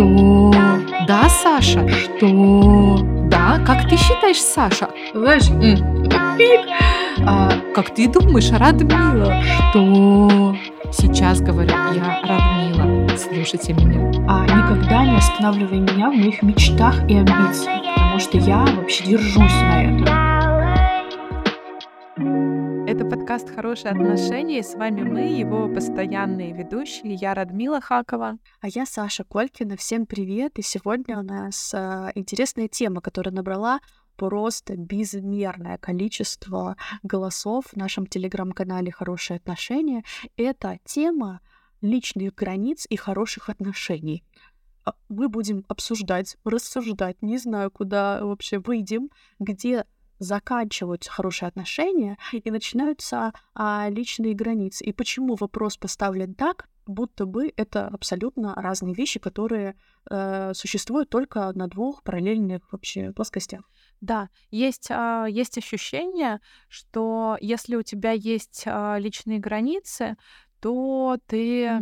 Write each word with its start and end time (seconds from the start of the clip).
Что? 0.00 0.50
Да, 1.06 1.28
Саша? 1.28 1.86
Что? 1.88 3.00
Да? 3.28 3.58
Как 3.66 3.86
ты 3.86 3.98
считаешь, 3.98 4.40
Саша? 4.40 4.88
Знаешь, 5.12 5.44
а, 7.26 7.50
как 7.74 7.94
ты 7.94 8.08
думаешь, 8.08 8.50
Радмила? 8.50 9.42
Что? 9.42 10.56
Сейчас 10.90 11.42
говорю, 11.42 11.70
я 11.70 12.22
Радмила. 12.26 13.08
Слушайте 13.18 13.74
меня. 13.74 14.10
А 14.26 14.46
никогда 14.46 15.04
не 15.04 15.18
останавливай 15.18 15.80
меня 15.80 16.10
в 16.10 16.14
моих 16.14 16.42
мечтах 16.42 17.06
и 17.06 17.16
амбициях, 17.16 17.82
потому 17.94 18.20
что 18.20 18.38
я 18.38 18.64
вообще 18.74 19.04
держусь 19.04 19.36
на 19.36 19.82
этом. 19.82 20.19
Подкаст 23.30 23.54
«Хорошие 23.54 23.92
отношения», 23.92 24.58
и 24.58 24.62
с 24.62 24.74
вами 24.74 25.02
мы, 25.02 25.20
его 25.20 25.72
постоянные 25.72 26.52
ведущие. 26.52 27.14
Я 27.14 27.32
Радмила 27.32 27.80
Хакова. 27.80 28.38
А 28.60 28.66
я 28.66 28.84
Саша 28.84 29.22
Колькина. 29.22 29.76
Всем 29.76 30.04
привет! 30.04 30.58
И 30.58 30.62
сегодня 30.62 31.16
у 31.16 31.22
нас 31.22 31.72
э, 31.72 32.10
интересная 32.16 32.66
тема, 32.66 33.00
которая 33.00 33.32
набрала 33.32 33.78
просто 34.16 34.76
безмерное 34.76 35.78
количество 35.78 36.76
голосов 37.04 37.66
в 37.66 37.76
нашем 37.76 38.08
телеграм-канале 38.08 38.90
«Хорошие 38.90 39.36
отношения». 39.36 40.02
Это 40.36 40.80
тема 40.84 41.40
личных 41.82 42.34
границ 42.34 42.84
и 42.90 42.96
хороших 42.96 43.48
отношений 43.48 44.24
а, 44.84 44.94
мы 45.08 45.28
будем 45.28 45.64
обсуждать, 45.68 46.36
рассуждать, 46.44 47.22
не 47.22 47.38
знаю, 47.38 47.70
куда 47.70 48.24
вообще 48.24 48.58
выйдем, 48.58 49.10
где 49.38 49.84
заканчиваются 50.20 51.10
хорошие 51.10 51.48
отношения 51.48 52.16
и 52.32 52.50
начинаются 52.50 53.32
а, 53.54 53.88
личные 53.88 54.34
границы. 54.34 54.84
И 54.84 54.92
почему 54.92 55.34
вопрос 55.34 55.76
поставлен 55.76 56.34
так, 56.34 56.68
будто 56.86 57.26
бы 57.26 57.52
это 57.56 57.88
абсолютно 57.88 58.54
разные 58.54 58.94
вещи, 58.94 59.18
которые 59.18 59.76
э, 60.10 60.52
существуют 60.54 61.08
только 61.08 61.52
на 61.52 61.68
двух 61.68 62.02
параллельных 62.02 62.72
вообще 62.72 63.12
плоскостях. 63.12 63.62
Да, 64.00 64.28
есть, 64.50 64.90
а, 64.90 65.26
есть 65.26 65.58
ощущение, 65.58 66.40
что 66.68 67.36
если 67.40 67.76
у 67.76 67.82
тебя 67.82 68.12
есть 68.12 68.64
а, 68.66 68.98
личные 68.98 69.38
границы, 69.38 70.16
то 70.60 71.16
ты 71.26 71.80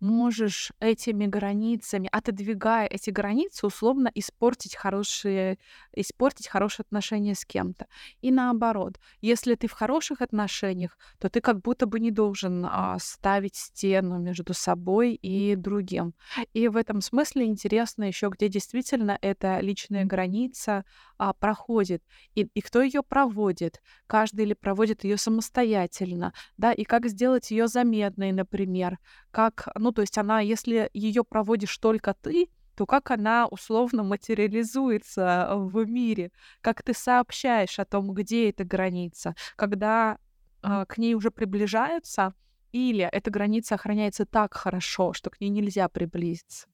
можешь 0.00 0.72
этими 0.80 1.26
границами, 1.26 2.08
отодвигая 2.10 2.86
эти 2.86 3.10
границы, 3.10 3.66
условно 3.66 4.10
испортить 4.14 4.74
хорошие, 4.74 5.58
испортить 5.94 6.48
хорошие 6.48 6.84
отношения 6.84 7.34
с 7.34 7.44
кем-то. 7.44 7.86
И 8.22 8.30
наоборот, 8.30 8.98
если 9.20 9.54
ты 9.54 9.68
в 9.68 9.72
хороших 9.72 10.22
отношениях, 10.22 10.98
то 11.18 11.28
ты 11.28 11.40
как 11.40 11.60
будто 11.60 11.86
бы 11.86 12.00
не 12.00 12.10
должен 12.10 12.66
а, 12.66 12.98
ставить 12.98 13.56
стену 13.56 14.18
между 14.18 14.54
собой 14.54 15.14
и 15.14 15.54
другим. 15.54 16.14
И 16.54 16.68
в 16.68 16.76
этом 16.76 17.00
смысле 17.00 17.44
интересно 17.44 18.04
еще, 18.04 18.30
где 18.30 18.48
действительно 18.48 19.18
эта 19.20 19.60
личная 19.60 20.04
граница 20.04 20.84
а, 21.18 21.34
проходит, 21.34 22.02
и, 22.34 22.48
и 22.54 22.60
кто 22.60 22.80
ее 22.82 23.02
проводит. 23.02 23.82
Каждый 24.06 24.46
или 24.46 24.54
проводит 24.54 25.04
ее 25.04 25.16
самостоятельно, 25.16 26.32
да, 26.56 26.72
и 26.72 26.84
как 26.84 27.06
сделать 27.06 27.50
ее 27.50 27.68
заметной, 27.68 28.32
например, 28.32 28.98
как, 29.30 29.68
ну, 29.74 29.90
ну, 29.90 29.92
то 29.92 30.02
есть 30.02 30.18
она, 30.18 30.40
если 30.40 30.88
ее 30.92 31.24
проводишь 31.24 31.76
только 31.78 32.14
ты, 32.14 32.48
то 32.76 32.86
как 32.86 33.10
она 33.10 33.46
условно 33.46 34.02
материализуется 34.04 35.48
в 35.52 35.84
мире, 35.84 36.30
как 36.60 36.82
ты 36.82 36.94
сообщаешь 36.94 37.78
о 37.78 37.84
том, 37.84 38.14
где 38.14 38.48
эта 38.50 38.64
граница, 38.64 39.34
когда 39.56 40.18
э, 40.62 40.86
к 40.86 40.96
ней 40.96 41.14
уже 41.14 41.30
приближаются, 41.30 42.34
или 42.72 43.04
эта 43.04 43.30
граница 43.30 43.74
охраняется 43.74 44.24
так 44.24 44.54
хорошо, 44.54 45.12
что 45.12 45.30
к 45.30 45.40
ней 45.40 45.50
нельзя 45.50 45.88
приблизиться. 45.88 46.68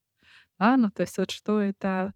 А, 0.59 0.77
ну 0.77 0.91
то 0.91 1.01
есть 1.01 1.17
вот 1.17 1.31
что 1.31 1.59
это 1.59 2.13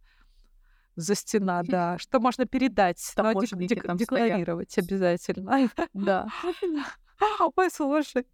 за 0.96 1.16
стена, 1.16 1.62
да, 1.68 1.98
что 1.98 2.20
можно 2.20 2.46
передать, 2.46 3.14
но 3.18 3.34
дек- 3.34 3.58
дек- 3.58 3.98
декларировать 3.98 4.72
стоят. 4.72 4.88
обязательно. 4.88 5.70
Да. 5.94 6.28
Ой, 7.56 7.70
слушай. 7.72 8.26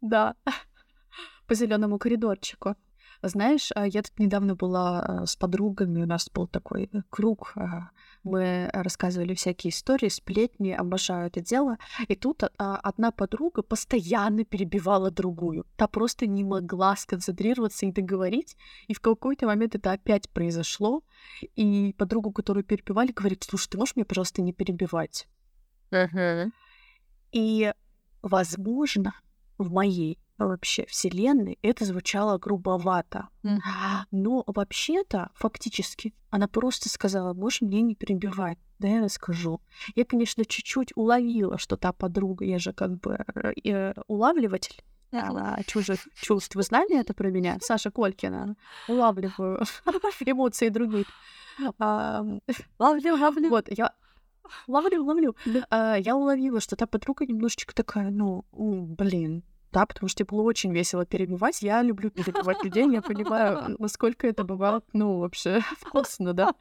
Да 0.00 0.36
по 1.46 1.54
зеленому 1.54 1.98
коридорчику. 1.98 2.76
Знаешь, 3.22 3.70
а, 3.74 3.86
я 3.86 4.02
тут 4.02 4.18
недавно 4.18 4.54
была 4.54 5.00
а, 5.00 5.26
с 5.26 5.36
подругами, 5.36 6.02
у 6.02 6.06
нас 6.06 6.28
был 6.30 6.46
такой 6.46 6.90
э, 6.92 7.02
круг, 7.08 7.52
а, 7.56 7.90
мы 8.22 8.68
рассказывали 8.72 9.34
всякие 9.34 9.70
истории, 9.70 10.08
сплетни, 10.08 10.72
обожаю 10.72 11.28
это 11.28 11.40
дело. 11.40 11.78
И 12.08 12.16
тут 12.16 12.42
одна 12.56 13.10
подруга 13.10 13.62
постоянно 13.62 14.44
перебивала 14.44 15.10
другую. 15.10 15.66
Та 15.76 15.86
просто 15.86 16.26
не 16.26 16.44
могла 16.44 16.96
сконцентрироваться 16.96 17.86
и 17.86 17.92
договорить. 17.92 18.56
И 18.88 18.94
в 18.94 19.00
какой-то 19.00 19.46
момент 19.46 19.74
это 19.74 19.92
опять 19.92 20.30
произошло. 20.30 21.02
И 21.54 21.94
подругу, 21.98 22.32
которую 22.32 22.64
перебивали, 22.64 23.12
говорит, 23.12 23.44
слушай, 23.44 23.68
ты 23.68 23.78
можешь 23.78 23.96
меня, 23.96 24.06
пожалуйста, 24.06 24.40
не 24.40 24.54
перебивать? 24.54 25.28
Uh-huh. 25.90 26.50
И, 27.32 27.72
возможно, 28.22 29.12
в 29.58 29.70
моей 29.70 30.18
вообще 30.38 30.86
вселенной 30.86 31.58
это 31.62 31.84
звучало 31.84 32.38
грубовато. 32.38 33.28
Mm. 33.42 33.58
Но 34.10 34.44
вообще-то, 34.46 35.30
фактически, 35.34 36.14
она 36.30 36.48
просто 36.48 36.88
сказала, 36.88 37.34
можешь 37.34 37.60
мне 37.60 37.82
не 37.82 37.94
перебивать, 37.94 38.58
да 38.78 38.88
я 38.88 39.02
расскажу. 39.02 39.60
Я, 39.94 40.04
конечно, 40.04 40.44
чуть-чуть 40.44 40.92
уловила, 40.96 41.58
что 41.58 41.76
та 41.76 41.92
подруга, 41.92 42.44
я 42.44 42.58
же 42.58 42.72
как 42.72 42.98
бы 42.98 43.24
э, 43.64 43.94
улавливатель 44.06 44.82
а, 45.12 45.62
чужих 45.62 46.08
чувств. 46.14 46.56
Вы 46.56 46.62
знали 46.62 46.98
это 46.98 47.14
про 47.14 47.30
меня? 47.30 47.58
Саша 47.60 47.90
Колькина. 47.90 48.56
Улавливаю 48.88 49.62
эмоции 50.20 50.68
других. 50.68 51.06
Ловлю, 51.78 53.16
ловлю. 53.16 53.48
Вот, 53.48 53.68
я 53.70 53.92
ловлю, 54.66 55.04
ловлю. 55.04 55.36
А, 55.70 55.96
я 55.96 56.16
уловила, 56.16 56.60
что 56.60 56.76
та 56.76 56.86
подруга 56.86 57.26
немножечко 57.26 57.74
такая, 57.74 58.10
ну, 58.10 58.44
блин, 58.52 59.44
да, 59.74 59.84
потому 59.86 60.08
что 60.08 60.24
было 60.24 60.42
очень 60.42 60.72
весело 60.72 61.04
перебивать. 61.04 61.60
Я 61.62 61.82
люблю 61.82 62.10
перебивать 62.10 62.62
людей, 62.62 62.88
я 62.90 63.02
понимаю, 63.02 63.76
насколько 63.78 64.26
это 64.26 64.44
бывает, 64.44 64.84
ну, 64.92 65.18
вообще 65.18 65.60
вкусно, 65.80 66.32
да 66.32 66.54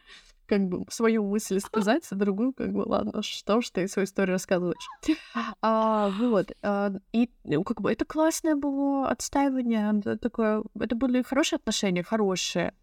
как 0.45 0.67
бы 0.67 0.85
свою 0.89 1.23
мысль 1.25 1.59
сказать, 1.59 2.05
а 2.11 2.15
другую, 2.15 2.53
как 2.53 2.73
бы, 2.73 2.83
ладно, 2.85 3.23
что 3.23 3.61
ж 3.61 3.69
ты 3.69 3.87
свою 3.87 4.05
историю 4.05 4.33
рассказываешь. 4.33 4.89
А, 5.61 6.09
вот. 6.19 6.51
А, 6.61 6.91
и 7.13 7.31
ну, 7.45 7.63
как 7.63 7.81
бы 7.81 7.91
это 7.91 8.05
классное 8.05 8.55
было 8.55 9.09
отстаивание, 9.09 10.17
такое, 10.17 10.63
это 10.79 10.95
были 10.95 11.23
хорошие 11.23 11.57
отношения, 11.57 12.03
хорошие. 12.03 12.73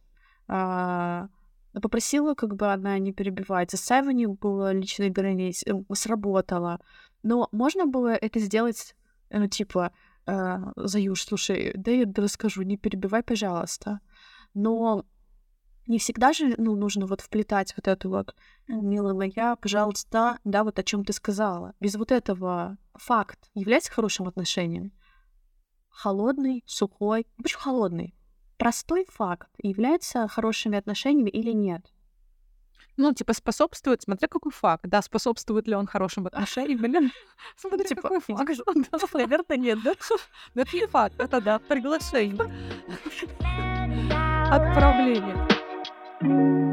А, 0.48 1.28
попросила, 1.80 2.34
как 2.34 2.56
бы 2.56 2.72
она 2.72 2.98
не 2.98 3.12
перебивать. 3.12 3.74
Отстаивание 3.74 4.26
было 4.26 4.72
личной 4.72 5.10
границ, 5.10 5.62
э, 5.66 5.72
сработало. 5.94 6.80
Но 7.22 7.48
можно 7.52 7.86
было 7.86 8.14
это 8.14 8.40
сделать, 8.40 8.96
ну, 9.30 9.46
типа, 9.46 9.92
э, 10.30 10.72
Заюш, 10.76 11.24
слушай, 11.24 11.72
да 11.74 11.90
я 11.90 12.06
расскажу, 12.16 12.62
не 12.62 12.76
перебивай, 12.76 13.22
пожалуйста. 13.22 14.00
Но 14.54 15.04
не 15.86 15.98
всегда 15.98 16.32
же 16.32 16.54
ну, 16.56 16.76
нужно 16.76 17.06
вот 17.06 17.20
вплетать 17.20 17.74
вот 17.76 17.88
эту 17.88 18.10
вот 18.10 18.34
«милая 18.68 19.14
моя, 19.14 19.56
пожалуйста, 19.56 20.38
да, 20.44 20.64
вот 20.64 20.78
о 20.78 20.82
чем 20.82 21.04
ты 21.04 21.12
сказала». 21.12 21.74
Без 21.80 21.96
вот 21.96 22.12
этого 22.12 22.78
факт 22.94 23.50
является 23.54 23.92
хорошим 23.92 24.28
отношением? 24.28 24.92
Холодный, 25.88 26.62
сухой, 26.66 27.26
почему 27.42 27.62
холодный? 27.62 28.14
Простой 28.56 29.06
факт 29.08 29.50
является 29.62 30.28
хорошими 30.28 30.78
отношениями 30.78 31.30
или 31.30 31.50
нет? 31.50 31.92
Ну, 32.96 33.14
типа, 33.14 33.32
способствует, 33.32 34.02
смотря 34.02 34.28
какой 34.28 34.52
факт. 34.52 34.84
Да, 34.86 35.02
способствует 35.02 35.66
ли 35.66 35.74
он 35.74 35.86
хорошим 35.86 36.26
отношениям 36.26 36.84
или... 36.84 37.10
Смотря 37.56 37.84
типа, 37.84 38.02
какой 38.02 38.20
факт. 38.20 38.50
Наверное, 39.14 39.56
нет, 39.56 39.82
да? 39.82 39.94
Но 40.54 40.62
это 40.62 40.76
не 40.76 40.86
факт, 40.86 41.14
это 41.18 41.40
да, 41.40 41.58
приглашение. 41.58 42.38
Отправление. 44.50 46.69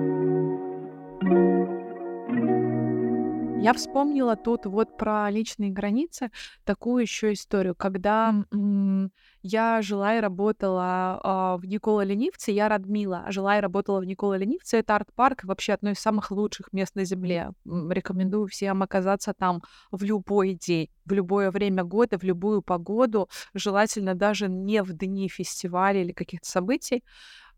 Я 3.67 3.73
вспомнила 3.73 4.37
тут 4.37 4.65
вот 4.65 4.95
про 4.95 5.29
личные 5.29 5.71
границы 5.71 6.31
такую 6.63 7.01
еще 7.01 7.33
историю, 7.33 7.75
когда 7.75 8.33
м- 8.53 9.11
я 9.41 9.81
жила 9.81 10.15
и 10.15 10.21
работала 10.21 11.19
а, 11.21 11.57
в 11.57 11.65
Никола 11.65 12.05
Ленивце, 12.05 12.51
я 12.53 12.69
Радмила, 12.69 13.25
жила 13.27 13.57
и 13.57 13.59
работала 13.59 13.99
в 13.99 14.05
Никола 14.05 14.37
Ленивце, 14.37 14.77
это 14.77 14.95
арт-парк, 14.95 15.43
вообще 15.43 15.73
одно 15.73 15.89
из 15.89 15.99
самых 15.99 16.31
лучших 16.31 16.71
мест 16.71 16.95
на 16.95 17.03
Земле. 17.03 17.51
Рекомендую 17.65 18.47
всем 18.47 18.83
оказаться 18.83 19.33
там 19.37 19.61
в 19.91 20.01
любой 20.01 20.53
день, 20.53 20.87
в 21.03 21.11
любое 21.11 21.51
время 21.51 21.83
года, 21.83 22.17
в 22.17 22.23
любую 22.23 22.61
погоду, 22.61 23.27
желательно 23.53 24.15
даже 24.15 24.47
не 24.47 24.81
в 24.81 24.93
дни 24.93 25.27
фестиваля 25.27 26.03
или 26.03 26.13
каких-то 26.13 26.49
событий. 26.49 27.03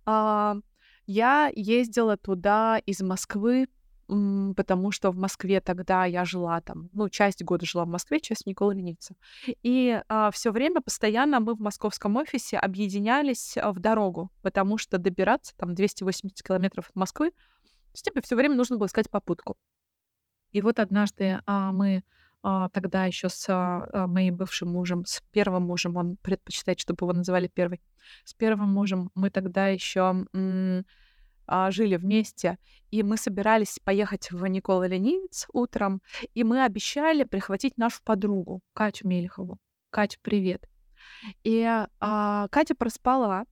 А, 0.08 0.56
я 1.06 1.52
ездила 1.56 2.18
туда 2.18 2.80
из 2.84 3.00
Москвы 3.02 3.68
потому 4.56 4.92
что 4.92 5.12
в 5.12 5.18
Москве 5.18 5.62
тогда 5.62 6.06
я 6.06 6.26
жила 6.26 6.62
там, 6.62 6.90
ну, 6.94 7.10
часть 7.10 7.44
года 7.44 7.66
жила 7.66 7.86
в 7.86 7.90
Москве, 7.90 8.20
часть 8.20 8.44
в 8.44 8.48
Никола 8.48 8.74
Ленивце. 8.74 9.16
И 9.62 10.02
а, 10.08 10.32
все 10.32 10.52
время 10.52 10.82
постоянно 10.82 11.40
мы 11.40 11.54
в 11.54 11.60
московском 11.60 12.16
офисе 12.16 12.58
объединялись 12.58 13.56
а, 13.58 13.72
в 13.72 13.80
дорогу, 13.80 14.32
потому 14.42 14.78
что 14.80 14.98
добираться 14.98 15.56
там 15.58 15.76
280 15.76 16.42
километров 16.42 16.90
от 16.90 16.96
Москвы, 16.96 17.32
то 17.94 18.02
тебе 18.02 18.22
все 18.22 18.36
время 18.36 18.56
нужно 18.56 18.78
было 18.78 18.88
искать 18.88 19.10
попутку. 19.10 19.58
И 20.52 20.62
вот 20.62 20.80
однажды 20.80 21.42
а, 21.46 21.72
мы 21.72 22.04
а, 22.42 22.70
тогда 22.70 23.06
еще 23.06 23.30
с 23.30 23.46
а, 23.48 24.08
моим 24.08 24.38
бывшим 24.38 24.70
мужем, 24.70 25.06
с 25.06 25.22
первым 25.32 25.64
мужем, 25.64 25.98
он 25.98 26.18
предпочитает, 26.18 26.80
чтобы 26.80 27.06
его 27.06 27.14
называли 27.14 27.48
первый, 27.48 27.80
с 28.24 28.34
первым 28.34 28.70
мужем 28.70 29.12
мы 29.14 29.30
тогда 29.30 29.68
еще 29.68 30.26
а, 31.52 31.72
жили 31.72 31.96
вместе, 31.96 32.60
и 32.92 33.02
мы 33.02 33.18
собирались 33.18 33.80
поехать 33.84 34.32
в 34.32 34.46
Никола 34.46 34.88
Ленивец 34.88 35.48
утром, 35.52 36.02
и 36.36 36.44
мы 36.44 36.64
обещали 36.64 37.24
прихватить 37.24 37.76
нашу 37.78 38.04
подругу, 38.04 38.62
Катю 38.74 39.08
Мельхову. 39.08 39.58
Катя, 39.90 40.20
привет. 40.22 40.70
И 41.44 41.66
а, 42.00 42.48
Катя 42.50 42.76
проспала, 42.76 43.46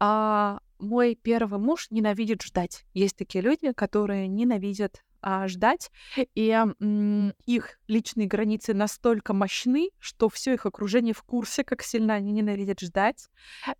а 0.00 0.60
мой 0.78 1.14
первый 1.14 1.60
муж 1.60 1.88
ненавидит 1.90 2.42
ждать. 2.42 2.84
Есть 2.94 3.16
такие 3.16 3.42
люди, 3.42 3.72
которые 3.72 4.26
ненавидят 4.26 5.04
а, 5.20 5.48
ждать, 5.48 5.90
и 6.34 6.50
м, 6.50 7.32
их 7.46 7.78
личные 7.88 8.26
границы 8.26 8.74
настолько 8.74 9.32
мощны, 9.32 9.90
что 9.98 10.28
все 10.28 10.54
их 10.54 10.66
окружение 10.66 11.14
в 11.14 11.22
курсе, 11.22 11.64
как 11.64 11.82
сильно 11.82 12.14
они 12.14 12.32
ненавидят 12.32 12.80
ждать. 12.80 13.28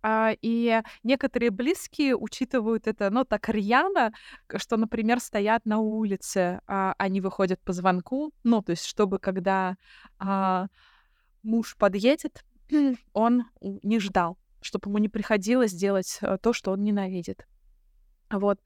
А, 0.01 0.33
и 0.41 0.81
некоторые 1.03 1.51
близкие 1.51 2.15
учитывают 2.15 2.87
это, 2.87 3.09
ну, 3.09 3.25
так 3.25 3.49
рьяно, 3.49 4.13
что, 4.55 4.77
например, 4.77 5.19
стоят 5.19 5.65
на 5.65 5.79
улице, 5.79 6.61
а, 6.67 6.93
они 6.97 7.21
выходят 7.21 7.59
по 7.61 7.73
звонку, 7.73 8.31
ну, 8.43 8.61
то 8.61 8.71
есть, 8.71 8.85
чтобы 8.85 9.19
когда 9.19 9.77
а, 10.19 10.67
муж 11.43 11.75
подъедет, 11.77 12.43
он 13.13 13.45
не 13.61 13.99
ждал, 13.99 14.37
чтобы 14.61 14.89
ему 14.89 14.97
не 14.97 15.09
приходилось 15.09 15.73
делать 15.73 16.19
э, 16.21 16.37
то, 16.41 16.53
что 16.53 16.71
он 16.71 16.83
ненавидит. 16.83 17.47
Вот. 18.29 18.59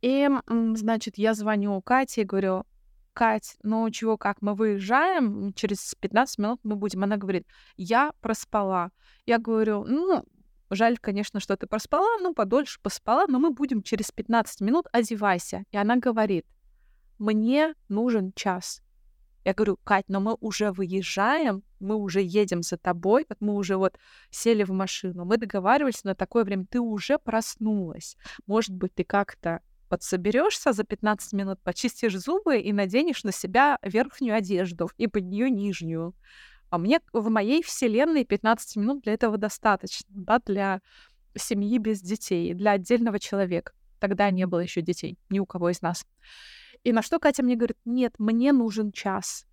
И, 0.00 0.28
значит, 0.74 1.18
я 1.18 1.34
звоню 1.34 1.80
Кате 1.82 2.22
и 2.22 2.24
говорю, 2.24 2.64
Кать, 3.12 3.56
ну 3.64 3.90
чего, 3.90 4.16
как, 4.16 4.42
мы 4.42 4.54
выезжаем, 4.54 5.52
через 5.54 5.94
15 5.96 6.38
минут 6.38 6.60
мы 6.62 6.76
будем. 6.76 7.02
Она 7.02 7.16
говорит, 7.16 7.46
я 7.76 8.12
проспала. 8.20 8.92
Я 9.26 9.38
говорю, 9.38 9.84
ну, 9.84 10.24
жаль, 10.70 10.98
конечно, 10.98 11.40
что 11.40 11.56
ты 11.56 11.66
проспала, 11.66 12.18
ну, 12.20 12.32
подольше 12.32 12.78
поспала, 12.80 13.26
но 13.26 13.40
мы 13.40 13.50
будем 13.50 13.82
через 13.82 14.12
15 14.12 14.60
минут, 14.60 14.86
одевайся. 14.92 15.64
И 15.72 15.76
она 15.76 15.96
говорит, 15.96 16.46
мне 17.18 17.74
нужен 17.88 18.32
час. 18.34 18.82
Я 19.44 19.54
говорю, 19.54 19.78
Кать, 19.82 20.08
но 20.08 20.20
мы 20.20 20.36
уже 20.40 20.70
выезжаем, 20.70 21.62
мы 21.80 21.96
уже 21.96 22.20
едем 22.22 22.62
за 22.62 22.76
тобой, 22.76 23.26
вот 23.28 23.38
мы 23.40 23.54
уже 23.54 23.76
вот 23.76 23.98
сели 24.30 24.64
в 24.64 24.70
машину, 24.70 25.24
мы 25.24 25.36
договаривались 25.36 26.04
на 26.04 26.14
такое 26.14 26.44
время, 26.44 26.66
ты 26.70 26.80
уже 26.80 27.18
проснулась. 27.18 28.16
Может 28.46 28.74
быть, 28.74 28.94
ты 28.94 29.04
как-то 29.04 29.60
подсоберешься 29.88 30.72
за 30.72 30.84
15 30.84 31.32
минут, 31.32 31.60
почистишь 31.62 32.16
зубы 32.16 32.60
и 32.60 32.72
наденешь 32.72 33.24
на 33.24 33.32
себя 33.32 33.78
верхнюю 33.82 34.36
одежду 34.36 34.90
и 34.98 35.06
под 35.06 35.24
нее 35.24 35.50
нижнюю. 35.50 36.14
А 36.70 36.78
мне 36.78 37.00
в 37.12 37.30
моей 37.30 37.62
вселенной 37.62 38.24
15 38.24 38.76
минут 38.76 39.02
для 39.02 39.14
этого 39.14 39.38
достаточно, 39.38 40.06
да, 40.10 40.40
для 40.44 40.80
семьи 41.34 41.78
без 41.78 42.02
детей, 42.02 42.52
для 42.52 42.72
отдельного 42.72 43.18
человека. 43.18 43.72
Тогда 43.98 44.30
не 44.30 44.46
было 44.46 44.60
еще 44.60 44.82
детей, 44.82 45.18
ни 45.30 45.38
у 45.38 45.46
кого 45.46 45.70
из 45.70 45.80
нас. 45.80 46.04
И 46.84 46.92
на 46.92 47.02
что 47.02 47.18
Катя 47.18 47.42
мне 47.42 47.56
говорит, 47.56 47.78
нет, 47.84 48.14
мне 48.18 48.52
нужен 48.52 48.92
час. 48.92 49.46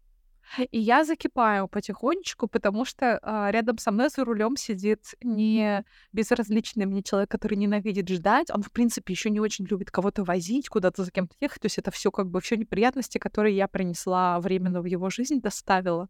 И 0.71 0.79
я 0.79 1.03
закипаю 1.03 1.67
потихонечку, 1.67 2.47
потому 2.47 2.85
что 2.85 3.19
а, 3.21 3.51
рядом 3.51 3.77
со 3.77 3.91
мной 3.91 4.09
за 4.09 4.23
рулем 4.23 4.55
сидит 4.55 5.15
не 5.21 5.83
безразличный 6.13 6.85
мне 6.85 7.03
человек, 7.03 7.29
который 7.29 7.55
ненавидит 7.55 8.07
ждать. 8.09 8.49
Он, 8.51 8.61
в 8.61 8.71
принципе, 8.71 9.13
еще 9.13 9.29
не 9.29 9.39
очень 9.39 9.65
любит 9.65 9.91
кого-то 9.91 10.23
возить, 10.23 10.69
куда-то 10.69 11.03
за 11.03 11.11
кем-то 11.11 11.35
ехать. 11.41 11.61
То 11.61 11.65
есть 11.65 11.77
это 11.77 11.91
все 11.91 12.11
как 12.11 12.29
бы 12.29 12.39
все 12.41 12.55
неприятности, 12.57 13.17
которые 13.17 13.55
я 13.55 13.67
принесла 13.67 14.39
временно 14.39 14.81
в 14.81 14.85
его 14.85 15.09
жизнь, 15.09 15.41
доставила. 15.41 16.09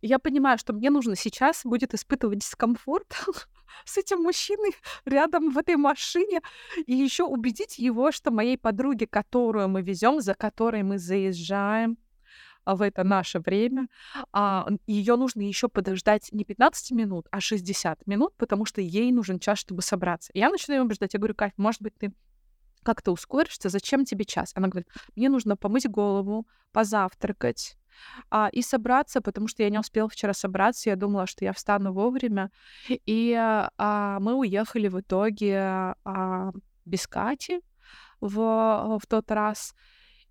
И 0.00 0.06
я 0.06 0.18
понимаю, 0.18 0.58
что 0.58 0.72
мне 0.72 0.90
нужно 0.90 1.16
сейчас 1.16 1.62
будет 1.64 1.94
испытывать 1.94 2.38
дискомфорт 2.38 3.14
с 3.84 3.98
этим 3.98 4.22
мужчиной 4.22 4.72
рядом 5.04 5.50
в 5.50 5.58
этой 5.58 5.76
машине 5.76 6.40
и 6.86 6.94
еще 6.94 7.24
убедить 7.24 7.78
его, 7.78 8.12
что 8.12 8.30
моей 8.30 8.56
подруге, 8.56 9.06
которую 9.06 9.68
мы 9.68 9.82
везем, 9.82 10.20
за 10.20 10.34
которой 10.34 10.82
мы 10.82 10.98
заезжаем, 10.98 11.98
в 12.74 12.82
это 12.82 13.04
наше 13.04 13.40
время, 13.40 13.88
а, 14.32 14.68
ее 14.86 15.16
нужно 15.16 15.42
еще 15.42 15.68
подождать 15.68 16.28
не 16.32 16.44
15 16.44 16.92
минут, 16.92 17.26
а 17.30 17.40
60 17.40 18.06
минут, 18.06 18.34
потому 18.36 18.64
что 18.64 18.80
ей 18.80 19.12
нужен 19.12 19.38
час, 19.38 19.58
чтобы 19.58 19.82
собраться. 19.82 20.30
Я 20.34 20.50
начинаю 20.50 20.84
убеждать, 20.84 21.14
я 21.14 21.18
говорю, 21.18 21.34
Кать, 21.34 21.54
может 21.56 21.82
быть, 21.82 21.94
ты 21.98 22.12
как-то 22.82 23.12
ускоришься, 23.12 23.68
зачем 23.68 24.04
тебе 24.04 24.24
час? 24.24 24.52
Она 24.54 24.68
говорит, 24.68 24.88
мне 25.16 25.28
нужно 25.28 25.56
помыть 25.56 25.88
голову, 25.88 26.46
позавтракать, 26.72 27.76
а, 28.30 28.48
и 28.52 28.62
собраться, 28.62 29.20
потому 29.20 29.48
что 29.48 29.62
я 29.62 29.70
не 29.70 29.78
успела 29.78 30.08
вчера 30.08 30.32
собраться, 30.32 30.90
я 30.90 30.96
думала, 30.96 31.26
что 31.26 31.44
я 31.44 31.52
встану 31.52 31.92
вовремя. 31.92 32.50
И 32.88 33.34
а, 33.36 34.18
мы 34.20 34.34
уехали 34.34 34.88
в 34.88 35.00
итоге 35.00 35.94
а, 36.04 36.52
без 36.84 37.06
Кати 37.06 37.60
в, 38.20 38.98
в 39.00 39.06
тот 39.06 39.30
раз. 39.30 39.74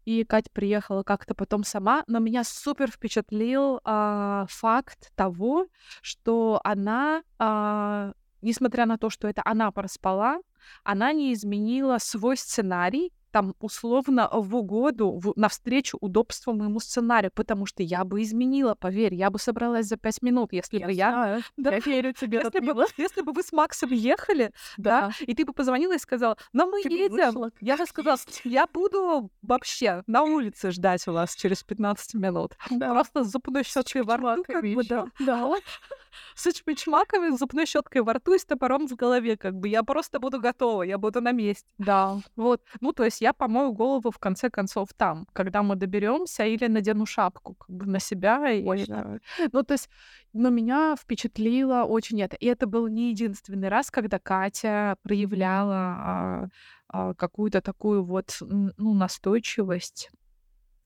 И 0.07 0.23
Катя 0.23 0.49
приехала 0.53 1.03
как-то 1.03 1.35
потом 1.35 1.65
сама, 1.65 2.05
но 2.07 2.19
меня 2.19 2.45
супер 2.45 2.89
впечатлил 2.89 3.81
а, 3.83 4.45
факт 4.47 5.11
того, 5.15 5.67
что 6.01 6.61
она, 6.63 7.23
а, 7.39 8.13
несмотря 8.41 8.85
на 8.85 8.97
то, 8.97 9.09
что 9.09 9.27
это 9.27 9.41
она 9.43 9.69
проспала, 9.69 10.39
она 10.85 11.11
не 11.11 11.33
изменила 11.33 11.97
свой 11.97 12.37
сценарий, 12.37 13.11
там 13.37 13.53
условно 13.59 14.27
в 14.33 14.55
угоду, 14.55 15.11
в, 15.11 15.33
навстречу 15.35 15.99
удобству 16.01 16.53
моему 16.53 16.79
сценарию, 16.79 17.31
потому 17.35 17.67
что 17.67 17.83
я 17.83 18.03
бы 18.03 18.23
изменила, 18.23 18.73
поверь, 18.73 19.13
я 19.13 19.29
бы 19.29 19.37
собралась 19.37 19.85
за 19.85 19.95
пять 19.95 20.23
минут, 20.23 20.53
если 20.53 20.79
я 20.79 20.85
бы 20.87 20.91
я... 20.91 21.39
Да, 21.57 21.75
я 21.75 21.79
верю 21.79 22.13
тебе. 22.13 22.41
Если 22.43 22.59
бы, 22.59 22.85
если 22.97 23.21
бы 23.21 23.33
вы 23.33 23.43
с 23.43 23.51
Максом 23.51 23.91
ехали, 23.91 24.51
да. 24.77 25.01
да, 25.01 25.11
и 25.19 25.35
ты 25.35 25.45
бы 25.45 25.53
позвонила 25.53 25.93
и 25.93 25.99
сказала, 25.99 26.35
но 26.51 26.65
мы 26.65 26.81
ты 26.81 26.89
едем. 26.89 27.51
Я 27.61 27.77
бы 27.77 27.85
сказала, 27.85 28.17
я 28.43 28.65
буду 28.65 29.29
вообще 29.43 30.03
на 30.07 30.23
улице 30.23 30.71
ждать 30.71 31.07
у 31.07 31.11
вас 31.11 31.35
через 31.35 31.61
15 31.61 32.15
минут. 32.15 32.57
Да. 32.71 32.89
Просто 32.89 33.23
с 33.23 33.31
зубной 33.31 33.63
щеткой 33.63 34.01
во 34.01 34.17
рту, 34.17 34.43
как 34.47 34.63
бы, 34.63 34.83
да. 34.83 35.05
да. 35.19 35.47
С 36.35 36.51
чмачмаками, 36.51 37.35
с 37.35 37.39
зубной 37.39 37.65
щеткой 37.65 38.01
во 38.01 38.13
рту 38.13 38.33
и 38.33 38.39
с 38.39 38.45
топором 38.45 38.87
в 38.87 38.95
голове, 38.95 39.37
как 39.37 39.55
бы. 39.55 39.67
Я 39.67 39.83
просто 39.83 40.19
буду 40.19 40.39
готова, 40.39 40.83
я 40.83 40.97
буду 40.97 41.21
на 41.21 41.31
месте. 41.31 41.67
Да. 41.77 42.17
Вот. 42.35 42.61
Ну, 42.81 42.93
то 42.93 43.03
есть 43.03 43.21
я 43.21 43.26
помою 43.33 43.71
голову 43.71 44.11
в 44.11 44.19
конце 44.19 44.49
концов 44.49 44.89
там, 44.95 45.27
когда 45.33 45.63
мы 45.63 45.75
доберемся, 45.75 46.45
или 46.45 46.67
надену 46.67 47.05
шапку 47.05 47.55
как 47.55 47.69
бы 47.69 47.85
на 47.85 47.99
себя. 47.99 48.51
И... 48.51 48.63
Ой, 48.63 48.85
да. 48.87 49.19
Ну, 49.51 49.63
то 49.63 49.73
есть, 49.73 49.89
но 50.33 50.49
меня 50.49 50.95
впечатлило 50.99 51.83
очень 51.83 52.21
это. 52.21 52.35
И 52.35 52.45
это 52.45 52.67
был 52.67 52.87
не 52.87 53.09
единственный 53.09 53.69
раз, 53.69 53.91
когда 53.91 54.19
Катя 54.19 54.97
проявляла 55.03 55.75
а, 55.75 56.47
а, 56.89 57.13
какую-то 57.13 57.61
такую 57.61 58.03
вот 58.03 58.37
ну, 58.41 58.93
настойчивость 58.93 60.09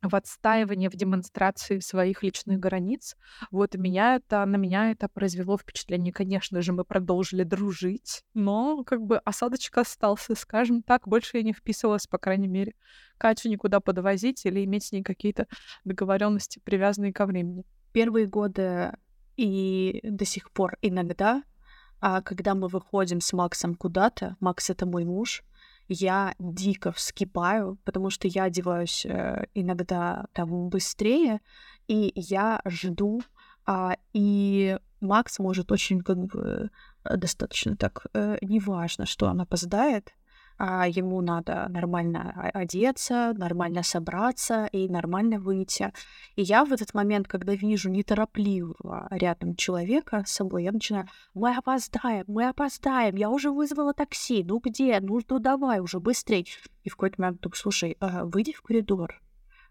в 0.01 0.15
отстаивании, 0.15 0.87
в 0.87 0.95
демонстрации 0.95 1.79
своих 1.79 2.23
личных 2.23 2.59
границ. 2.59 3.15
Вот 3.51 3.75
меня 3.75 4.15
это, 4.15 4.45
на 4.45 4.57
меня 4.57 4.91
это 4.91 5.07
произвело 5.07 5.57
впечатление. 5.57 6.11
Конечно 6.11 6.61
же, 6.61 6.73
мы 6.73 6.83
продолжили 6.83 7.43
дружить, 7.43 8.23
но 8.33 8.83
как 8.83 9.01
бы 9.01 9.17
осадочек 9.19 9.77
остался, 9.77 10.35
скажем 10.35 10.81
так. 10.81 11.07
Больше 11.07 11.37
я 11.37 11.43
не 11.43 11.53
вписывалась, 11.53 12.07
по 12.07 12.17
крайней 12.17 12.47
мере, 12.47 12.73
Катю 13.17 13.49
никуда 13.49 13.79
подвозить 13.79 14.45
или 14.45 14.63
иметь 14.65 14.85
с 14.85 14.91
ней 14.91 15.03
какие-то 15.03 15.47
договоренности, 15.83 16.59
привязанные 16.63 17.13
ко 17.13 17.25
времени. 17.25 17.63
Первые 17.91 18.25
годы 18.25 18.93
и 19.37 19.99
до 20.03 20.25
сих 20.25 20.51
пор 20.51 20.77
иногда, 20.81 21.43
а 21.99 22.21
когда 22.21 22.55
мы 22.55 22.67
выходим 22.67 23.21
с 23.21 23.31
Максом 23.33 23.75
куда-то, 23.75 24.35
Макс— 24.39 24.69
это 24.71 24.87
мой 24.87 25.05
муж, 25.05 25.43
я 25.93 26.33
дико 26.39 26.91
вскипаю, 26.91 27.77
потому 27.83 28.09
что 28.09 28.27
я 28.27 28.43
одеваюсь 28.45 29.05
э, 29.05 29.45
иногда 29.53 30.25
там 30.33 30.69
быстрее, 30.69 31.41
и 31.87 32.11
я 32.15 32.61
жду, 32.65 33.21
а, 33.65 33.97
и 34.13 34.77
Макс 35.01 35.39
может 35.39 35.71
очень 35.71 36.01
как 36.01 36.17
бы 36.17 36.71
э, 37.03 37.17
достаточно 37.17 37.75
так, 37.75 38.05
э, 38.13 38.37
неважно, 38.41 39.05
что 39.05 39.27
она 39.27 39.43
опоздает, 39.43 40.13
а 40.63 40.87
ему 40.87 41.21
надо 41.21 41.65
нормально 41.69 42.51
одеться, 42.53 43.33
нормально 43.35 43.81
собраться 43.81 44.67
и 44.71 44.87
нормально 44.87 45.39
выйти. 45.39 45.91
И 46.35 46.43
я 46.43 46.65
в 46.65 46.71
этот 46.71 46.93
момент, 46.93 47.27
когда 47.27 47.55
вижу 47.55 47.89
неторопливого 47.89 49.07
рядом 49.09 49.55
человека 49.55 50.23
с 50.23 50.33
собой, 50.33 50.65
я 50.65 50.71
начинаю, 50.71 51.07
мы 51.33 51.57
опоздаем, 51.57 52.25
мы 52.27 52.47
опоздаем, 52.47 53.15
я 53.15 53.31
уже 53.31 53.49
вызвала 53.49 53.95
такси, 53.95 54.43
ну 54.43 54.59
где, 54.59 54.99
ну, 54.99 55.19
ну 55.27 55.39
давай 55.39 55.79
уже 55.79 55.99
быстрей. 55.99 56.47
И 56.83 56.89
в 56.89 56.95
какой-то 56.95 57.19
момент 57.19 57.41
так, 57.41 57.55
слушай, 57.55 57.97
э, 57.99 58.23
выйди 58.25 58.53
в 58.53 58.61
коридор, 58.61 59.19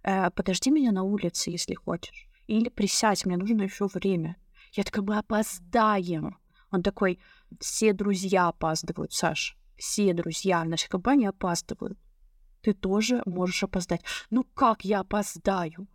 э, 0.03 0.31
подожди 0.33 0.73
меня 0.73 0.91
на 0.91 1.05
улице, 1.05 1.51
если 1.51 1.75
хочешь, 1.75 2.27
или 2.49 2.69
присядь, 2.69 3.25
мне 3.27 3.37
нужно 3.37 3.63
еще 3.63 3.87
время. 3.87 4.39
Я 4.73 4.83
такая, 4.83 5.05
мы 5.05 5.19
опоздаем. 5.19 6.37
Он 6.73 6.83
такой, 6.83 7.21
все 7.61 7.93
друзья 7.93 8.49
опаздывают, 8.49 9.13
Саш 9.13 9.57
все 9.81 10.13
друзья 10.13 10.63
в 10.63 10.69
нашей 10.69 10.89
компании 10.89 11.27
опаздывают. 11.27 11.99
Ты 12.61 12.75
тоже 12.75 13.23
можешь 13.27 13.65
опоздать. 13.65 14.03
Ну 14.29 14.45
как 14.55 14.85
я 14.85 15.01
опоздаю? 15.01 15.89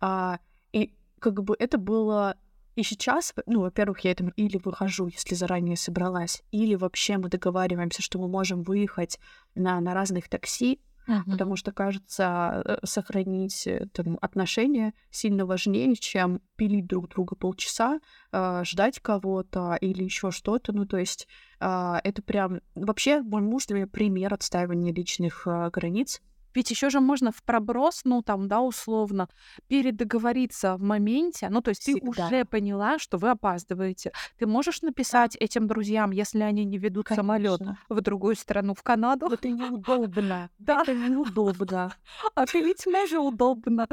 А, 0.00 0.38
и 0.72 0.94
как 1.18 1.42
бы 1.42 1.56
это 1.58 1.78
было 1.78 2.36
и 2.74 2.82
сейчас, 2.82 3.34
ну, 3.44 3.60
во-первых, 3.60 4.00
я 4.00 4.14
там 4.14 4.30
или 4.30 4.56
выхожу, 4.56 5.06
если 5.06 5.34
заранее 5.34 5.76
собралась, 5.76 6.42
или 6.52 6.74
вообще 6.74 7.18
мы 7.18 7.28
договариваемся, 7.28 8.00
что 8.00 8.18
мы 8.18 8.28
можем 8.28 8.62
выехать 8.62 9.18
на, 9.54 9.78
на 9.80 9.92
разных 9.92 10.28
такси, 10.30 10.80
uh-huh. 11.12 11.30
потому 11.30 11.56
что, 11.56 11.72
кажется, 11.72 12.62
э, 12.64 12.76
сохранить 12.84 13.66
э, 13.66 13.86
там, 13.92 14.18
отношения 14.20 14.94
сильно 15.10 15.46
важнее, 15.46 15.94
чем 15.96 16.40
пилить 16.56 16.86
друг 16.86 17.08
друга 17.08 17.36
полчаса, 17.36 18.00
э, 18.32 18.62
ждать 18.64 19.00
кого-то 19.00 19.76
или 19.80 20.02
еще 20.04 20.30
что-то. 20.30 20.72
Ну, 20.72 20.86
то 20.86 20.96
есть 20.96 21.28
э, 21.60 21.94
это 22.02 22.22
прям... 22.22 22.60
Вообще, 22.74 23.20
мой 23.20 23.42
муж 23.42 23.66
для 23.66 23.76
меня 23.76 23.86
пример 23.86 24.34
отстаивания 24.34 24.92
личных 24.92 25.46
э, 25.46 25.70
границ. 25.70 26.20
Ведь 26.54 26.70
еще 26.70 26.90
же 26.90 27.00
можно 27.00 27.30
в 27.30 27.42
проброс, 27.42 28.02
ну 28.04 28.22
там, 28.22 28.48
да, 28.48 28.60
условно, 28.60 29.28
передоговориться 29.68 30.76
в 30.76 30.82
моменте. 30.82 31.48
Ну, 31.50 31.60
то 31.60 31.70
есть 31.70 31.82
Всегда. 31.82 32.00
ты 32.00 32.08
уже 32.08 32.44
поняла, 32.44 32.98
что 32.98 33.18
вы 33.18 33.30
опаздываете. 33.30 34.12
Ты 34.38 34.46
можешь 34.46 34.82
написать 34.82 35.36
этим 35.36 35.66
друзьям, 35.66 36.10
если 36.10 36.40
они 36.40 36.64
не 36.64 36.78
ведут 36.78 37.08
самолет 37.08 37.60
в 37.88 38.00
другую 38.00 38.36
страну, 38.36 38.74
в 38.74 38.82
Канаду. 38.82 39.26
Это 39.26 39.48
неудобно. 39.48 40.50
Да. 40.58 40.82
Это 40.82 40.94
неудобно. 40.94 41.92
А 42.34 42.46
ты 42.46 42.60
ведь 42.60 42.86
тоже 43.12 43.18
удобно. 43.18 43.88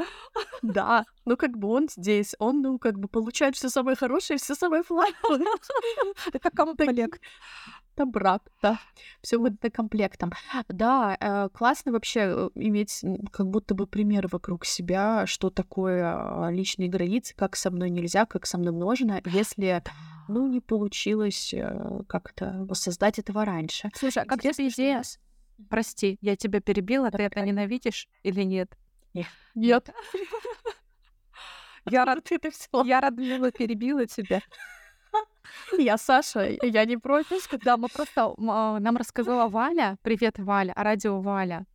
Да. 0.62 1.04
Ну, 1.30 1.36
как 1.36 1.56
бы 1.56 1.68
он 1.68 1.88
здесь, 1.88 2.34
он, 2.40 2.60
ну, 2.60 2.76
как 2.80 2.98
бы 2.98 3.06
получает 3.06 3.54
все 3.54 3.68
самое 3.68 3.96
хорошее, 3.96 4.36
все 4.36 4.56
самое 4.56 4.82
плохое. 4.82 5.44
Это 6.32 6.50
комплект 6.50 7.20
это 7.94 8.06
брак, 8.06 8.42
да. 8.62 8.80
Все 9.22 9.38
вот 9.38 9.52
это 9.52 9.70
комплектом. 9.70 10.32
Да, 10.68 11.16
э, 11.20 11.48
классно 11.52 11.92
вообще 11.92 12.20
э, 12.20 12.50
иметь 12.54 13.04
как 13.30 13.46
будто 13.46 13.74
бы 13.74 13.86
пример 13.86 14.26
вокруг 14.26 14.64
себя, 14.64 15.26
что 15.26 15.50
такое 15.50 16.46
а, 16.46 16.50
личные 16.50 16.88
границы, 16.88 17.34
как 17.36 17.56
со 17.56 17.70
мной 17.70 17.90
нельзя, 17.90 18.26
как 18.26 18.46
со 18.46 18.58
мной 18.58 18.72
можно, 18.72 19.20
если 19.26 19.82
ну, 20.28 20.48
не 20.48 20.60
получилось 20.60 21.54
э, 21.54 22.02
как-то 22.08 22.64
воссоздать 22.68 23.18
этого 23.18 23.44
раньше. 23.44 23.90
Слушай, 23.94 24.22
а 24.22 24.26
как 24.26 24.42
тебе 24.42 24.68
идея? 24.68 25.02
Прости, 25.68 26.18
я 26.22 26.36
тебя 26.36 26.60
перебила, 26.60 27.10
ты 27.10 27.22
это 27.22 27.40
ненавидишь 27.42 28.08
или 28.22 28.42
нет? 28.42 28.76
Нет. 29.54 29.90
Я 31.90 32.04
рад, 32.04 32.28
я 32.84 33.00
рада, 33.00 33.50
перебила 33.52 34.06
тебя. 34.06 34.40
Я 35.78 35.98
Саша, 35.98 36.48
я 36.62 36.84
не 36.84 36.96
против. 36.96 37.48
Да, 37.64 37.76
мы 37.76 37.88
просто... 37.88 38.32
А, 38.38 38.78
нам 38.78 38.96
рассказала 38.96 39.48
Валя, 39.48 39.98
привет, 40.02 40.38
Валя, 40.38 40.72
радио 40.76 41.20
Валя, 41.20 41.66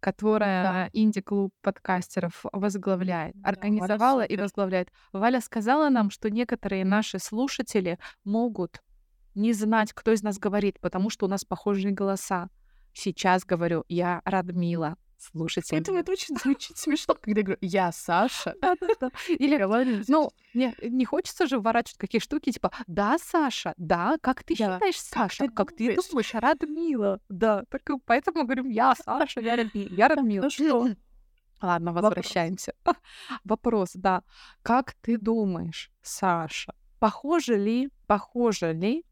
которая 0.00 0.62
да. 0.62 0.90
инди-клуб 0.92 1.54
подкастеров 1.62 2.44
возглавляет, 2.52 3.34
организовала 3.42 4.20
да, 4.20 4.26
и 4.26 4.36
возглавляет. 4.36 4.90
Валя 5.12 5.40
сказала 5.40 5.88
нам, 5.88 6.10
что 6.10 6.30
некоторые 6.30 6.84
наши 6.84 7.18
слушатели 7.18 7.98
могут 8.24 8.82
не 9.34 9.52
знать, 9.52 9.92
кто 9.92 10.12
из 10.12 10.22
нас 10.22 10.38
говорит, 10.38 10.78
потому 10.80 11.10
что 11.10 11.26
у 11.26 11.28
нас 11.28 11.44
похожие 11.44 11.92
голоса. 11.92 12.48
Сейчас 12.92 13.44
говорю, 13.44 13.84
я 13.88 14.20
Радмила. 14.24 14.96
Слушайте. 15.30 15.76
Это, 15.76 15.92
это 15.92 16.12
очень 16.12 16.36
звучит 16.42 16.76
смешно, 16.76 17.14
когда 17.14 17.40
я 17.40 17.44
говорю, 17.44 17.58
я 17.62 17.92
Саша. 17.92 18.54
Или 19.28 19.64
ну, 20.08 20.30
не, 20.52 20.74
не 20.82 21.04
хочется 21.04 21.46
же 21.46 21.58
ворачивать 21.58 21.98
какие 21.98 22.20
штуки, 22.20 22.52
типа, 22.52 22.70
да, 22.86 23.16
Саша, 23.18 23.74
да, 23.76 24.16
как 24.20 24.44
ты 24.44 24.54
считаешь, 24.54 25.00
Саша, 25.00 25.48
как 25.48 25.72
ты 25.74 25.96
думаешь, 25.96 26.34
Радмила, 26.34 27.20
да. 27.28 27.64
Только 27.70 27.98
поэтому 28.04 28.44
говорим, 28.44 28.68
я 28.68 28.94
Саша, 28.94 29.40
я 29.40 29.56
Радмила, 29.56 29.94
я 29.94 30.08
Радмила. 30.08 30.48
Ну? 30.58 30.96
Ладно, 31.62 31.92
возвращаемся. 31.92 32.74
Вопрос, 33.44 33.92
да. 33.94 34.22
Как 34.62 34.94
ты 35.00 35.16
думаешь, 35.16 35.90
Саша, 36.02 36.74
похоже 36.98 37.56
ли, 37.56 37.90
похоже 38.06 38.72
ли 38.72 39.04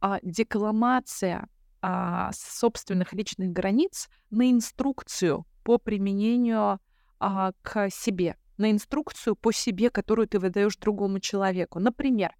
а, 0.00 0.18
декламация 0.22 1.48
а, 1.88 2.32
собственных 2.32 3.12
личных 3.12 3.52
границ 3.52 4.08
на 4.30 4.50
инструкцию 4.50 5.46
по 5.62 5.78
применению 5.78 6.80
а, 7.20 7.52
к 7.62 7.90
себе, 7.90 8.36
на 8.56 8.72
инструкцию 8.72 9.36
по 9.36 9.52
себе, 9.52 9.90
которую 9.90 10.26
ты 10.26 10.40
выдаешь 10.40 10.76
другому 10.78 11.20
человеку. 11.20 11.78
Например, 11.78 12.34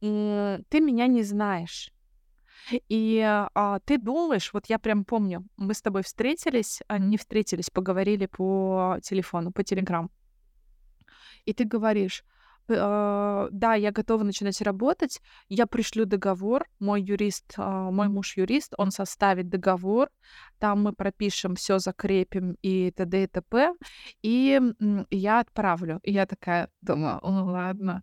ты 0.00 0.80
меня 0.80 1.06
не 1.06 1.22
знаешь. 1.22 1.92
И 2.88 3.20
а, 3.24 3.78
ты 3.84 3.98
думаешь, 3.98 4.52
вот 4.52 4.66
я 4.66 4.80
прям 4.80 5.04
помню, 5.04 5.46
мы 5.56 5.74
с 5.74 5.82
тобой 5.82 6.02
встретились, 6.02 6.82
а, 6.88 6.98
не 6.98 7.18
встретились, 7.18 7.70
поговорили 7.70 8.26
по 8.26 8.98
телефону, 9.00 9.52
по 9.52 9.62
телеграм. 9.62 10.10
И 11.44 11.52
ты 11.52 11.62
говоришь, 11.64 12.24
да, 12.68 13.74
я 13.74 13.90
готова 13.92 14.22
начинать 14.22 14.60
работать, 14.62 15.20
я 15.48 15.66
пришлю 15.66 16.06
договор, 16.06 16.66
мой 16.78 17.02
юрист, 17.02 17.54
э, 17.58 17.62
мой 17.62 18.08
муж 18.08 18.36
юрист, 18.36 18.74
он 18.78 18.90
составит 18.90 19.48
договор, 19.48 20.08
там 20.58 20.82
мы 20.82 20.92
пропишем, 20.92 21.54
все 21.54 21.78
закрепим 21.78 22.56
и 22.62 22.90
т.д. 22.92 23.24
и 23.24 23.26
т.п. 23.26 23.74
И 24.22 24.60
я 25.10 25.40
отправлю. 25.40 26.00
И 26.02 26.12
я 26.12 26.26
такая 26.26 26.68
думаю, 26.80 27.20
ну 27.22 27.46
ладно, 27.46 28.02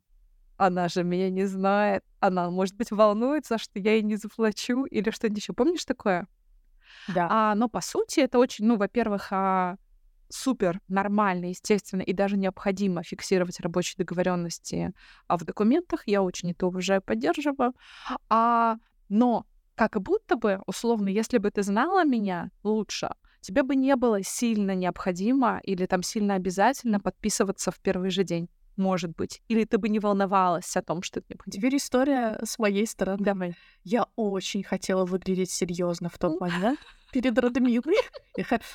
она 0.57 0.89
же 0.89 1.03
меня 1.03 1.29
не 1.29 1.45
знает, 1.45 2.03
она, 2.19 2.49
может 2.49 2.75
быть, 2.75 2.91
волнуется, 2.91 3.57
что 3.57 3.79
я 3.79 3.93
ей 3.93 4.03
не 4.03 4.17
заплачу 4.17 4.85
или 4.85 5.09
что-нибудь 5.09 5.41
еще. 5.41 5.53
Помнишь 5.53 5.85
такое? 5.85 6.27
Да. 7.07 7.27
А, 7.29 7.55
но 7.55 7.69
по 7.69 7.81
сути 7.81 8.19
это 8.19 8.39
очень, 8.39 8.65
ну, 8.65 8.75
во-первых, 8.75 9.29
а, 9.31 9.77
супер 10.29 10.79
нормально, 10.87 11.45
естественно, 11.45 12.01
и 12.01 12.13
даже 12.13 12.37
необходимо 12.37 13.03
фиксировать 13.03 13.59
рабочие 13.59 13.95
договоренности 13.97 14.93
а 15.27 15.37
в 15.37 15.43
документах. 15.43 16.03
Я 16.07 16.21
очень 16.21 16.51
это 16.51 16.67
уважаю, 16.67 17.01
поддерживаю. 17.01 17.73
А, 18.29 18.77
но 19.09 19.45
как 19.75 20.01
будто 20.01 20.35
бы, 20.35 20.61
условно, 20.65 21.09
если 21.09 21.37
бы 21.37 21.51
ты 21.51 21.63
знала 21.63 22.03
меня 22.05 22.51
лучше, 22.63 23.09
тебе 23.41 23.63
бы 23.63 23.75
не 23.75 23.95
было 23.95 24.23
сильно 24.23 24.75
необходимо 24.75 25.59
или 25.63 25.85
там 25.85 26.03
сильно 26.03 26.35
обязательно 26.35 26.99
подписываться 26.99 27.71
в 27.71 27.79
первый 27.79 28.09
же 28.09 28.23
день 28.23 28.49
может 28.77 29.11
быть. 29.15 29.41
Или 29.49 29.65
ты 29.65 29.77
бы 29.77 29.89
не 29.89 29.99
волновалась 29.99 30.75
о 30.77 30.81
том, 30.81 31.03
что 31.03 31.19
это 31.19 31.27
необходимо. 31.31 31.61
Теперь 31.61 31.77
история 31.77 32.39
с 32.43 32.57
моей 32.57 32.87
стороны. 32.87 33.23
Давай. 33.23 33.55
Я 33.83 34.07
очень 34.15 34.63
хотела 34.63 35.05
выглядеть 35.05 35.51
серьезно 35.51 36.09
в 36.09 36.17
тот 36.17 36.39
момент 36.39 36.79
перед 37.11 37.37
Радмилой. 37.37 37.95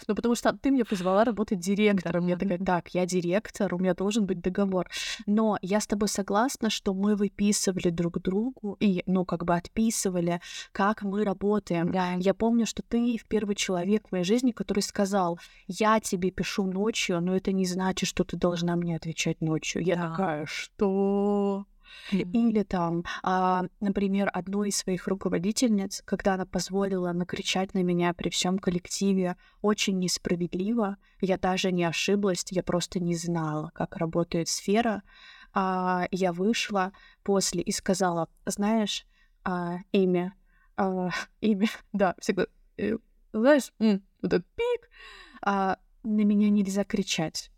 Ну, 0.09 0.15
потому 0.15 0.35
что 0.35 0.53
ты 0.53 0.71
меня 0.71 0.85
позвала 0.85 1.25
работать 1.25 1.59
директором. 1.59 2.27
Я 2.27 2.37
такая, 2.37 2.59
так, 2.59 2.89
я 2.89 3.07
директор, 3.07 3.75
у 3.75 3.79
меня 3.79 3.95
должен 3.95 4.27
быть 4.27 4.41
договор. 4.41 4.89
Но 5.27 5.59
я 5.63 5.81
с 5.81 5.87
тобой 5.87 6.09
согласна, 6.09 6.71
что 6.71 6.93
мы 6.95 7.17
выписывали 7.17 7.91
друг 7.91 8.21
другу 8.21 8.77
и, 8.81 9.03
ну, 9.07 9.25
как 9.25 9.45
бы 9.45 9.55
отписывали, 9.55 10.41
как 10.73 11.03
мы 11.03 11.25
работаем. 11.25 11.93
Да. 11.93 12.15
Я 12.19 12.35
помню, 12.35 12.67
что 12.67 12.83
ты 12.83 13.19
первый 13.29 13.55
человек 13.55 14.09
в 14.09 14.13
моей 14.13 14.25
жизни, 14.25 14.53
который 14.53 14.81
сказал, 14.81 15.39
я 15.67 16.01
тебе 16.01 16.31
пишу 16.31 16.65
ночью, 16.65 17.21
но 17.21 17.35
это 17.35 17.53
не 17.53 17.67
значит, 17.67 18.09
что 18.09 18.25
ты 18.25 18.37
должна 18.37 18.77
мне 18.77 18.97
отвечать 18.97 19.41
ночью. 19.41 19.83
Я 19.83 19.97
да. 19.97 20.11
такая, 20.11 20.47
что? 20.47 21.67
Или 22.11 22.63
там, 22.63 23.05
а, 23.23 23.65
например, 23.81 24.31
одной 24.33 24.69
из 24.69 24.77
своих 24.77 25.07
руководительниц, 25.09 26.03
когда 26.05 26.35
она 26.35 26.47
позволила 26.47 27.13
накричать 27.13 27.75
на 27.75 27.83
меня 27.83 28.13
при 28.15 28.31
всем 28.31 28.59
коллективе 28.59 29.37
очень 29.63 29.99
несправедливо, 29.99 30.97
я 31.21 31.39
даже 31.39 31.73
не 31.73 31.85
ошиблась, 31.85 32.45
я 32.51 32.63
просто 32.63 33.01
не 33.01 33.15
знала, 33.15 33.71
как 33.75 33.97
работает 33.97 34.49
сфера. 34.49 35.03
А, 35.53 36.07
я 36.11 36.33
вышла 36.33 36.93
после 37.23 37.63
и 37.63 37.73
сказала, 37.73 38.29
знаешь, 38.47 39.07
а, 39.45 39.79
имя, 39.93 40.35
а, 40.77 41.11
имя, 41.41 41.69
да, 41.93 42.15
всегда, 42.21 42.47
э, 42.77 42.99
знаешь, 43.33 43.73
вот 43.79 44.01
этот 44.23 44.47
пик, 44.55 44.91
а, 45.43 45.79
на 46.03 46.25
меня 46.25 46.51
нельзя 46.51 46.85
кричать 46.85 47.51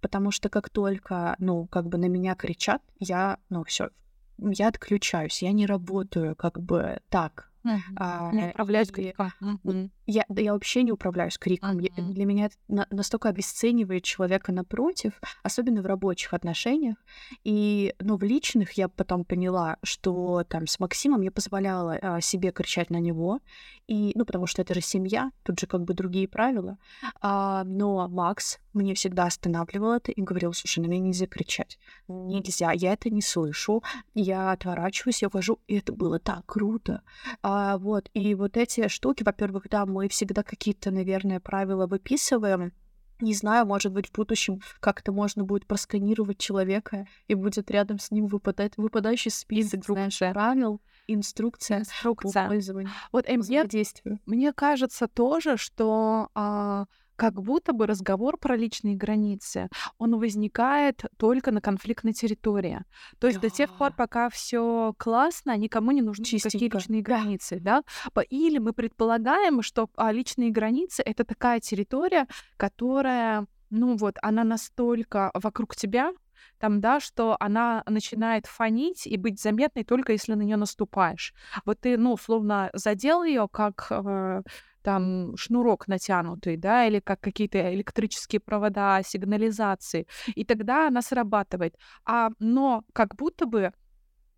потому 0.00 0.30
что 0.30 0.48
как 0.48 0.70
только, 0.70 1.36
ну, 1.38 1.66
как 1.66 1.88
бы 1.88 1.98
на 1.98 2.06
меня 2.06 2.34
кричат, 2.34 2.82
я, 2.98 3.38
ну, 3.48 3.64
все, 3.64 3.90
я 4.38 4.68
отключаюсь, 4.68 5.42
я 5.42 5.52
не 5.52 5.66
работаю 5.66 6.36
как 6.36 6.60
бы 6.60 7.00
так. 7.08 7.50
Uh-huh. 7.64 7.78
А, 7.96 8.30
не 8.32 8.48
отправляюсь 8.48 8.90
и, 8.96 9.14
uh-huh. 9.18 9.90
Я, 10.10 10.24
да, 10.28 10.40
я 10.42 10.52
вообще 10.52 10.82
не 10.82 10.92
управляюсь 10.92 11.36
криком. 11.38 11.78
Я- 11.78 11.90
Мгм. 11.96 12.12
для 12.14 12.24
меня 12.24 12.46
это 12.46 12.56
на- 12.68 12.86
настолько 12.90 13.28
обесценивает 13.28 14.02
человека 14.04 14.52
напротив, 14.52 15.20
особенно 15.42 15.82
в 15.82 15.86
рабочих 15.86 16.32
отношениях. 16.34 16.96
И, 17.44 17.94
ну, 18.00 18.16
в 18.16 18.22
личных 18.22 18.72
я 18.72 18.88
потом 18.88 19.24
поняла, 19.24 19.76
что 19.82 20.44
там 20.48 20.66
с 20.66 20.80
Максимом 20.80 21.20
я 21.22 21.30
позволяла 21.30 21.98
а, 22.00 22.20
себе 22.20 22.50
кричать 22.52 22.90
на 22.90 23.00
него, 23.00 23.40
и, 23.86 24.12
ну, 24.14 24.24
потому 24.24 24.46
что 24.46 24.62
это 24.62 24.74
же 24.74 24.80
семья, 24.80 25.30
тут 25.42 25.60
же 25.60 25.66
как 25.66 25.82
бы 25.84 25.94
другие 25.94 26.26
правила. 26.26 26.78
А, 27.20 27.64
но 27.64 28.08
Макс 28.08 28.58
мне 28.72 28.94
всегда 28.94 29.24
останавливал 29.26 29.92
это 29.92 30.12
и 30.12 30.22
говорил, 30.22 30.52
слушай, 30.52 30.80
на 30.80 30.86
меня 30.86 31.00
нельзя 31.00 31.26
кричать. 31.26 31.78
Нельзя, 32.08 32.72
я 32.72 32.92
это 32.92 33.10
не 33.10 33.22
слышу. 33.22 33.82
Я 34.14 34.52
отворачиваюсь, 34.52 35.22
я 35.22 35.28
ухожу, 35.28 35.58
и 35.66 35.76
это 35.78 35.92
было 35.92 36.18
так 36.18 36.46
круто. 36.46 37.02
А, 37.42 37.76
вот, 37.78 38.08
и 38.14 38.34
вот 38.34 38.56
эти 38.56 38.88
штуки, 38.88 39.22
во-первых, 39.24 39.68
да, 39.68 39.84
мы 39.86 39.97
всегда 40.06 40.44
какие-то, 40.44 40.92
наверное, 40.92 41.40
правила 41.40 41.88
выписываем. 41.88 42.72
Не 43.20 43.34
знаю, 43.34 43.66
может 43.66 43.92
быть, 43.92 44.06
в 44.06 44.12
будущем 44.12 44.60
как-то 44.78 45.10
можно 45.10 45.42
будет 45.42 45.66
просканировать 45.66 46.38
человека, 46.38 47.08
и 47.26 47.34
будет 47.34 47.68
рядом 47.68 47.98
с 47.98 48.12
ним 48.12 48.26
выпадать, 48.28 48.74
выпадающий 48.76 49.32
список 49.32 49.84
знаешь, 49.84 50.18
правил, 50.20 50.80
инструкция 51.08 51.78
по 51.78 51.82
Инструкция. 51.82 52.46
пользованию, 52.46 52.92
Вот 53.10 53.24
по 53.24 53.30
эм, 53.30 53.38
мне, 53.38 53.42
взаимодействию. 53.42 54.20
мне 54.24 54.52
кажется 54.52 55.08
тоже, 55.08 55.56
что 55.56 56.28
а, 56.34 56.84
как 57.18 57.42
будто 57.42 57.72
бы 57.72 57.86
разговор 57.86 58.38
про 58.38 58.56
личные 58.56 58.94
границы, 58.94 59.68
он 59.98 60.18
возникает 60.18 61.02
только 61.16 61.50
на 61.50 61.60
конфликтной 61.60 62.12
территории. 62.12 62.84
То 63.18 63.26
есть 63.26 63.40
до 63.40 63.50
тех 63.50 63.76
пор, 63.76 63.92
пока 63.92 64.30
все 64.30 64.94
классно, 64.96 65.56
никому 65.56 65.90
не 65.90 66.00
нужны 66.00 66.22
никакие 66.22 66.40
чистенько. 66.40 66.78
личные 66.78 67.02
Да. 67.02 67.06
границы, 67.10 67.58
да? 67.60 67.82
Или 68.30 68.58
мы 68.58 68.72
предполагаем, 68.72 69.62
что 69.62 69.90
а, 69.96 70.12
личные 70.12 70.50
границы 70.50 71.02
это 71.02 71.24
такая 71.24 71.58
территория, 71.58 72.28
которая, 72.56 73.46
ну 73.70 73.96
вот, 73.96 74.16
она 74.22 74.44
настолько 74.44 75.32
вокруг 75.34 75.74
тебя, 75.74 76.12
там, 76.58 76.80
да, 76.80 77.00
что 77.00 77.36
она 77.40 77.82
начинает 77.86 78.46
фонить 78.46 79.08
и 79.08 79.16
быть 79.16 79.40
заметной 79.40 79.82
только 79.82 80.12
если 80.12 80.34
на 80.34 80.42
нее 80.42 80.56
наступаешь. 80.56 81.34
Вот 81.64 81.80
ты, 81.80 81.96
ну, 81.98 82.12
условно, 82.12 82.70
задел 82.74 83.24
ее 83.24 83.48
как 83.50 83.88
э, 83.90 84.42
там 84.88 85.36
шнурок 85.36 85.86
натянутый, 85.86 86.56
да, 86.56 86.86
или 86.86 87.00
как 87.00 87.20
какие-то 87.20 87.74
электрические 87.74 88.40
провода 88.40 89.02
сигнализации, 89.02 90.06
и 90.34 90.46
тогда 90.46 90.88
она 90.88 91.02
срабатывает. 91.02 91.76
А, 92.06 92.30
но 92.38 92.84
как 92.94 93.14
будто 93.14 93.44
бы 93.44 93.72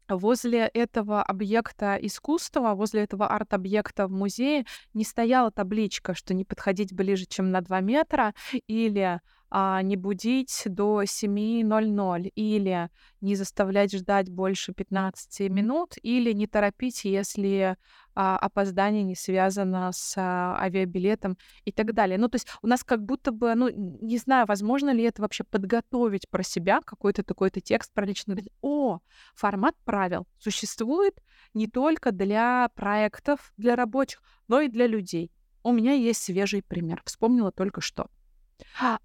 возле 0.09 0.66
этого 0.75 1.23
объекта 1.23 1.97
искусства, 2.02 2.75
возле 2.75 3.02
этого 3.02 3.28
арт-объекта 3.28 4.09
в 4.09 4.11
музее 4.11 4.64
не 4.92 5.04
стояла 5.04 5.52
табличка, 5.52 6.14
что 6.14 6.35
не 6.35 6.45
подходить 6.45 6.92
ближе, 6.92 7.26
чем 7.26 7.52
на 7.52 7.61
2 7.61 7.80
метра, 7.80 8.35
или 8.66 9.21
а, 9.50 9.83
не 9.83 9.97
будить 9.97 10.62
до 10.66 11.02
7.00, 11.02 12.30
или 12.35 12.90
не 13.21 13.35
заставлять 13.35 13.92
ждать 13.92 14.30
больше 14.30 14.73
15 14.73 15.50
минут, 15.50 15.95
или 16.02 16.33
не 16.33 16.47
торопить, 16.47 17.04
если 17.04 17.76
а, 18.14 18.38
опоздание 18.38 19.02
не 19.02 19.14
связано 19.14 19.90
с 19.92 20.14
а, 20.16 20.57
авиабилетом 20.61 21.37
и 21.64 21.73
так 21.73 21.95
далее. 21.95 22.19
Ну, 22.19 22.28
то 22.28 22.37
есть 22.37 22.49
у 22.62 22.66
нас 22.66 22.85
как 22.85 23.04
будто 23.04 23.33
бы, 23.33 23.54
ну, 23.54 23.69
не 23.69 24.19
знаю, 24.19 24.47
возможно 24.47 24.90
ли 24.90 25.02
это 25.02 25.23
вообще 25.23 25.45
подготовить 25.45 26.28
про 26.30 26.42
себя 26.42 26.80
какой-то 26.85 27.23
такой-то 27.23 27.61
текст 27.61 27.92
про 27.92 28.07
личную 28.07 28.38
жизнь. 28.38 28.50
О, 28.62 29.00
формат 29.35 29.75
правил 29.85 30.26
существует 30.38 31.21
не 31.54 31.66
только 31.66 32.12
для 32.12 32.69
проектов, 32.75 33.52
для 33.57 33.75
рабочих, 33.75 34.23
но 34.49 34.61
и 34.61 34.69
для 34.69 34.87
людей. 34.87 35.33
У 35.62 35.73
меня 35.73 35.92
есть 35.92 36.23
свежий 36.23 36.62
пример. 36.62 37.02
Вспомнила 37.04 37.52
только 37.52 37.80
что. 37.80 38.07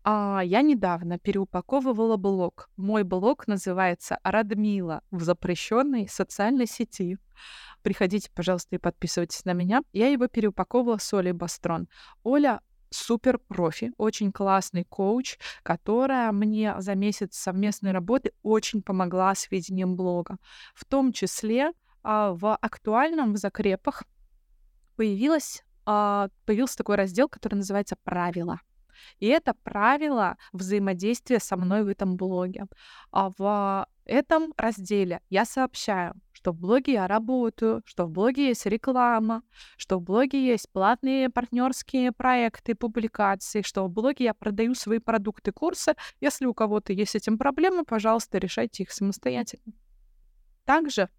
А, 0.04 0.42
я 0.44 0.62
недавно 0.62 1.20
переупаковывала 1.20 2.18
блог. 2.18 2.70
Мой 2.78 3.04
блог 3.04 3.48
называется 3.48 4.20
Радмила 4.24 5.02
в 5.12 5.24
запрещенной 5.24 6.08
социальной 6.08 6.68
сети. 6.68 7.18
Приходите, 7.82 8.30
пожалуйста, 8.34 8.76
и 8.76 8.80
подписывайтесь 8.80 9.46
на 9.46 9.54
меня. 9.54 9.82
Я 9.94 10.08
его 10.08 10.28
переупаковывала 10.28 10.98
с 10.98 11.14
Олей 11.14 11.34
Бастрон. 11.34 11.88
Оля 12.24 12.62
супер 12.90 13.40
профи, 13.40 13.92
очень 13.98 14.32
классный 14.32 14.86
коуч, 14.86 15.38
которая 15.64 16.32
мне 16.32 16.76
за 16.80 16.96
месяц 16.96 17.36
совместной 17.36 17.92
работы 17.92 18.32
очень 18.42 18.82
помогла 18.82 19.36
с 19.36 19.52
ведением 19.52 19.96
блога. 19.96 20.38
В 20.74 20.86
том 20.86 21.12
числе 21.12 21.72
а, 22.04 22.32
в 22.32 22.56
актуальном 22.56 23.34
в 23.34 23.38
закрепах 23.38 24.04
появилась, 24.96 25.64
а, 25.86 26.30
появился 26.46 26.78
такой 26.78 26.96
раздел, 26.96 27.28
который 27.28 27.56
называется 27.56 27.98
«Правила». 28.04 28.60
И 29.20 29.28
это 29.28 29.54
правило 29.64 30.38
взаимодействия 30.54 31.40
со 31.40 31.58
мной 31.58 31.84
в 31.84 31.88
этом 31.88 32.16
блоге. 32.16 32.66
А 33.12 33.32
в 33.38 33.88
этом 34.06 34.54
разделе 34.58 35.22
я 35.30 35.46
сообщаю, 35.46 36.14
что 36.32 36.52
в 36.52 36.60
блоге 36.60 36.94
я 36.94 37.08
работаю, 37.08 37.82
что 37.86 38.06
в 38.06 38.12
блоге 38.12 38.50
есть 38.50 38.66
реклама, 38.66 39.42
что 39.78 39.98
в 39.98 40.04
блоге 40.04 40.46
есть 40.46 40.72
платные 40.72 41.30
партнерские 41.30 42.12
проекты, 42.12 42.76
публикации, 42.76 43.64
что 43.64 43.86
в 43.88 43.90
блоге 43.90 44.26
я 44.26 44.34
продаю 44.34 44.76
свои 44.76 45.00
продукты, 45.00 45.52
курсы. 45.52 45.96
Если 46.22 46.46
у 46.46 46.54
кого-то 46.54 46.94
есть 46.94 47.16
этим 47.16 47.38
проблемы, 47.38 47.84
пожалуйста, 47.84 48.38
решайте 48.38 48.84
их 48.84 48.92
самостоятельно. 48.92 49.74
Также 50.66 51.10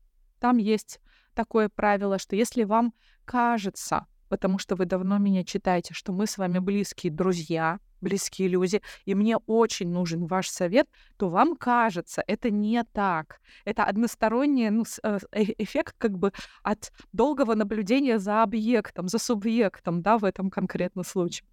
там 0.41 0.59
есть 0.59 1.01
такое 1.35 1.69
правило, 1.69 2.19
что 2.19 2.37
если 2.37 2.65
вам 2.65 2.95
кажется, 3.25 4.07
потому 4.29 4.59
что 4.59 4.77
вы 4.77 4.87
давно 4.87 5.19
меня 5.19 5.45
читаете, 5.45 5.95
что 5.95 6.13
мы 6.13 6.27
с 6.27 6.39
вами 6.39 6.59
близкие 6.59 7.13
друзья, 7.13 7.79
близкие 8.01 8.49
люди, 8.49 8.83
и 9.05 9.15
мне 9.15 9.37
очень 9.47 9.89
нужен 9.89 10.27
ваш 10.27 10.49
совет, 10.49 10.89
то 11.17 11.29
вам 11.29 11.57
кажется, 11.57 12.23
это 12.27 12.51
не 12.51 12.85
так. 12.85 13.41
Это 13.65 13.85
односторонний 13.85 14.71
ну, 14.71 14.85
э, 15.03 15.19
э- 15.33 15.55
эффект 15.59 15.95
как 15.99 16.19
бы 16.19 16.33
от 16.63 16.93
долгого 17.13 17.55
наблюдения 17.55 18.19
за 18.19 18.43
объектом, 18.43 19.09
за 19.09 19.19
субъектом, 19.19 20.03
да, 20.03 20.19
в 20.19 20.25
этом 20.25 20.51
конкретном 20.51 21.05
случае. 21.05 21.47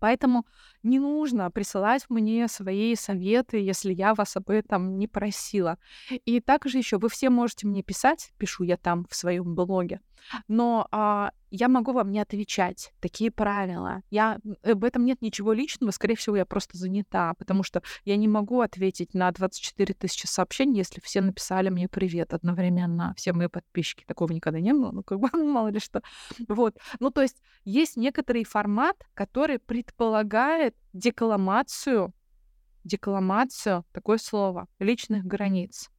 Поэтому 0.00 0.46
не 0.82 1.00
нужно 1.00 1.50
присылать 1.50 2.06
мне 2.08 2.48
свои 2.48 2.94
советы, 2.94 3.58
если 3.58 3.92
я 3.92 4.14
вас 4.14 4.36
об 4.36 4.50
этом 4.50 4.96
не 4.96 5.08
просила. 5.08 5.78
И 6.24 6.40
также 6.40 6.78
еще 6.78 6.98
вы 6.98 7.08
все 7.08 7.30
можете 7.30 7.66
мне 7.66 7.82
писать, 7.82 8.32
пишу 8.38 8.64
я 8.64 8.76
там 8.76 9.06
в 9.10 9.14
своем 9.16 9.54
блоге, 9.54 10.00
но 10.46 10.86
а, 10.92 11.32
я 11.50 11.68
могу 11.68 11.92
вам 11.92 12.10
не 12.10 12.20
отвечать. 12.20 12.92
Такие 13.00 13.30
правила. 13.30 14.02
Я, 14.10 14.38
м, 14.44 14.56
в 14.62 14.84
этом 14.84 15.04
нет 15.04 15.22
ничего 15.22 15.52
личного, 15.52 15.90
скорее 15.90 16.16
всего, 16.16 16.36
я 16.36 16.44
просто 16.44 16.76
занята, 16.76 17.34
потому 17.34 17.62
что 17.62 17.82
я 18.04 18.16
не 18.16 18.28
могу 18.28 18.60
ответить 18.60 19.14
на 19.14 19.30
24 19.30 19.94
тысячи 19.94 20.26
сообщений, 20.26 20.78
если 20.78 21.00
все 21.00 21.20
написали 21.20 21.68
мне 21.70 21.88
привет 21.88 22.34
одновременно, 22.34 23.14
все 23.16 23.32
мои 23.32 23.48
подписчики. 23.48 24.04
Такого 24.06 24.32
никогда 24.32 24.60
не 24.60 24.72
было, 24.72 24.90
ну, 24.92 25.02
как 25.02 25.20
бы, 25.20 25.28
мало 25.44 25.68
ли 25.68 25.80
что. 25.80 26.02
Вот. 26.48 26.76
Ну, 27.00 27.10
то 27.10 27.22
есть 27.22 27.42
есть 27.64 27.96
некоторый 27.96 28.44
формат, 28.44 28.96
который 29.14 29.58
предполагает 29.58 30.74
декламацию, 30.92 32.12
декламацию, 32.84 33.84
такое 33.92 34.18
слово, 34.18 34.68
личных 34.78 35.24
границ. 35.24 35.90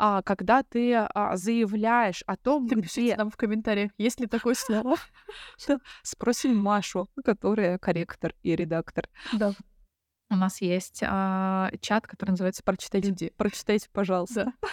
А, 0.00 0.22
когда 0.22 0.62
ты 0.62 0.94
а, 0.94 1.36
заявляешь 1.36 2.22
о 2.26 2.36
том, 2.36 2.66
Напишите 2.66 3.02
где... 3.02 3.16
нам 3.16 3.30
в 3.30 3.36
комментариях, 3.36 3.90
есть 3.98 4.20
ли 4.20 4.28
такое 4.28 4.54
слово. 4.54 4.96
Спросим 6.02 6.56
Машу, 6.56 7.08
которая 7.24 7.78
корректор 7.78 8.32
и 8.44 8.54
редактор. 8.54 9.08
Да. 9.32 9.52
У 10.30 10.36
нас 10.36 10.60
есть 10.60 11.02
а, 11.04 11.70
чат, 11.80 12.06
который 12.06 12.30
называется 12.30 12.62
«Прочитайте, 12.62 13.08
Люди. 13.08 13.32
прочитайте, 13.36 13.88
пожалуйста». 13.92 14.44
Да. 14.44 14.52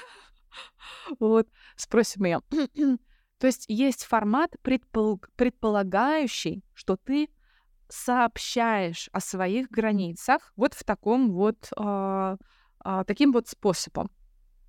Вот, 1.19 1.49
спросим 1.75 2.23
ее. 2.23 2.39
То 3.39 3.47
есть 3.47 3.65
есть 3.67 4.05
формат, 4.05 4.55
предпол- 4.63 5.21
предполагающий, 5.35 6.63
что 6.73 6.95
ты 6.95 7.29
сообщаешь 7.89 9.09
о 9.11 9.19
своих 9.19 9.69
границах 9.69 10.53
вот 10.55 10.73
в 10.73 10.85
таком 10.85 11.31
вот 11.33 11.71
а, 11.75 12.38
а, 12.79 13.03
таким 13.03 13.33
вот 13.33 13.49
способом. 13.49 14.09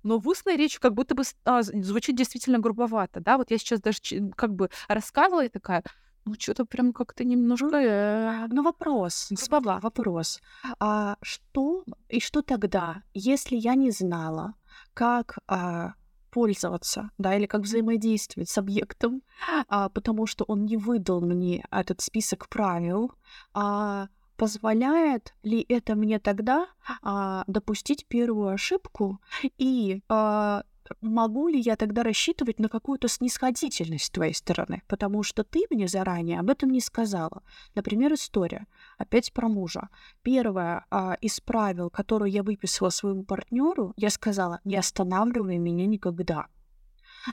Но 0.07 0.19
в 0.19 0.27
устной 0.29 0.55
речи 0.55 0.79
как 0.79 0.93
будто 0.93 1.15
бы 1.15 1.23
а, 1.43 1.61
звучит 1.63 2.15
действительно 2.15 2.59
грубовато, 2.59 3.19
да? 3.19 3.37
Вот 3.37 3.51
я 3.51 3.57
сейчас 3.57 3.81
даже 3.81 3.99
как 4.37 4.53
бы 4.55 4.69
рассказывала 4.87 5.43
и 5.43 5.49
такая, 5.49 5.83
ну 6.23 6.33
что-то 6.39 6.65
прям 6.65 6.93
как-то 6.93 7.25
немножко... 7.25 7.75
э, 7.75 8.47
Ну, 8.49 8.63
вопрос, 8.63 9.29
слова, 9.37 9.79
вопрос. 9.81 10.39
А 10.79 11.17
что 11.21 11.83
и 12.07 12.21
что 12.21 12.41
тогда, 12.41 13.03
если 13.13 13.57
я 13.57 13.75
не 13.75 13.91
знала, 13.91 14.53
как 14.93 15.39
а, 15.47 15.93
пользоваться, 16.31 17.09
да, 17.17 17.35
или 17.35 17.45
как 17.45 17.61
взаимодействовать 17.61 18.49
с 18.49 18.57
объектом, 18.57 19.23
а, 19.67 19.89
потому 19.89 20.25
что 20.25 20.45
он 20.47 20.65
не 20.65 20.77
выдал 20.77 21.19
мне 21.19 21.65
этот 21.69 21.99
список 21.99 22.47
правил, 22.47 23.11
а, 23.53 24.07
позволяет 24.37 25.33
ли 25.43 25.65
это 25.67 25.95
мне 25.95 26.19
тогда 26.19 26.67
а, 27.01 27.43
допустить 27.47 28.05
первую 28.07 28.49
ошибку 28.49 29.19
и 29.57 30.01
а, 30.07 30.63
могу 31.01 31.47
ли 31.47 31.59
я 31.59 31.75
тогда 31.75 32.03
рассчитывать 32.03 32.59
на 32.59 32.69
какую-то 32.69 33.07
снисходительность 33.07 34.05
с 34.05 34.09
твоей 34.09 34.33
стороны? 34.33 34.83
Потому 34.87 35.23
что 35.23 35.43
ты 35.43 35.65
мне 35.69 35.87
заранее 35.87 36.39
об 36.39 36.49
этом 36.49 36.69
не 36.69 36.79
сказала. 36.79 37.43
Например, 37.75 38.13
история. 38.13 38.67
Опять 38.97 39.33
про 39.33 39.47
мужа. 39.47 39.89
Первое 40.21 40.85
а, 40.89 41.17
из 41.21 41.39
правил, 41.39 41.89
которую 41.89 42.31
я 42.31 42.43
выписала 42.43 42.89
своему 42.89 43.23
партнеру, 43.23 43.93
я 43.97 44.09
сказала, 44.09 44.59
не 44.63 44.77
останавливай 44.77 45.57
меня 45.57 45.85
никогда. 45.85 46.47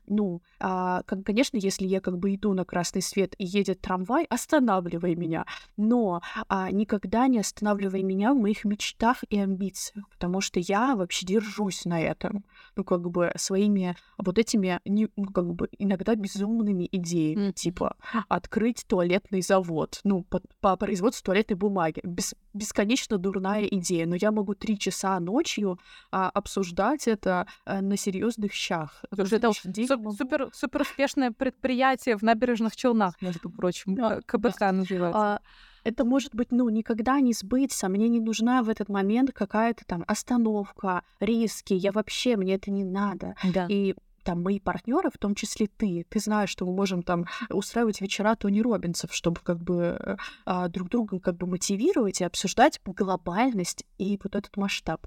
Ну, 0.07 0.43
а, 0.61 1.03
как, 1.03 1.25
конечно, 1.25 1.57
если 1.57 1.87
я 1.87 2.01
как 2.01 2.19
бы 2.19 2.35
иду 2.35 2.55
на 2.55 2.65
красный 2.65 3.03
свет 3.03 3.35
и 3.39 3.45
едет 3.45 3.81
трамвай, 3.81 4.25
останавливай 4.25 5.15
меня. 5.15 5.47
Но 5.77 6.23
а, 6.49 6.71
никогда 6.71 7.27
не 7.27 7.39
останавливай 7.39 8.03
меня 8.03 8.33
в 8.35 8.39
моих 8.39 8.65
мечтах 8.65 9.25
и 9.31 9.39
амбициях, 9.39 10.09
потому 10.11 10.41
что 10.41 10.61
я 10.61 10.97
вообще 10.97 11.27
держусь 11.27 11.85
на 11.85 12.01
этом. 12.01 12.45
Ну, 12.77 12.85
как 12.85 13.11
бы 13.11 13.33
своими 13.37 13.97
вот 14.19 14.39
этими, 14.39 14.81
не, 14.85 15.09
ну, 15.17 15.27
как 15.27 15.53
бы 15.55 15.69
иногда 15.79 16.15
безумными 16.15 16.89
идеями, 16.91 17.49
mm. 17.49 17.53
типа 17.53 17.97
открыть 18.29 18.85
туалетный 18.87 19.43
завод, 19.43 20.01
ну, 20.05 20.23
по, 20.23 20.41
по 20.61 20.77
производству 20.77 21.25
туалетной 21.27 21.57
бумаги. 21.57 22.01
Бес, 22.03 22.35
бесконечно 22.53 23.19
дурная 23.19 23.65
идея, 23.65 24.07
но 24.07 24.17
я 24.17 24.31
могу 24.31 24.55
три 24.55 24.79
часа 24.79 25.19
ночью 25.21 25.79
а, 26.11 26.31
обсуждать 26.31 27.09
это 27.09 27.47
а, 27.65 27.81
на 27.81 27.97
серьезных 27.97 28.53
щах. 28.53 29.05
Слушай, 29.15 29.39
это 29.39 29.53
супер, 29.87 30.51
супер 30.53 30.83
успешное 30.83 31.31
предприятие 31.31 32.17
в 32.17 32.23
набережных 32.23 32.77
Челнах, 32.77 33.21
между 33.21 33.51
прочим. 33.51 33.95
Да. 33.95 34.21
КБК 34.27 34.73
называется. 34.73 35.21
А, 35.21 35.41
это 35.85 36.05
может 36.05 36.35
быть, 36.35 36.51
ну, 36.51 36.69
никогда 36.71 37.21
не 37.21 37.33
сбыться. 37.33 37.89
Мне 37.89 38.09
не 38.09 38.21
нужна 38.21 38.63
в 38.63 38.71
этот 38.71 38.89
момент 38.89 39.33
какая-то 39.33 39.85
там 39.85 40.05
остановка, 40.07 41.03
риски. 41.21 41.75
Я 41.75 41.93
вообще, 41.93 42.37
мне 42.37 42.55
это 42.55 42.71
не 42.71 42.85
надо. 42.85 43.35
Да. 43.45 43.67
И 43.69 43.95
там 44.25 44.43
мои 44.43 44.59
партнеры, 44.59 45.11
в 45.11 45.19
том 45.19 45.35
числе 45.35 45.69
ты, 45.69 46.07
ты 46.09 46.19
знаешь, 46.19 46.51
что 46.51 46.67
мы 46.67 46.73
можем 46.73 47.03
там 47.03 47.27
устраивать 47.51 48.01
вечера 48.01 48.35
Тони 48.35 48.61
Робинсов, 48.61 49.15
чтобы 49.15 49.41
как 49.43 49.59
бы 49.59 50.19
а, 50.45 50.69
друг 50.69 50.89
друга 50.89 51.21
как 51.21 51.37
бы 51.37 51.47
мотивировать 51.47 52.21
и 52.21 52.25
обсуждать 52.25 52.81
глобальность 52.85 53.85
и 53.99 54.19
вот 54.23 54.35
этот 54.35 54.57
масштаб. 54.57 55.07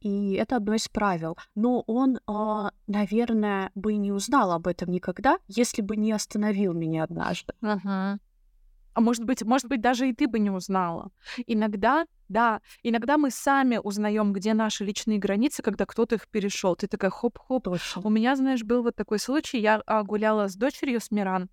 И 0.00 0.32
это 0.34 0.56
одно 0.56 0.74
из 0.74 0.88
правил. 0.88 1.36
Но 1.54 1.82
он, 1.86 2.18
а, 2.26 2.72
наверное, 2.86 3.70
бы 3.74 3.96
не 3.96 4.12
узнал 4.12 4.52
об 4.52 4.66
этом 4.66 4.90
никогда, 4.90 5.38
если 5.46 5.82
бы 5.82 5.96
не 5.96 6.12
остановил 6.12 6.72
меня 6.72 7.04
однажды. 7.04 7.54
Uh-huh. 7.62 8.18
А 8.98 9.00
может 9.00 9.22
быть, 9.22 9.44
может 9.44 9.68
быть, 9.68 9.80
даже 9.80 10.08
и 10.08 10.12
ты 10.12 10.26
бы 10.26 10.40
не 10.40 10.50
узнала. 10.50 11.12
Иногда, 11.46 12.04
да, 12.28 12.60
иногда 12.82 13.16
мы 13.16 13.30
сами 13.30 13.78
узнаем, 13.80 14.32
где 14.32 14.54
наши 14.54 14.84
личные 14.84 15.20
границы, 15.20 15.62
когда 15.62 15.86
кто-то 15.86 16.16
их 16.16 16.26
перешел. 16.26 16.74
Ты 16.74 16.88
такая 16.88 17.12
хоп-хоп. 17.12 17.68
У 18.02 18.10
меня, 18.10 18.34
знаешь, 18.34 18.64
был 18.64 18.82
вот 18.82 18.96
такой 18.96 19.20
случай. 19.20 19.60
Я 19.60 19.82
а, 19.86 20.02
гуляла 20.02 20.48
с 20.48 20.56
дочерью, 20.56 21.00
с 21.00 21.12
Миран. 21.12 21.48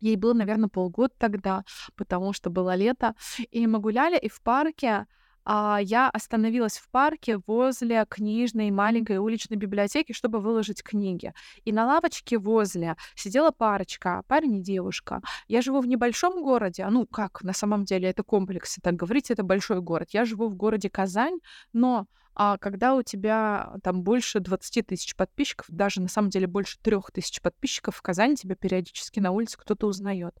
Ей 0.00 0.16
было, 0.16 0.32
наверное, 0.32 0.68
полгода 0.68 1.14
тогда, 1.16 1.62
потому 1.94 2.32
что 2.32 2.50
было 2.50 2.74
лето. 2.74 3.14
И 3.52 3.68
мы 3.68 3.78
гуляли, 3.78 4.18
и 4.18 4.28
в 4.28 4.42
парке 4.42 5.06
а, 5.44 5.78
я 5.82 6.08
остановилась 6.10 6.78
в 6.78 6.88
парке 6.90 7.38
возле 7.46 8.06
книжной 8.08 8.70
маленькой 8.70 9.18
уличной 9.18 9.56
библиотеки, 9.56 10.12
чтобы 10.12 10.40
выложить 10.40 10.82
книги. 10.82 11.32
И 11.64 11.72
на 11.72 11.86
лавочке 11.86 12.38
возле 12.38 12.96
сидела 13.14 13.50
парочка, 13.50 14.22
парень 14.26 14.56
и 14.56 14.60
девушка. 14.60 15.20
Я 15.48 15.62
живу 15.62 15.80
в 15.80 15.86
небольшом 15.86 16.42
городе, 16.42 16.82
а 16.82 16.90
ну 16.90 17.06
как, 17.06 17.42
на 17.42 17.52
самом 17.52 17.84
деле 17.84 18.08
это 18.08 18.22
комплекс, 18.22 18.78
так 18.82 18.94
говорить, 18.94 19.30
это 19.30 19.42
большой 19.42 19.80
город. 19.80 20.10
Я 20.12 20.24
живу 20.24 20.48
в 20.48 20.56
городе 20.56 20.88
Казань, 20.88 21.38
но 21.72 22.06
а 22.34 22.58
когда 22.58 22.94
у 22.94 23.02
тебя 23.02 23.76
там 23.82 24.02
больше 24.02 24.40
20 24.40 24.86
тысяч 24.86 25.14
подписчиков, 25.14 25.66
даже 25.68 26.00
на 26.00 26.08
самом 26.08 26.30
деле 26.30 26.46
больше 26.46 26.78
трех 26.80 27.12
тысяч 27.12 27.40
подписчиков 27.40 27.96
в 27.96 28.02
Казани, 28.02 28.36
тебя 28.36 28.56
периодически 28.56 29.20
на 29.20 29.30
улице 29.30 29.56
кто-то 29.58 29.86
узнает. 29.86 30.34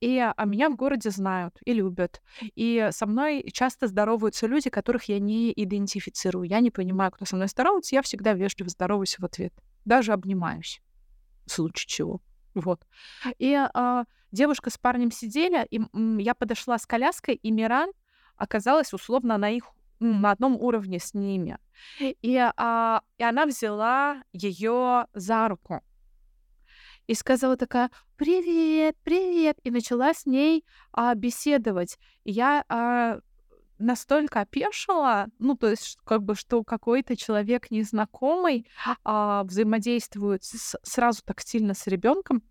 И 0.00 0.18
а 0.18 0.44
меня 0.44 0.68
в 0.68 0.76
городе 0.76 1.10
знают 1.10 1.56
и 1.64 1.72
любят. 1.72 2.20
И 2.54 2.88
со 2.92 3.06
мной 3.06 3.48
часто 3.52 3.86
здороваются 3.86 4.46
люди, 4.46 4.68
которых 4.68 5.04
я 5.04 5.18
не 5.18 5.52
идентифицирую. 5.52 6.44
Я 6.44 6.60
не 6.60 6.70
понимаю, 6.70 7.10
кто 7.10 7.24
со 7.24 7.36
мной 7.36 7.48
здоровается, 7.48 7.94
я 7.94 8.02
всегда 8.02 8.34
вежливо 8.34 8.68
здороваюсь 8.68 9.18
в 9.18 9.24
ответ. 9.24 9.54
Даже 9.84 10.12
обнимаюсь. 10.12 10.82
В 11.46 11.52
случае 11.52 11.88
чего. 11.88 12.20
Вот. 12.54 12.86
И 13.38 13.54
а, 13.54 14.04
девушка 14.32 14.70
с 14.70 14.76
парнем 14.76 15.10
сидели, 15.10 15.66
и 15.70 15.80
я 16.22 16.34
подошла 16.34 16.78
с 16.78 16.86
коляской, 16.86 17.34
и 17.36 17.50
Миран 17.50 17.90
оказалась 18.36 18.92
условно 18.92 19.38
на 19.38 19.50
их 19.50 19.64
на 20.00 20.32
одном 20.32 20.56
уровне 20.56 20.98
с 20.98 21.14
ними. 21.14 21.58
И, 22.00 22.36
а, 22.56 23.02
и 23.18 23.22
она 23.22 23.46
взяла 23.46 24.22
ее 24.32 25.06
за 25.14 25.48
руку 25.48 25.82
и 27.10 27.14
сказала 27.14 27.56
такая 27.56 27.90
«Привет, 28.16 28.96
привет!» 29.02 29.58
и 29.64 29.70
начала 29.72 30.14
с 30.14 30.26
ней 30.26 30.64
а, 30.92 31.14
беседовать. 31.14 31.98
И 32.22 32.30
я 32.30 32.64
а, 32.68 33.18
настолько 33.80 34.42
опешила, 34.42 35.26
ну, 35.40 35.56
то 35.56 35.68
есть, 35.68 35.98
как 36.04 36.22
бы, 36.22 36.36
что 36.36 36.62
какой-то 36.62 37.16
человек 37.16 37.72
незнакомый 37.72 38.68
а, 39.02 39.42
взаимодействует 39.42 40.44
с, 40.44 40.78
сразу 40.84 41.22
так 41.24 41.40
сильно 41.40 41.74
с 41.74 41.86
ребенком. 41.88 42.42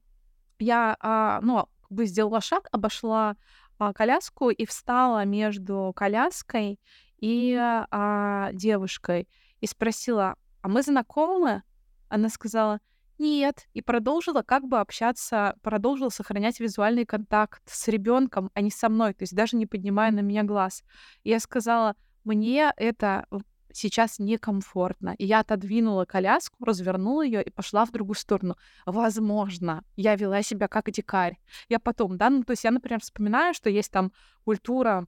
Я, 0.59 0.97
а, 0.99 1.39
ну, 1.41 1.67
как 1.81 1.91
бы 1.91 2.05
сделала 2.05 2.41
шаг, 2.41 2.67
обошла 2.73 3.37
а, 3.77 3.93
коляску 3.93 4.49
и 4.49 4.65
встала 4.65 5.23
между 5.23 5.93
коляской 5.95 6.81
и 7.19 7.55
а, 7.59 8.51
девушкой 8.53 9.27
и 9.59 9.67
спросила, 9.67 10.35
а 10.61 10.67
мы 10.67 10.81
знакомы? 10.81 11.63
Она 12.07 12.29
сказала, 12.29 12.79
нет, 13.17 13.67
и 13.73 13.81
продолжила 13.81 14.41
как 14.41 14.63
бы 14.67 14.79
общаться, 14.79 15.55
продолжила 15.61 16.09
сохранять 16.09 16.59
визуальный 16.59 17.05
контакт 17.05 17.61
с 17.65 17.87
ребенком, 17.89 18.49
а 18.53 18.61
не 18.61 18.71
со 18.71 18.87
мной, 18.87 19.13
то 19.13 19.23
есть 19.23 19.35
даже 19.35 19.57
не 19.57 19.65
поднимая 19.65 20.11
на 20.11 20.21
меня 20.21 20.43
глаз. 20.43 20.83
И 21.23 21.29
я 21.29 21.39
сказала, 21.39 21.95
мне 22.23 22.71
это 22.77 23.25
сейчас 23.73 24.19
некомфортно. 24.19 25.15
И 25.17 25.25
я 25.25 25.39
отодвинула 25.41 26.05
коляску, 26.05 26.63
развернула 26.63 27.23
ее 27.23 27.43
и 27.43 27.49
пошла 27.49 27.85
в 27.85 27.91
другую 27.91 28.15
сторону. 28.15 28.55
Возможно, 28.85 29.83
я 29.95 30.15
вела 30.15 30.41
себя 30.41 30.67
как 30.67 30.89
дикарь. 30.89 31.37
Я 31.67 31.79
потом, 31.79 32.17
да, 32.17 32.29
ну 32.29 32.43
то 32.43 32.51
есть 32.51 32.63
я, 32.63 32.71
например, 32.71 33.01
вспоминаю, 33.01 33.53
что 33.53 33.69
есть 33.69 33.91
там 33.91 34.11
культура 34.43 35.07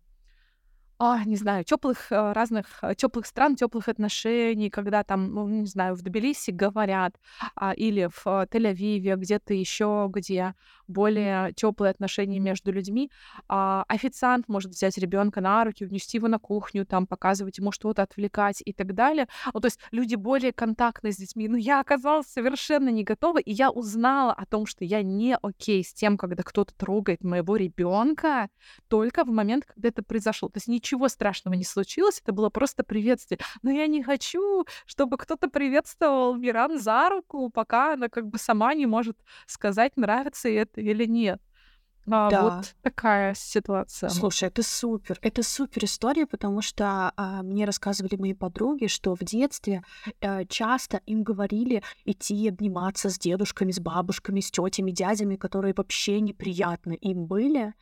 а, 1.03 1.23
не 1.25 1.35
знаю, 1.35 1.63
теплых 1.63 2.11
э, 2.11 2.31
разных 2.31 2.67
э, 2.83 2.93
теплых 2.93 3.25
стран, 3.25 3.55
теплых 3.55 3.87
отношений, 3.87 4.69
когда 4.69 5.03
там, 5.03 5.33
ну, 5.33 5.47
не 5.47 5.65
знаю, 5.65 5.95
в 5.95 6.03
Тбилиси 6.03 6.51
говорят, 6.51 7.15
а, 7.55 7.73
или 7.73 8.07
в 8.07 8.27
э, 8.27 8.45
Тель-Авиве, 8.51 9.15
где-то 9.15 9.55
еще, 9.55 10.07
где 10.13 10.53
более 10.87 11.53
теплые 11.53 11.89
отношения 11.89 12.39
между 12.39 12.71
людьми. 12.71 13.09
А, 13.47 13.83
официант 13.87 14.47
может 14.47 14.71
взять 14.71 14.97
ребенка 14.99 15.41
на 15.41 15.63
руки, 15.63 15.85
внести 15.85 16.17
его 16.17 16.27
на 16.27 16.37
кухню, 16.37 16.85
там 16.85 17.07
показывать 17.07 17.57
ему 17.57 17.71
что-то, 17.71 18.03
отвлекать 18.03 18.61
и 18.63 18.71
так 18.71 18.93
далее. 18.93 19.27
Ну, 19.53 19.59
то 19.59 19.67
есть 19.67 19.79
люди 19.91 20.13
более 20.15 20.53
контактны 20.53 21.11
с 21.11 21.17
детьми. 21.17 21.47
Но 21.47 21.57
я 21.57 21.79
оказалась 21.79 22.27
совершенно 22.27 22.89
не 22.89 23.03
готова, 23.03 23.39
и 23.39 23.51
я 23.51 23.71
узнала 23.71 24.33
о 24.33 24.45
том, 24.45 24.67
что 24.67 24.85
я 24.85 25.01
не 25.01 25.35
окей 25.41 25.83
с 25.83 25.93
тем, 25.93 26.17
когда 26.17 26.43
кто-то 26.43 26.75
трогает 26.75 27.23
моего 27.23 27.55
ребенка, 27.55 28.49
только 28.87 29.23
в 29.23 29.29
момент, 29.29 29.65
когда 29.65 29.89
это 29.89 30.03
произошло. 30.03 30.49
То 30.49 30.57
есть 30.57 30.67
ничего 30.67 30.90
ничего 30.91 31.07
страшного 31.07 31.55
не 31.55 31.63
случилось, 31.63 32.19
это 32.21 32.33
было 32.33 32.49
просто 32.49 32.83
приветствие. 32.83 33.39
Но 33.61 33.71
я 33.71 33.87
не 33.87 34.03
хочу, 34.03 34.65
чтобы 34.85 35.17
кто-то 35.17 35.47
приветствовал 35.49 36.35
Миран 36.35 36.79
за 36.79 37.09
руку, 37.09 37.49
пока 37.49 37.93
она 37.93 38.09
как 38.09 38.27
бы 38.27 38.37
сама 38.37 38.73
не 38.73 38.85
может 38.85 39.17
сказать, 39.47 39.95
нравится 39.95 40.49
это 40.49 40.81
или 40.81 41.05
нет. 41.05 41.41
А, 42.09 42.29
да. 42.29 42.43
Вот 42.43 42.75
такая 42.81 43.33
ситуация. 43.35 44.09
Слушай, 44.09 44.49
это 44.49 44.63
супер. 44.63 45.19
Это 45.21 45.43
супер 45.43 45.85
история, 45.85 46.25
потому 46.25 46.61
что 46.61 47.11
а, 47.15 47.43
мне 47.43 47.65
рассказывали 47.65 48.15
мои 48.15 48.33
подруги, 48.33 48.87
что 48.87 49.15
в 49.15 49.19
детстве 49.19 49.83
а, 50.21 50.45
часто 50.45 51.01
им 51.05 51.23
говорили 51.23 51.83
идти 52.05 52.49
обниматься 52.49 53.09
с 53.09 53.19
дедушками, 53.19 53.71
с 53.71 53.79
бабушками, 53.79 54.39
с 54.39 54.49
тетями, 54.49 54.91
дядями, 54.91 55.35
которые 55.35 55.73
вообще 55.77 56.19
неприятны 56.19 56.93
им 56.93 57.25
были. 57.25 57.73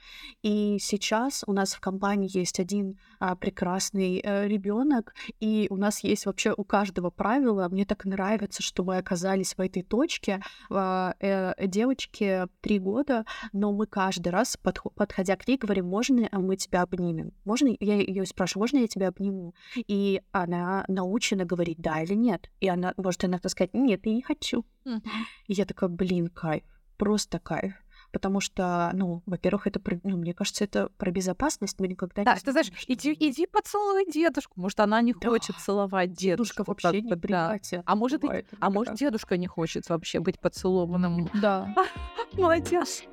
И 0.43 0.77
сейчас 0.79 1.43
у 1.47 1.53
нас 1.53 1.73
в 1.73 1.79
компании 1.79 2.29
есть 2.31 2.59
один 2.59 2.99
а, 3.19 3.35
прекрасный 3.35 4.19
а, 4.19 4.45
ребенок, 4.45 5.13
и 5.39 5.67
у 5.69 5.77
нас 5.77 6.03
есть 6.03 6.25
вообще 6.25 6.53
у 6.55 6.63
каждого 6.63 7.09
правила. 7.09 7.69
Мне 7.69 7.85
так 7.85 8.05
нравится, 8.05 8.61
что 8.61 8.83
мы 8.83 8.97
оказались 8.97 9.53
в 9.55 9.61
этой 9.61 9.81
точке. 9.81 10.41
А, 10.69 11.15
э, 11.19 11.53
девочке 11.67 12.47
три 12.61 12.79
года, 12.79 13.25
но 13.53 13.71
мы 13.71 13.85
каждый 13.85 14.08
каждый 14.09 14.29
раз, 14.29 14.57
подходя 14.95 15.35
к 15.35 15.47
ней, 15.47 15.57
говорим, 15.57 15.85
можно 15.85 16.27
мы 16.31 16.55
тебя 16.55 16.81
обнимем? 16.81 17.31
Можно, 17.45 17.75
я 17.79 17.95
ее 17.95 18.25
спрашиваю, 18.25 18.63
можно 18.63 18.77
я 18.79 18.87
тебя 18.87 19.09
обниму? 19.09 19.53
И 19.75 20.23
она 20.31 20.83
научена 20.87 21.45
говорить 21.45 21.77
да 21.79 22.01
или 22.01 22.15
нет. 22.15 22.49
И 22.59 22.67
она 22.67 22.95
может 22.97 23.23
иногда 23.23 23.49
сказать, 23.49 23.75
нет, 23.75 24.01
я 24.05 24.13
не 24.15 24.23
хочу. 24.23 24.65
И 24.85 25.53
я 25.53 25.65
такая, 25.65 25.91
блин, 25.91 26.27
кайф, 26.29 26.63
просто 26.97 27.37
кайф. 27.37 27.75
потому 28.11 28.39
что, 28.39 28.89
ну, 28.93 29.21
во-первых, 29.27 29.67
это, 29.67 29.79
про, 29.79 29.99
ну, 30.03 30.17
мне 30.17 30.33
кажется, 30.33 30.63
это 30.63 30.89
про 30.97 31.11
безопасность, 31.11 31.79
мы 31.79 31.87
никогда 31.87 32.23
да, 32.23 32.33
не 32.33 32.39
ты 32.39 32.51
знаешь, 32.51 32.71
иди, 32.87 33.15
иди 33.19 33.45
поцелуй 33.45 34.05
дедушку, 34.11 34.53
может, 34.59 34.79
она 34.79 35.01
не 35.01 35.13
да. 35.13 35.29
хочет 35.29 35.55
целовать 35.57 36.13
дедушку. 36.13 36.63
Дедушка 36.63 36.87
вообще 36.87 37.01
не 37.01 37.15
да. 37.15 37.57
А 37.85 37.95
может, 37.95 38.23
и, 38.23 38.45
а 38.59 38.69
может, 38.71 38.95
дедушка 38.95 39.37
не 39.37 39.45
хочет 39.45 39.87
вообще 39.89 40.19
быть 40.19 40.39
поцелованным. 40.39 41.29
Да. 41.39 41.75
Молодец. 42.33 43.03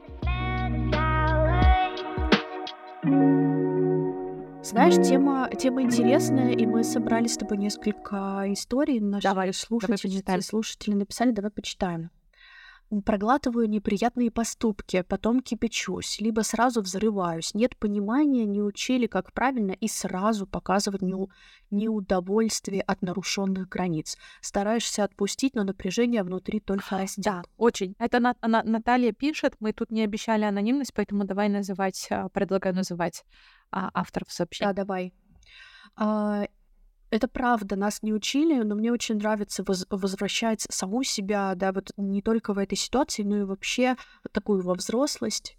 Знаешь, 4.63 4.95
тема, 5.07 5.49
тема 5.57 5.83
интересная, 5.83 6.53
и 6.53 6.67
мы 6.67 6.83
собрали 6.83 7.29
с 7.29 7.37
тобой 7.37 7.59
несколько 7.59 8.45
историй. 8.49 8.99
Наши 9.01 9.23
давай, 9.23 9.53
слушатели, 9.53 10.21
давай 10.21 10.43
слушатели 10.43 10.95
написали, 10.95 11.31
давай 11.31 11.51
почитаем 11.51 12.11
проглатываю 13.05 13.69
неприятные 13.69 14.31
поступки, 14.31 15.03
потом 15.03 15.41
кипячусь, 15.41 16.21
либо 16.21 16.43
сразу 16.43 16.83
взрываюсь. 16.83 17.55
Нет 17.55 17.77
понимания, 17.77 18.45
не 18.45 18.63
учили, 18.63 19.07
как 19.07 19.33
правильно, 19.33 19.73
и 19.73 19.89
сразу 19.89 20.47
показывать 20.47 21.03
неу- 21.03 21.31
неудовольствие 21.71 22.83
от 22.83 23.03
нарушенных 23.03 23.69
границ. 23.69 24.17
Стараешься 24.41 25.05
отпустить, 25.05 25.55
но 25.55 25.65
напряжение 25.65 26.23
внутри 26.23 26.61
только 26.61 26.99
растет. 26.99 27.25
Да, 27.25 27.43
очень. 27.57 27.95
Это 27.99 28.21
на- 28.21 28.37
на- 28.43 28.63
Наталья 28.63 29.13
пишет, 29.13 29.55
мы 29.61 29.73
тут 29.73 29.91
не 29.91 30.03
обещали 30.03 30.45
анонимность, 30.45 30.95
поэтому 30.95 31.25
давай 31.25 31.49
называть, 31.49 32.07
а, 32.11 32.29
предлагаю 32.29 32.75
называть 32.75 33.25
а, 33.73 33.91
авторов 33.95 34.31
сообщения. 34.31 34.73
Да, 34.73 34.85
давай. 34.85 35.13
А, 35.97 36.47
это 37.17 37.29
правда, 37.29 37.77
нас 37.77 38.03
не 38.03 38.13
учили, 38.13 38.63
но 38.63 38.75
мне 38.75 38.93
очень 38.93 39.17
нравится 39.17 39.65
воз- 39.65 39.87
возвращать 39.91 40.63
саму 40.71 41.03
себя, 41.03 41.55
да, 41.55 41.73
вот 41.73 41.91
не 41.97 42.23
только 42.23 42.55
в 42.55 42.59
этой 42.59 42.77
ситуации, 42.77 43.23
но 43.23 43.39
и 43.39 43.45
вообще 43.45 43.97
такую 44.33 44.63
во 44.63 44.75
взрослость. 44.75 45.57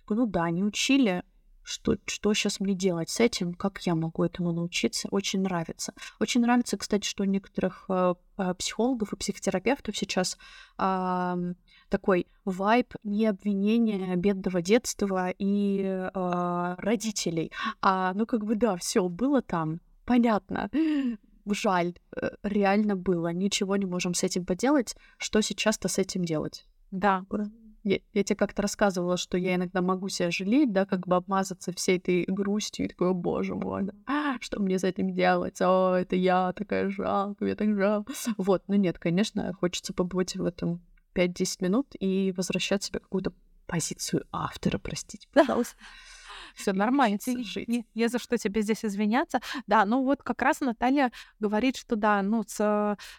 Такой, 0.00 0.16
ну 0.18 0.26
да, 0.26 0.50
не 0.50 0.62
учили, 0.62 1.24
что, 1.66 1.96
что 2.06 2.32
сейчас 2.32 2.60
мне 2.60 2.74
делать 2.74 3.10
с 3.10 3.18
этим, 3.18 3.52
как 3.52 3.80
я 3.80 3.96
могу 3.96 4.22
этому 4.22 4.52
научиться, 4.52 5.08
очень 5.10 5.42
нравится. 5.42 5.94
Очень 6.20 6.42
нравится, 6.42 6.76
кстати, 6.76 7.06
что 7.06 7.24
у 7.24 7.26
некоторых 7.26 7.86
э, 7.88 8.14
э 8.38 8.54
психологов 8.54 9.12
и 9.12 9.16
психотерапевтов 9.16 9.96
сейчас 9.96 10.38
э, 10.78 11.54
такой 11.88 12.28
вайб 12.44 12.94
не 13.02 13.26
обвинения 13.26 14.14
бедного 14.14 14.62
детства 14.62 15.30
и 15.30 15.80
э, 15.82 16.74
родителей, 16.78 17.50
а 17.82 18.12
ну 18.14 18.26
как 18.26 18.44
бы 18.44 18.54
да, 18.54 18.76
все 18.76 19.08
было 19.08 19.42
там, 19.42 19.80
понятно. 20.06 20.70
Жаль, 21.50 21.94
э, 22.20 22.30
реально 22.42 22.96
было. 22.96 23.32
Ничего 23.32 23.76
не 23.76 23.86
можем 23.86 24.14
с 24.14 24.22
этим 24.22 24.44
поделать. 24.44 24.96
Что 25.18 25.40
сейчас-то 25.42 25.88
с 25.88 25.98
этим 25.98 26.24
делать? 26.24 26.66
Да. 26.90 27.24
Я, 27.84 28.00
я 28.14 28.24
тебе 28.24 28.34
как-то 28.34 28.62
рассказывала, 28.62 29.16
что 29.16 29.38
я 29.38 29.54
иногда 29.54 29.80
могу 29.80 30.08
себя 30.08 30.32
жалеть, 30.32 30.72
да, 30.72 30.86
как 30.86 31.06
бы 31.06 31.14
обмазаться 31.14 31.72
всей 31.72 31.98
этой 31.98 32.24
грустью 32.26 32.86
и 32.86 32.88
такой, 32.88 33.10
о 33.10 33.14
боже 33.14 33.54
мой, 33.54 33.84
да, 33.84 34.38
что 34.40 34.60
мне 34.60 34.76
с 34.76 34.82
этим 34.82 35.14
делать? 35.14 35.60
О, 35.60 35.94
это 35.94 36.16
я 36.16 36.52
такая 36.52 36.90
жалко, 36.90 37.44
мне 37.44 37.54
так 37.54 37.76
жалко. 37.76 38.12
Вот, 38.38 38.64
ну 38.66 38.74
нет, 38.74 38.98
конечно, 38.98 39.52
хочется 39.52 39.94
побыть 39.94 40.34
в 40.34 40.44
этом 40.44 40.82
5-10 41.14 41.46
минут 41.60 41.86
и 42.00 42.34
возвращать 42.36 42.82
себе 42.82 42.98
какую-то 42.98 43.32
позицию 43.68 44.24
автора, 44.32 44.78
простите, 44.78 45.28
пожалуйста 45.32 45.76
все 46.56 46.72
нормально, 46.72 47.18
не, 47.26 47.86
не 47.94 48.08
за 48.08 48.18
что 48.18 48.36
тебе 48.38 48.62
здесь 48.62 48.84
извиняться. 48.84 49.40
Да, 49.66 49.84
ну 49.84 50.02
вот 50.02 50.22
как 50.22 50.42
раз 50.42 50.60
Наталья 50.60 51.12
говорит, 51.38 51.76
что 51.76 51.96
да, 51.96 52.22
ну 52.22 52.42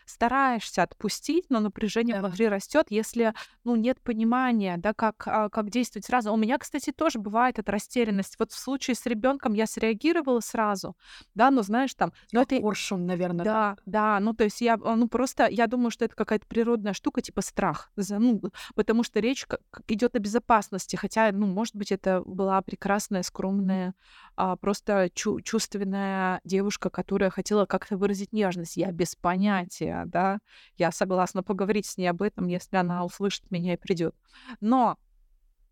стараешься 0.05 0.83
отпустить, 0.83 1.45
но 1.49 1.59
напряжение 1.59 2.15
да. 2.15 2.21
внутри 2.27 2.47
растет, 2.47 2.87
если 2.89 3.33
ну 3.63 3.75
нет 3.75 4.01
понимания, 4.01 4.77
да, 4.77 4.93
как 4.93 5.27
а, 5.27 5.49
как 5.49 5.69
действовать 5.69 6.05
сразу. 6.05 6.33
У 6.33 6.37
меня, 6.37 6.57
кстати, 6.57 6.91
тоже 6.91 7.19
бывает 7.19 7.59
эта 7.59 7.71
растерянность. 7.71 8.35
Вот 8.39 8.51
в 8.51 8.57
случае 8.57 8.95
с 8.95 9.05
ребенком 9.05 9.53
я 9.53 9.67
среагировала 9.67 10.39
сразу, 10.39 10.95
да, 11.35 11.51
но 11.51 11.61
знаешь 11.61 11.93
там, 11.93 12.11
ну 12.31 12.41
это 12.41 12.59
коршун, 12.59 13.05
наверное. 13.05 13.45
Да, 13.45 13.77
да, 13.85 14.17
да, 14.17 14.19
ну 14.19 14.33
то 14.33 14.43
есть 14.43 14.61
я, 14.61 14.77
ну 14.77 15.07
просто 15.07 15.47
я 15.47 15.67
думаю, 15.67 15.91
что 15.91 16.05
это 16.05 16.15
какая-то 16.15 16.47
природная 16.47 16.93
штука, 16.93 17.21
типа 17.21 17.41
страх, 17.41 17.91
ну 17.95 18.41
потому 18.75 19.03
что 19.03 19.19
речь 19.19 19.45
идет 19.87 20.15
о 20.15 20.19
безопасности, 20.19 20.95
хотя, 20.95 21.31
ну 21.31 21.45
может 21.45 21.75
быть, 21.75 21.91
это 21.91 22.21
была 22.21 22.61
прекрасная 22.61 23.23
скромная, 23.27 23.93
а, 24.35 24.55
просто 24.55 25.09
чу- 25.13 25.41
чувственная 25.41 26.41
девушка, 26.43 26.89
которая 26.89 27.29
хотела 27.29 27.65
как-то 27.65 27.97
выразить 27.97 28.33
нежность. 28.33 28.77
Я 28.77 28.91
без 28.91 29.15
понятия, 29.15 30.03
да. 30.07 30.39
Я 30.77 30.91
согласна 30.91 31.43
поговорить 31.43 31.85
с 31.85 31.97
ней 31.97 32.07
об 32.07 32.21
этом, 32.21 32.47
если 32.47 32.77
она 32.77 33.05
услышит 33.05 33.51
меня 33.51 33.73
и 33.73 33.77
придет. 33.77 34.15
Но 34.61 34.97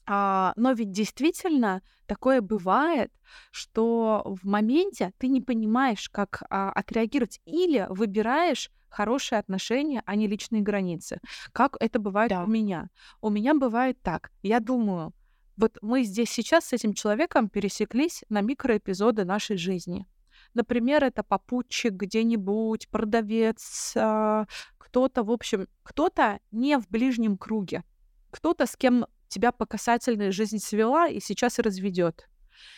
а, 0.07 0.53
но 0.55 0.71
ведь 0.73 0.91
действительно 0.91 1.81
такое 2.05 2.41
бывает, 2.41 3.11
что 3.51 4.21
в 4.25 4.47
моменте 4.47 5.13
ты 5.17 5.27
не 5.27 5.41
понимаешь, 5.41 6.09
как 6.09 6.43
а, 6.49 6.71
отреагировать, 6.71 7.41
или 7.45 7.87
выбираешь 7.89 8.69
хорошие 8.89 9.39
отношения, 9.39 10.03
а 10.05 10.15
не 10.15 10.27
личные 10.27 10.61
границы. 10.61 11.19
Как 11.51 11.75
это 11.79 11.99
бывает 11.99 12.29
да. 12.29 12.43
у 12.43 12.47
меня? 12.47 12.89
У 13.21 13.29
меня 13.29 13.53
бывает 13.53 13.99
так. 14.01 14.31
Я 14.43 14.59
думаю, 14.59 15.11
вот 15.57 15.77
мы 15.81 16.03
здесь 16.03 16.29
сейчас 16.29 16.65
с 16.65 16.73
этим 16.73 16.93
человеком 16.93 17.49
пересеклись 17.49 18.23
на 18.29 18.41
микроэпизоды 18.41 19.25
нашей 19.25 19.57
жизни. 19.57 20.05
Например, 20.53 21.03
это 21.03 21.23
попутчик 21.23 21.93
где-нибудь, 21.93 22.89
продавец, 22.89 23.93
а, 23.95 24.45
кто-то, 24.77 25.23
в 25.23 25.31
общем, 25.31 25.67
кто-то 25.83 26.39
не 26.51 26.77
в 26.77 26.87
ближнем 26.89 27.37
круге, 27.37 27.83
кто-то, 28.31 28.65
с 28.65 28.75
кем 28.75 29.05
тебя 29.27 29.51
по 29.51 29.65
касательной 29.65 30.31
жизнь 30.31 30.59
свела 30.59 31.07
и 31.07 31.19
сейчас 31.19 31.59
разведет. 31.59 32.29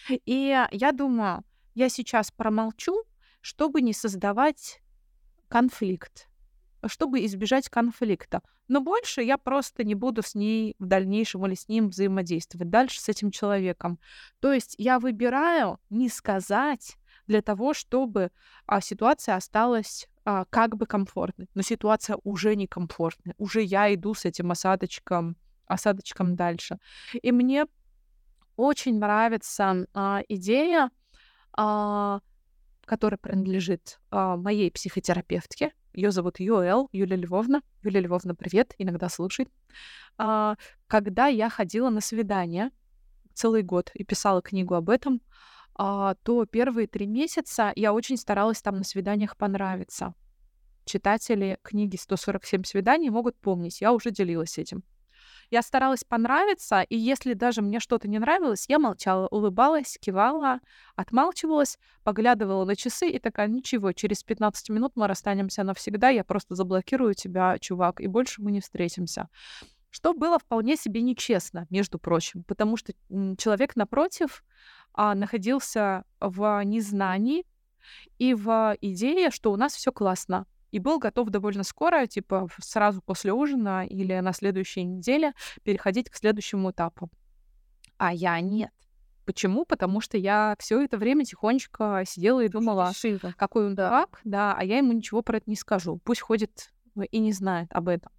И 0.10 0.68
я 0.72 0.92
думаю, 0.92 1.44
я 1.76 1.90
сейчас 1.90 2.32
промолчу, 2.32 3.04
чтобы 3.42 3.82
не 3.82 3.94
создавать 3.94 4.82
конфликт 5.48 6.27
чтобы 6.86 7.26
избежать 7.26 7.70
конфликта. 7.70 8.42
Но 8.68 8.82
больше 8.82 9.22
я 9.22 9.38
просто 9.38 9.84
не 9.84 9.96
буду 9.96 10.22
с 10.22 10.36
ней 10.36 10.76
в 10.80 10.86
дальнейшем 10.86 11.46
или 11.46 11.56
с 11.56 11.68
ним 11.68 11.90
взаимодействовать 11.90 12.70
дальше 12.70 13.02
с 13.02 13.10
этим 13.10 13.32
человеком. 13.32 14.00
То 14.40 14.54
есть 14.54 14.76
я 14.78 15.00
выбираю 15.00 15.80
не 15.90 16.10
сказать 16.10 16.98
для 17.28 17.42
того, 17.42 17.74
чтобы 17.74 18.32
а, 18.66 18.82
ситуация 18.82 19.36
осталась 19.36 20.08
а, 20.26 20.46
как 20.50 20.76
бы 20.76 20.86
комфортной. 20.86 21.50
Но 21.54 21.62
ситуация 21.62 22.18
уже 22.24 22.56
некомфортная. 22.56 23.36
Уже 23.38 23.62
я 23.62 23.94
иду 23.94 24.14
с 24.14 24.26
этим 24.26 24.52
осадочком, 24.52 25.38
осадочком 25.66 26.36
дальше. 26.36 26.80
И 27.14 27.32
мне 27.32 27.66
очень 28.56 29.00
нравится 29.00 29.88
а, 29.94 30.22
идея, 30.28 30.92
а, 31.54 32.20
которая 32.86 33.18
принадлежит 33.18 34.00
а, 34.10 34.38
моей 34.38 34.72
психотерапевтке, 34.72 35.74
ее 35.98 36.12
зовут 36.12 36.40
Юэл, 36.40 36.90
Юлия 36.92 37.16
Львовна. 37.16 37.62
Юлия 37.82 38.02
Львовна, 38.02 38.36
привет, 38.36 38.76
иногда 38.78 39.10
слушай. 39.10 39.48
А, 40.20 40.56
когда 40.86 41.26
я 41.26 41.50
ходила 41.50 41.90
на 41.90 42.02
свидание 42.02 42.70
целый 43.34 43.64
год 43.64 43.90
и 43.96 44.04
писала 44.04 44.44
книгу 44.44 44.76
об 44.76 44.92
этом, 44.92 45.22
а, 45.74 46.14
то 46.22 46.46
первые 46.46 46.86
три 46.86 47.08
месяца 47.08 47.74
я 47.76 47.94
очень 47.94 48.18
старалась 48.18 48.62
там 48.62 48.78
на 48.78 48.84
свиданиях 48.84 49.36
понравиться. 49.38 50.14
Читатели 50.86 51.58
книги 51.64 51.98
«147 51.98 52.64
свиданий» 52.64 53.10
могут 53.10 53.36
помнить, 53.36 53.82
я 53.82 53.92
уже 53.92 54.12
делилась 54.12 54.60
этим. 54.60 54.84
Я 55.50 55.62
старалась 55.62 56.04
понравиться, 56.04 56.82
и 56.82 56.98
если 56.98 57.34
даже 57.34 57.62
мне 57.62 57.80
что-то 57.80 58.10
не 58.10 58.20
нравилось, 58.20 58.66
я 58.68 58.80
молчала, 58.80 59.28
улыбалась, 59.28 59.98
кивала, 60.00 60.60
отмалчивалась, 60.96 61.78
поглядывала 62.04 62.66
на 62.66 62.76
часы 62.76 63.10
и 63.10 63.20
такая, 63.20 63.48
ничего, 63.48 63.94
через 63.94 64.24
15 64.24 64.70
минут 64.70 64.94
мы 64.96 65.08
расстанемся 65.08 65.64
навсегда, 65.64 66.10
я 66.10 66.26
просто 66.26 66.56
заблокирую 66.56 67.14
тебя, 67.14 67.58
чувак, 67.60 68.02
и 68.02 68.08
больше 68.08 68.42
мы 68.42 68.52
не 68.52 68.60
встретимся. 68.60 69.30
Что 69.90 70.14
было 70.14 70.38
вполне 70.38 70.76
себе 70.76 71.02
нечестно, 71.02 71.66
между 71.70 71.98
прочим, 71.98 72.44
потому 72.44 72.76
что 72.76 72.94
человек 73.38 73.78
напротив 73.78 74.44
а, 74.94 75.16
находился 75.16 76.04
в 76.20 76.62
незнании 76.66 77.46
и 78.18 78.34
в 78.34 78.76
идее, 78.82 79.32
что 79.32 79.54
у 79.54 79.56
нас 79.56 79.76
все 79.76 79.94
классно, 79.94 80.46
и 80.78 80.80
был 80.80 81.00
готов 81.00 81.30
довольно 81.30 81.64
скоро, 81.64 82.06
типа 82.06 82.48
сразу 82.60 83.02
после 83.02 83.34
ужина 83.34 83.84
или 83.86 84.20
на 84.20 84.32
следующей 84.32 84.84
неделе 84.84 85.34
переходить 85.64 86.08
к 86.10 86.16
следующему 86.16 86.70
этапу. 86.70 87.10
А 87.98 88.14
я 88.14 88.40
нет. 88.40 88.70
Почему? 89.26 89.66
Потому 89.66 90.02
что 90.02 90.18
я 90.18 90.56
все 90.60 90.84
это 90.84 90.98
время 90.98 91.26
тихонечко 91.26 92.04
сидела 92.06 92.42
и 92.42 92.48
думала, 92.48 92.94
Шива. 92.94 93.34
какой 93.36 93.66
он 93.66 93.76
дурак, 93.76 94.22
да, 94.24 94.56
а 94.56 94.64
я 94.64 94.78
ему 94.78 94.94
ничего 94.94 95.24
про 95.24 95.38
это 95.38 95.50
не 95.50 95.56
скажу. 95.56 96.00
Пусть 96.04 96.22
ходит 96.22 96.72
и 97.10 97.18
не 97.18 97.34
знает 97.34 97.70
об 97.72 97.88
этом. 97.88 98.12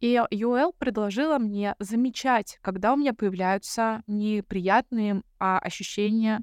И 0.00 0.20
Юэл 0.30 0.72
предложила 0.72 1.38
мне 1.38 1.76
замечать, 1.78 2.58
когда 2.60 2.92
у 2.92 2.96
меня 2.96 3.14
появляются 3.14 4.02
неприятные 4.08 5.22
а, 5.38 5.60
ощущения, 5.60 6.42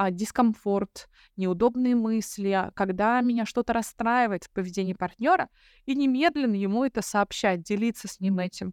а, 0.00 0.10
дискомфорт, 0.10 1.10
неудобные 1.36 1.94
мысли, 1.94 2.70
когда 2.74 3.20
меня 3.20 3.44
что-то 3.44 3.74
расстраивает 3.74 4.44
в 4.44 4.50
поведении 4.50 4.94
партнера, 4.94 5.50
и 5.84 5.94
немедленно 5.94 6.54
ему 6.54 6.86
это 6.86 7.02
сообщать, 7.02 7.62
делиться 7.62 8.08
с 8.08 8.18
ним 8.18 8.38
этим. 8.38 8.72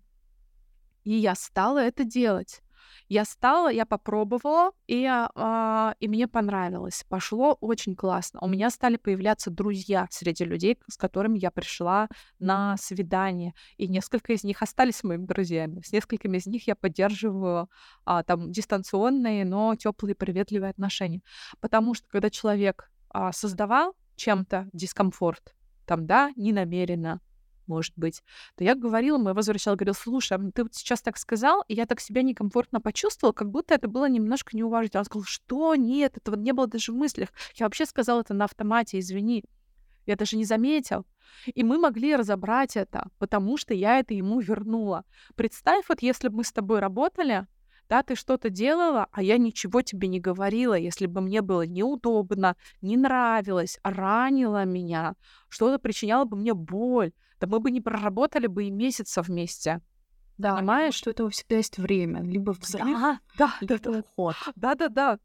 И 1.03 1.11
я 1.11 1.35
стала 1.35 1.79
это 1.79 2.05
делать. 2.05 2.61
Я 3.09 3.25
стала, 3.25 3.71
я 3.71 3.85
попробовала, 3.85 4.71
и, 4.87 5.05
а, 5.07 5.95
и 5.99 6.07
мне 6.07 6.27
понравилось. 6.27 7.05
Пошло 7.09 7.57
очень 7.61 7.95
классно. 7.95 8.39
У 8.41 8.47
меня 8.47 8.69
стали 8.69 8.97
появляться 8.97 9.49
друзья 9.49 10.07
среди 10.09 10.43
людей, 10.43 10.77
с 10.89 10.97
которыми 10.97 11.37
я 11.39 11.51
пришла 11.51 12.07
на 12.39 12.77
свидание. 12.77 13.53
И 13.77 13.87
несколько 13.87 14.33
из 14.33 14.43
них 14.43 14.61
остались 14.61 15.03
моими 15.03 15.25
друзьями. 15.25 15.81
С 15.85 15.91
несколькими 15.91 16.37
из 16.37 16.45
них 16.47 16.67
я 16.67 16.75
поддерживаю 16.75 17.69
а, 18.05 18.23
там 18.23 18.51
дистанционные, 18.51 19.45
но 19.45 19.75
теплые, 19.75 20.15
приветливые 20.15 20.69
отношения. 20.69 21.21
Потому 21.59 21.93
что 21.93 22.07
когда 22.09 22.29
человек 22.29 22.91
а, 23.09 23.31
создавал 23.31 23.95
чем-то 24.15 24.69
дискомфорт, 24.73 25.53
там, 25.85 26.05
да, 26.05 26.31
не 26.35 26.51
намеренно, 26.51 27.21
может 27.67 27.93
быть, 27.95 28.23
то 28.55 28.63
я 28.63 28.75
говорила, 28.75 29.17
мой 29.17 29.33
возвращал, 29.33 29.75
говорил, 29.75 29.93
слушай, 29.93 30.37
а 30.37 30.51
ты 30.51 30.63
вот 30.63 30.73
сейчас 30.73 31.01
так 31.01 31.17
сказал, 31.17 31.63
и 31.67 31.73
я 31.73 31.85
так 31.85 31.99
себя 31.99 32.21
некомфортно 32.21 32.81
почувствовала, 32.81 33.33
как 33.33 33.49
будто 33.49 33.73
это 33.73 33.87
было 33.87 34.09
немножко 34.09 34.55
неуважительно. 34.55 35.01
Он 35.01 35.05
сказал, 35.05 35.25
что 35.25 35.75
нет, 35.75 36.17
этого 36.17 36.35
не 36.35 36.53
было 36.53 36.67
даже 36.67 36.91
в 36.91 36.95
мыслях. 36.95 37.29
Я 37.55 37.65
вообще 37.65 37.85
сказала 37.85 38.21
это 38.21 38.33
на 38.33 38.45
автомате, 38.45 38.99
извини. 38.99 39.43
Я 40.05 40.15
даже 40.15 40.37
не 40.37 40.45
заметил. 40.45 41.05
И 41.53 41.63
мы 41.63 41.77
могли 41.77 42.15
разобрать 42.15 42.77
это, 42.77 43.09
потому 43.19 43.57
что 43.57 43.73
я 43.73 43.99
это 43.99 44.13
ему 44.13 44.39
вернула. 44.39 45.03
Представь, 45.35 45.85
вот 45.89 46.01
если 46.01 46.29
бы 46.29 46.37
мы 46.37 46.43
с 46.43 46.51
тобой 46.51 46.79
работали, 46.79 47.45
да, 47.89 48.03
ты 48.03 48.15
что-то 48.15 48.49
делала, 48.49 49.07
а 49.11 49.21
я 49.21 49.37
ничего 49.37 49.81
тебе 49.81 50.07
не 50.07 50.19
говорила, 50.19 50.73
если 50.73 51.05
бы 51.05 51.21
мне 51.21 51.41
было 51.41 51.65
неудобно, 51.65 52.55
не 52.81 52.97
нравилось, 52.97 53.79
ранило 53.83 54.65
меня, 54.65 55.15
что-то 55.49 55.79
причиняло 55.79 56.25
бы 56.25 56.37
мне 56.37 56.53
боль, 56.53 57.11
да 57.39 57.47
мы 57.47 57.59
бы 57.59 57.71
не 57.71 57.81
проработали 57.81 58.47
бы 58.47 58.65
и 58.65 58.71
месяца 58.71 59.21
вместе. 59.21 59.81
Да, 60.37 60.55
понимаешь, 60.55 60.93
что 60.93 61.09
это 61.09 61.27
всегда 61.29 61.57
есть 61.57 61.77
время, 61.77 62.21
либо 62.21 62.51
взрыв, 62.51 62.99
да, 62.99 63.19
да, 63.37 63.53
либо 63.61 63.79
да, 63.79 63.99
уход. 63.99 64.35
Да, 64.55 64.75
да, 64.75 64.89
да. 64.89 65.19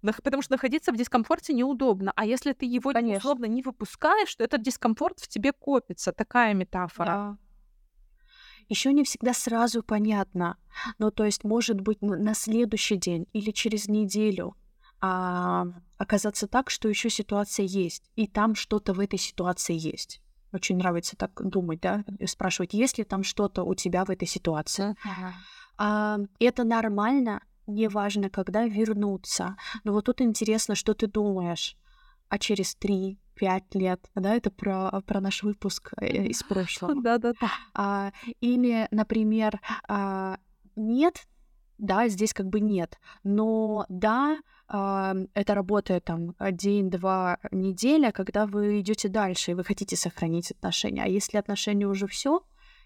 Потому 0.00 0.42
что 0.42 0.52
находиться 0.52 0.92
в 0.92 0.96
дискомфорте 0.96 1.52
неудобно. 1.52 2.12
А 2.14 2.24
если 2.24 2.52
ты 2.52 2.66
его 2.66 2.92
Конечно. 2.92 3.18
условно 3.18 3.46
не 3.46 3.62
выпускаешь, 3.62 4.34
то 4.36 4.44
этот 4.44 4.62
дискомфорт 4.62 5.18
в 5.18 5.26
тебе 5.26 5.52
копится. 5.52 6.12
Такая 6.12 6.54
метафора. 6.54 7.06
Да 7.06 7.38
еще 8.68 8.92
не 8.92 9.04
всегда 9.04 9.32
сразу 9.32 9.82
понятно. 9.82 10.56
Ну, 10.98 11.10
то 11.10 11.24
есть, 11.24 11.44
может 11.44 11.80
быть, 11.80 12.00
на 12.02 12.34
следующий 12.34 12.96
день 12.96 13.26
или 13.32 13.50
через 13.50 13.88
неделю 13.88 14.56
а, 15.00 15.66
оказаться 15.96 16.46
так, 16.46 16.70
что 16.70 16.88
еще 16.88 17.10
ситуация 17.10 17.66
есть, 17.66 18.10
и 18.16 18.26
там 18.26 18.54
что-то 18.54 18.92
в 18.92 19.00
этой 19.00 19.18
ситуации 19.18 19.76
есть. 19.76 20.20
Очень 20.52 20.78
нравится 20.78 21.16
так 21.16 21.32
думать, 21.46 21.80
да, 21.80 22.04
спрашивать, 22.26 22.72
есть 22.72 22.98
ли 22.98 23.04
там 23.04 23.22
что-то 23.22 23.64
у 23.64 23.74
тебя 23.74 24.04
в 24.04 24.10
этой 24.10 24.26
ситуации. 24.26 24.96
Uh-huh. 25.04 25.32
А, 25.76 26.18
это 26.40 26.64
нормально, 26.64 27.42
неважно, 27.66 28.30
когда 28.30 28.66
вернуться. 28.66 29.56
Но 29.84 29.92
вот 29.92 30.06
тут 30.06 30.20
интересно, 30.20 30.74
что 30.74 30.94
ты 30.94 31.06
думаешь, 31.06 31.76
а 32.28 32.38
через 32.38 32.74
три, 32.74 33.18
пять 33.38 33.74
лет, 33.74 34.00
да, 34.14 34.34
это 34.34 34.50
про, 34.50 35.00
про 35.06 35.20
наш 35.20 35.42
выпуск 35.42 35.92
э, 36.00 36.26
из 36.26 36.42
прошлого. 36.42 36.94
Да-да-да. 37.02 37.50
А, 37.74 38.12
или, 38.40 38.88
например, 38.90 39.60
а, 39.88 40.38
нет, 40.76 41.26
да, 41.78 42.08
здесь 42.08 42.34
как 42.34 42.46
бы 42.46 42.60
нет, 42.60 42.98
но 43.22 43.86
да, 43.88 44.38
а, 44.66 45.14
это 45.34 45.54
работает 45.54 46.04
там 46.04 46.34
день-два 46.40 47.38
неделя, 47.52 48.10
когда 48.10 48.46
вы 48.46 48.80
идете 48.80 49.08
дальше 49.08 49.52
и 49.52 49.54
вы 49.54 49.64
хотите 49.64 49.96
сохранить 49.96 50.50
отношения. 50.50 51.04
А 51.04 51.08
если 51.08 51.38
отношения 51.38 51.86
уже 51.86 52.08
все, 52.08 52.42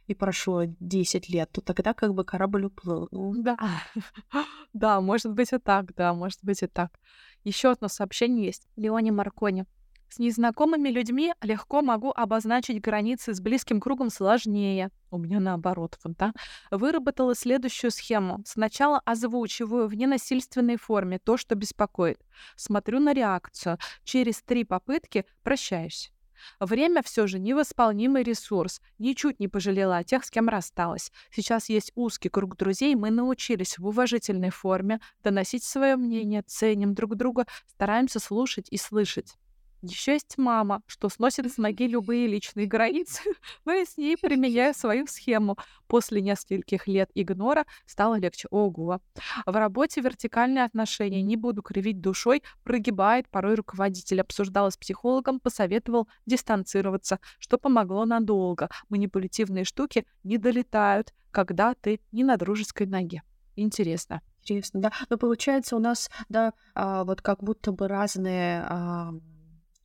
и 0.08 0.14
прошло 0.14 0.64
10 0.80 1.28
лет, 1.28 1.50
то 1.52 1.60
тогда 1.60 1.94
как 1.94 2.12
бы 2.12 2.24
корабль 2.24 2.64
уплыл. 2.66 3.08
Ну. 3.10 3.32
Да. 3.36 3.56
да, 4.72 5.00
может 5.00 5.32
быть 5.32 5.52
и 5.52 5.58
так, 5.58 5.94
да, 5.94 6.12
может 6.12 6.40
быть 6.42 6.62
и 6.62 6.66
так. 6.66 6.98
Еще 7.44 7.70
одно 7.70 7.88
сообщение 7.88 8.46
есть. 8.46 8.68
Леоне 8.76 9.12
Маркони. 9.12 9.64
С 10.12 10.18
незнакомыми 10.18 10.90
людьми 10.90 11.32
легко 11.40 11.80
могу 11.80 12.10
обозначить 12.10 12.82
границы, 12.82 13.32
с 13.32 13.40
близким 13.40 13.80
кругом 13.80 14.10
сложнее. 14.10 14.90
У 15.10 15.16
меня 15.16 15.40
наоборот, 15.40 15.98
вот, 16.04 16.18
да. 16.18 16.34
Выработала 16.70 17.34
следующую 17.34 17.90
схему. 17.90 18.42
Сначала 18.44 19.00
озвучиваю 19.06 19.88
в 19.88 19.94
ненасильственной 19.94 20.76
форме 20.76 21.18
то, 21.18 21.38
что 21.38 21.54
беспокоит. 21.54 22.20
Смотрю 22.56 23.00
на 23.00 23.14
реакцию. 23.14 23.78
Через 24.04 24.42
три 24.42 24.64
попытки 24.64 25.24
прощаюсь. 25.42 26.12
Время 26.60 27.02
все 27.02 27.26
же 27.26 27.38
невосполнимый 27.38 28.22
ресурс. 28.22 28.82
Ничуть 28.98 29.40
не 29.40 29.48
пожалела 29.48 29.96
о 29.96 30.04
тех, 30.04 30.26
с 30.26 30.30
кем 30.30 30.50
рассталась. 30.50 31.10
Сейчас 31.30 31.70
есть 31.70 31.90
узкий 31.94 32.28
круг 32.28 32.58
друзей, 32.58 32.94
мы 32.96 33.10
научились 33.10 33.78
в 33.78 33.86
уважительной 33.86 34.50
форме 34.50 35.00
доносить 35.24 35.64
свое 35.64 35.96
мнение, 35.96 36.42
ценим 36.42 36.92
друг 36.92 37.14
друга, 37.14 37.46
стараемся 37.66 38.20
слушать 38.20 38.68
и 38.70 38.76
слышать. 38.76 39.38
Еще 39.82 40.12
есть 40.12 40.38
мама, 40.38 40.82
что 40.86 41.08
сносит 41.08 41.52
с 41.52 41.56
ноги 41.56 41.88
любые 41.88 42.28
личные 42.28 42.66
границы, 42.66 43.20
но 43.64 43.72
я 43.72 43.84
с 43.84 43.96
ней 43.96 44.16
применяю 44.16 44.74
свою 44.74 45.08
схему. 45.08 45.56
После 45.88 46.20
нескольких 46.20 46.86
лет 46.86 47.10
игнора 47.14 47.66
стало 47.84 48.16
легче. 48.18 48.46
Ого. 48.50 49.00
В 49.44 49.56
работе 49.56 50.00
вертикальные 50.00 50.64
отношения, 50.64 51.20
не 51.20 51.36
буду 51.36 51.62
кривить 51.62 52.00
душой, 52.00 52.44
прогибает 52.62 53.28
порой 53.28 53.56
руководитель. 53.56 54.20
Обсуждала 54.20 54.70
с 54.70 54.76
психологом, 54.76 55.40
посоветовал 55.40 56.08
дистанцироваться, 56.26 57.18
что 57.40 57.58
помогло 57.58 58.04
надолго. 58.04 58.68
Манипулятивные 58.88 59.64
штуки 59.64 60.06
не 60.22 60.38
долетают, 60.38 61.12
когда 61.32 61.74
ты 61.74 62.00
не 62.12 62.22
на 62.22 62.36
дружеской 62.36 62.86
ноге. 62.86 63.22
Интересно. 63.56 64.22
Интересно, 64.42 64.80
да. 64.80 64.92
Но 65.08 65.18
получается 65.18 65.76
у 65.76 65.78
нас, 65.78 66.08
да, 66.28 66.52
а, 66.74 67.04
вот 67.04 67.20
как 67.20 67.42
будто 67.42 67.72
бы 67.72 67.88
разные 67.88 68.64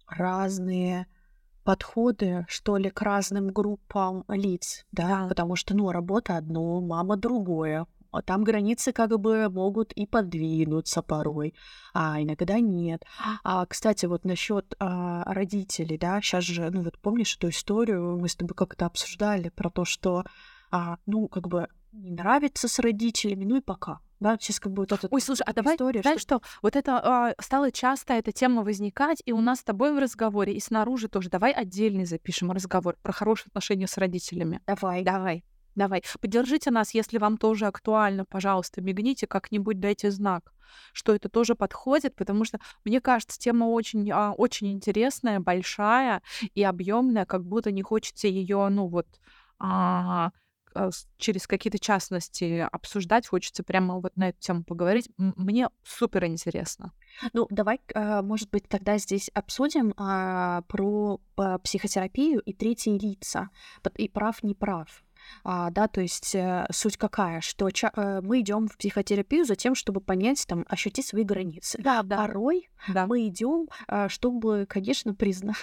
разные 0.07 1.07
подходы, 1.63 2.45
что 2.47 2.77
ли, 2.77 2.89
к 2.89 3.01
разным 3.01 3.49
группам 3.49 4.23
лиц, 4.29 4.85
да, 4.91 5.27
потому 5.27 5.55
что, 5.55 5.75
ну, 5.75 5.91
работа 5.91 6.37
одно, 6.37 6.79
мама 6.79 7.17
другое, 7.17 7.85
а 8.11 8.21
там 8.21 8.43
границы 8.43 8.93
как 8.93 9.19
бы 9.19 9.49
могут 9.49 9.91
и 9.91 10.05
подвинуться 10.05 11.01
порой, 11.01 11.53
а 11.93 12.21
иногда 12.21 12.59
нет. 12.59 13.03
А, 13.43 13.65
кстати, 13.65 14.05
вот 14.05 14.23
насчет 14.23 14.75
а, 14.79 15.23
родителей, 15.25 15.97
да, 15.97 16.21
сейчас 16.21 16.45
же, 16.45 16.69
ну 16.71 16.83
вот 16.83 16.97
помнишь 16.99 17.35
эту 17.35 17.49
историю, 17.49 18.17
мы 18.17 18.29
с 18.29 18.35
тобой 18.35 18.55
как-то 18.55 18.85
обсуждали 18.85 19.49
про 19.49 19.69
то, 19.69 19.85
что, 19.85 20.23
а, 20.71 20.97
ну, 21.05 21.27
как 21.27 21.47
бы 21.47 21.67
не 21.91 22.11
нравится 22.11 22.67
с 22.67 22.79
родителями, 22.79 23.45
ну 23.45 23.57
и 23.57 23.61
пока. 23.61 23.99
Да, 24.19 24.37
сейчас 24.39 24.59
как 24.59 24.73
бы 24.73 24.81
вот 24.83 24.91
эта 24.91 25.07
Ой, 25.11 25.21
слушай, 25.21 25.43
а 25.45 25.53
давай, 25.53 25.75
история, 25.75 26.01
знаешь 26.01 26.21
что... 26.21 26.39
что, 26.39 26.49
вот 26.61 26.75
это 26.75 26.97
а, 26.97 27.33
стала 27.39 27.71
часто 27.71 28.13
эта 28.13 28.31
тема 28.31 28.63
возникать, 28.63 29.21
и 29.25 29.31
у 29.31 29.41
нас 29.41 29.59
с 29.59 29.63
тобой 29.63 29.93
в 29.93 29.99
разговоре, 29.99 30.53
и 30.53 30.59
снаружи 30.59 31.07
тоже. 31.07 31.29
Давай 31.29 31.51
отдельный 31.51 32.05
запишем 32.05 32.51
разговор 32.51 32.97
про 33.01 33.11
хорошие 33.11 33.47
отношения 33.49 33.87
с 33.87 33.97
родителями. 33.97 34.61
Давай. 34.65 35.03
Давай. 35.03 35.43
Давай. 35.77 36.03
Поддержите 36.19 36.71
нас, 36.71 36.95
если 36.95 37.19
вам 37.19 37.37
тоже 37.37 37.67
актуально, 37.67 38.25
пожалуйста, 38.25 38.81
мигните, 38.81 39.27
как-нибудь 39.27 39.79
дайте 39.79 40.09
знак, 40.09 40.51
что 40.91 41.13
это 41.13 41.29
тоже 41.29 41.53
подходит, 41.53 42.15
потому 42.15 42.45
что, 42.45 42.59
мне 42.83 42.99
кажется, 42.99 43.37
тема 43.37 43.65
очень, 43.65 44.09
а, 44.11 44.31
очень 44.31 44.71
интересная, 44.71 45.39
большая 45.39 46.23
и 46.55 46.63
объемная, 46.63 47.25
как 47.25 47.45
будто 47.45 47.71
не 47.71 47.83
хочется 47.83 48.27
ее, 48.27 48.67
ну 48.69 48.87
вот, 48.87 49.05
а, 49.59 50.27
а, 50.27 50.31
через 51.17 51.47
какие-то 51.47 51.79
частности 51.79 52.67
обсуждать, 52.71 53.27
хочется 53.27 53.63
прямо 53.63 53.99
вот 53.99 54.15
на 54.15 54.29
эту 54.29 54.39
тему 54.39 54.63
поговорить. 54.63 55.09
Мне 55.17 55.69
супер 55.83 56.25
интересно. 56.25 56.93
Ну, 57.33 57.47
давай, 57.49 57.79
а, 57.93 58.21
может 58.21 58.49
быть, 58.49 58.67
тогда 58.67 58.97
здесь 58.97 59.29
обсудим 59.33 59.93
а, 59.97 60.61
про 60.67 61.19
психотерапию 61.63 62.39
и 62.41 62.53
третьи 62.53 62.97
лица, 62.97 63.49
и 63.95 64.09
прав, 64.09 64.43
не 64.43 64.53
прав. 64.53 65.03
А, 65.43 65.71
да, 65.71 65.87
то 65.87 65.99
есть 65.99 66.35
э, 66.35 66.65
суть 66.71 66.95
какая, 66.95 67.41
что 67.41 67.69
ча- 67.71 67.91
э, 67.95 68.21
мы 68.21 68.39
идем 68.41 68.67
в 68.67 68.77
психотерапию 68.77 69.45
за 69.45 69.55
тем, 69.55 69.75
чтобы 69.75 69.99
понять, 69.99 70.45
там, 70.47 70.63
ощутить 70.69 71.05
свои 71.07 71.23
границы. 71.23 71.79
Да, 71.81 72.03
да. 72.03 72.17
Порой 72.17 72.69
да. 72.87 73.07
мы 73.07 73.27
идем, 73.27 73.67
чтобы, 74.07 74.65
конечно, 74.69 75.13
признать 75.13 75.57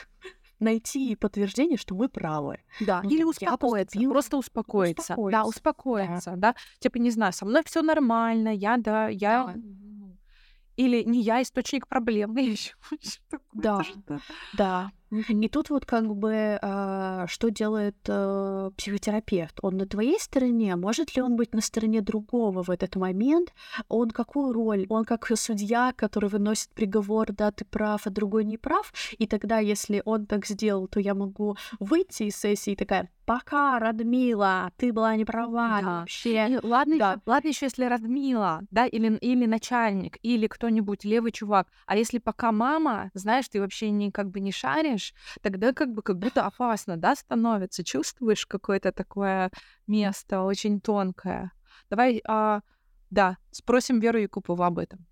найти 0.61 1.17
подтверждение, 1.17 1.77
что 1.77 1.95
мы 1.95 2.09
правы. 2.09 2.61
Да, 2.81 3.03
ну, 3.03 3.11
или 3.11 3.23
успокоиться, 3.23 3.99
просто, 3.99 4.11
просто 4.11 4.37
успокоиться. 4.37 5.03
успокоиться. 5.14 5.38
Да, 5.38 5.45
успокоиться, 5.45 6.31
да. 6.33 6.37
да. 6.37 6.55
Типа, 6.79 6.99
не 6.99 7.11
знаю, 7.11 7.33
со 7.33 7.45
мной 7.45 7.62
все 7.64 7.83
нормально, 7.83 8.49
я, 8.49 8.77
да, 8.77 9.09
я... 9.09 9.55
Да. 9.55 9.55
Или 10.77 11.05
не 11.05 11.21
я 11.21 11.40
источник 11.43 11.87
проблемы. 11.87 12.57
Да, 13.53 13.83
да. 14.55 14.90
И 15.29 15.48
тут 15.48 15.70
вот 15.70 15.87
как 15.87 16.14
бы 16.14 16.59
а, 16.62 17.27
что 17.29 17.50
делает 17.50 17.96
а, 18.09 18.70
психотерапевт? 18.77 19.59
Он 19.62 19.77
на 19.77 19.87
твоей 19.87 20.18
стороне? 20.20 20.77
Может 20.77 21.16
ли 21.16 21.22
он 21.22 21.37
быть 21.37 21.55
на 21.55 21.61
стороне 21.61 22.00
другого 22.00 22.62
в 22.62 22.70
этот 22.70 22.96
момент? 22.96 23.53
Он 23.88 24.11
какую 24.11 24.53
роль? 24.53 24.87
Он 24.88 25.05
как 25.05 25.31
судья, 25.37 25.92
который 25.96 26.29
выносит 26.29 26.70
приговор, 26.70 27.33
да, 27.33 27.50
ты 27.50 27.64
прав, 27.64 28.06
а 28.06 28.10
другой 28.10 28.44
не 28.44 28.58
прав? 28.58 28.92
И 29.19 29.27
тогда, 29.27 29.58
если 29.58 30.02
он 30.04 30.27
так 30.27 30.46
сделал, 30.46 30.88
то 30.88 31.00
я 31.00 31.15
могу 31.15 31.56
выйти 31.81 32.25
из 32.25 32.37
сессии 32.37 32.75
такая, 32.75 33.08
пока, 33.25 33.79
Радмила, 33.79 34.71
ты 34.77 34.92
была 34.92 35.17
не 35.17 35.25
права 35.25 35.81
да. 35.81 36.00
вообще. 36.00 36.48
И 36.48 36.67
ладно, 36.67 36.98
да. 36.98 37.21
ладно 37.27 37.48
еще, 37.48 37.67
если 37.67 37.85
Радмила, 37.85 38.62
да, 38.71 38.87
или, 38.87 39.17
или 39.17 39.46
начальник, 39.46 40.19
или 40.23 40.46
кто-нибудь, 40.46 41.04
левый 41.04 41.33
чувак. 41.33 41.69
А 41.87 41.96
если 41.96 42.19
пока 42.19 42.52
мама, 42.52 43.10
знаешь, 43.15 43.48
ты 43.48 43.60
вообще 43.60 43.90
не 43.90 44.10
как 44.10 44.31
бы 44.31 44.40
не 44.40 44.52
шаришь, 44.52 45.04
тогда 45.42 45.73
как 45.73 45.92
бы 45.92 46.02
как 46.02 46.19
будто 46.19 46.46
опасно, 46.46 46.96
да, 46.96 47.15
становится. 47.15 47.85
Чувствуешь 47.85 48.46
какое-то 48.46 48.92
такое 48.92 49.50
место 49.87 50.42
очень 50.42 50.81
тонкое. 50.81 51.52
Давай, 51.90 52.23
а, 52.27 52.61
да, 53.11 53.37
спросим 53.50 54.00
Веру 54.00 54.19
Якупову 54.19 54.63
об 54.63 54.79
этом. 54.79 55.07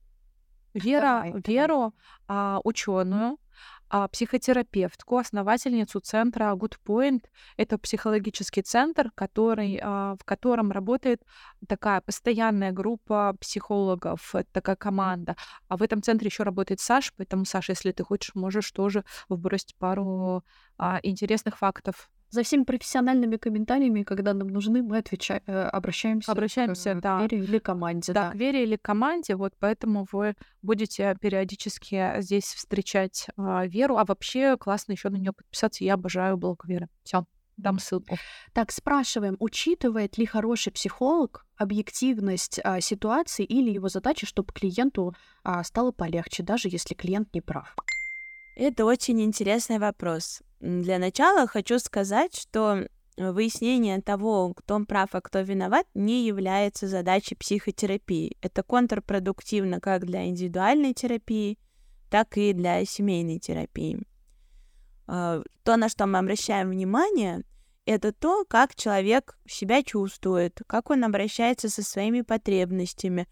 Вера, 0.74 1.22
давай, 1.24 1.42
Веру, 1.46 1.94
а, 2.28 2.60
ученую, 2.64 3.38
а, 3.92 4.08
психотерапевтку, 4.08 5.18
основательницу 5.18 6.00
центра 6.00 6.52
Good 6.54 6.76
Point. 6.86 7.26
Это 7.58 7.76
психологический 7.76 8.62
центр, 8.62 9.10
который, 9.14 9.78
а, 9.82 10.16
в 10.18 10.24
котором 10.24 10.72
работает 10.72 11.22
такая 11.68 12.00
постоянная 12.00 12.72
группа 12.72 13.36
психологов, 13.38 14.34
такая 14.52 14.76
команда. 14.76 15.36
А 15.68 15.76
в 15.76 15.82
этом 15.82 16.02
центре 16.02 16.28
еще 16.28 16.42
работает 16.42 16.80
Саш, 16.80 17.12
поэтому, 17.18 17.44
Саша, 17.44 17.72
если 17.72 17.92
ты 17.92 18.02
хочешь, 18.02 18.34
можешь 18.34 18.72
тоже 18.72 19.04
вбросить 19.28 19.76
пару 19.76 20.42
а, 20.78 20.98
интересных 21.02 21.58
фактов 21.58 22.08
за 22.32 22.42
всеми 22.42 22.64
профессиональными 22.64 23.36
комментариями, 23.36 24.02
когда 24.02 24.32
нам 24.32 24.48
нужны, 24.48 24.82
мы 24.82 24.98
отвечаем, 24.98 25.42
э, 25.46 25.64
обращаемся, 25.64 26.32
обращаемся 26.32 26.94
к, 26.94 27.00
да. 27.00 27.18
к 27.18 27.30
Вере 27.30 27.44
или 27.44 27.58
команде. 27.58 28.12
Да, 28.14 28.28
да, 28.28 28.30
к 28.32 28.34
Вере 28.34 28.62
или 28.62 28.76
команде, 28.76 29.36
вот 29.36 29.52
поэтому 29.58 30.06
вы 30.10 30.34
будете 30.62 31.14
периодически 31.20 32.20
здесь 32.20 32.46
встречать 32.46 33.26
э, 33.36 33.68
Веру, 33.68 33.98
а 33.98 34.06
вообще 34.06 34.56
классно 34.56 34.92
еще 34.92 35.10
на 35.10 35.16
нее 35.16 35.32
подписаться. 35.32 35.84
Я 35.84 35.94
обожаю 35.94 36.38
блог 36.38 36.64
Веры. 36.64 36.88
Все, 37.04 37.26
дам 37.58 37.78
ссылку. 37.78 38.16
Так, 38.54 38.72
спрашиваем, 38.72 39.36
учитывает 39.38 40.16
ли 40.16 40.24
хороший 40.24 40.72
психолог 40.72 41.44
объективность 41.56 42.60
а, 42.64 42.80
ситуации 42.80 43.44
или 43.44 43.70
его 43.70 43.88
задача, 43.88 44.26
чтобы 44.26 44.52
клиенту 44.54 45.14
а, 45.44 45.62
стало 45.64 45.92
полегче, 45.92 46.42
даже 46.42 46.68
если 46.68 46.94
клиент 46.94 47.34
не 47.34 47.42
прав? 47.42 47.76
Это 48.64 48.84
очень 48.84 49.20
интересный 49.20 49.80
вопрос. 49.80 50.40
Для 50.60 51.00
начала 51.00 51.48
хочу 51.48 51.80
сказать, 51.80 52.38
что 52.38 52.86
выяснение 53.16 54.00
того, 54.00 54.54
кто 54.54 54.78
прав, 54.84 55.16
а 55.16 55.20
кто 55.20 55.40
виноват, 55.40 55.84
не 55.94 56.24
является 56.24 56.86
задачей 56.86 57.34
психотерапии. 57.34 58.36
Это 58.40 58.62
контрпродуктивно 58.62 59.80
как 59.80 60.06
для 60.06 60.26
индивидуальной 60.26 60.94
терапии, 60.94 61.58
так 62.08 62.38
и 62.38 62.52
для 62.52 62.84
семейной 62.84 63.40
терапии. 63.40 64.06
А, 65.08 65.42
то, 65.64 65.76
на 65.76 65.88
что 65.88 66.06
мы 66.06 66.20
обращаем 66.20 66.70
внимание, 66.70 67.42
это 67.84 68.12
то, 68.12 68.44
как 68.44 68.76
человек 68.76 69.36
себя 69.44 69.82
чувствует, 69.82 70.60
как 70.68 70.90
он 70.90 71.02
обращается 71.02 71.68
со 71.68 71.82
своими 71.82 72.20
потребностями, 72.20 73.26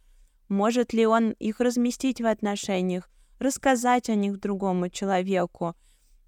может 0.49 0.93
ли 0.93 1.07
он 1.07 1.31
их 1.39 1.61
разместить 1.61 2.21
в 2.21 2.27
отношениях, 2.27 3.09
рассказать 3.41 4.09
о 4.09 4.15
них 4.15 4.39
другому 4.39 4.89
человеку, 4.89 5.75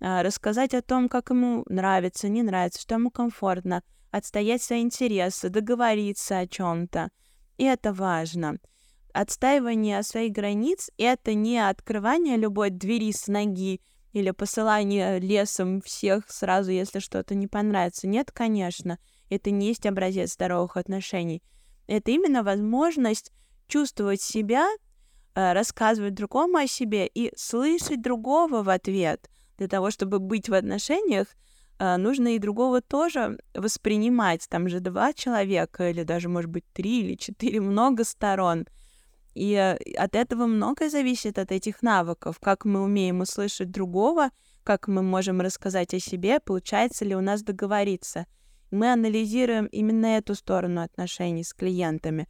а, 0.00 0.22
рассказать 0.22 0.74
о 0.74 0.82
том, 0.82 1.08
как 1.08 1.30
ему 1.30 1.64
нравится, 1.68 2.28
не 2.28 2.42
нравится, 2.42 2.80
что 2.80 2.96
ему 2.96 3.10
комфортно, 3.10 3.82
отстоять 4.10 4.62
свои 4.62 4.82
интересы, 4.82 5.48
договориться 5.48 6.38
о 6.38 6.48
чем-то. 6.48 7.10
И 7.58 7.64
это 7.64 7.92
важно. 7.92 8.58
Отстаивание 9.12 10.02
своих 10.02 10.32
границ— 10.32 10.90
это 10.98 11.34
не 11.34 11.58
открывание 11.58 12.36
любой 12.36 12.70
двери 12.70 13.12
с 13.12 13.28
ноги 13.28 13.80
или 14.12 14.30
посылание 14.30 15.18
лесом 15.18 15.80
всех 15.82 16.30
сразу, 16.30 16.70
если 16.70 16.98
что-то 16.98 17.34
не 17.34 17.46
понравится. 17.46 18.08
Нет, 18.08 18.32
конечно, 18.32 18.98
это 19.28 19.50
не 19.50 19.68
есть 19.68 19.86
образец 19.86 20.32
здоровых 20.32 20.76
отношений. 20.76 21.42
Это 21.86 22.10
именно 22.10 22.42
возможность 22.42 23.32
чувствовать 23.68 24.20
себя 24.20 24.66
рассказывать 25.34 26.14
другому 26.14 26.58
о 26.58 26.66
себе 26.66 27.06
и 27.06 27.32
слышать 27.36 28.02
другого 28.02 28.62
в 28.62 28.68
ответ. 28.68 29.28
Для 29.58 29.68
того, 29.68 29.90
чтобы 29.90 30.18
быть 30.18 30.48
в 30.48 30.54
отношениях, 30.54 31.28
э, 31.78 31.96
нужно 31.96 32.34
и 32.34 32.38
другого 32.38 32.80
тоже 32.80 33.38
воспринимать. 33.54 34.48
Там 34.48 34.68
же 34.68 34.80
два 34.80 35.12
человека, 35.12 35.90
или 35.90 36.02
даже, 36.02 36.28
может 36.28 36.50
быть, 36.50 36.64
три 36.72 37.00
или 37.00 37.14
четыре, 37.14 37.60
много 37.60 38.04
сторон. 38.04 38.66
И 39.34 39.52
э, 39.52 39.76
от 39.96 40.14
этого 40.14 40.46
многое 40.46 40.90
зависит 40.90 41.38
от 41.38 41.52
этих 41.52 41.82
навыков, 41.82 42.38
как 42.40 42.64
мы 42.64 42.82
умеем 42.82 43.20
услышать 43.20 43.70
другого, 43.70 44.30
как 44.64 44.88
мы 44.88 45.02
можем 45.02 45.40
рассказать 45.40 45.94
о 45.94 46.00
себе, 46.00 46.40
получается 46.40 47.04
ли 47.04 47.14
у 47.14 47.20
нас 47.20 47.42
договориться. 47.42 48.26
Мы 48.70 48.92
анализируем 48.92 49.66
именно 49.66 50.06
эту 50.06 50.34
сторону 50.34 50.82
отношений 50.82 51.44
с 51.44 51.52
клиентами, 51.52 52.26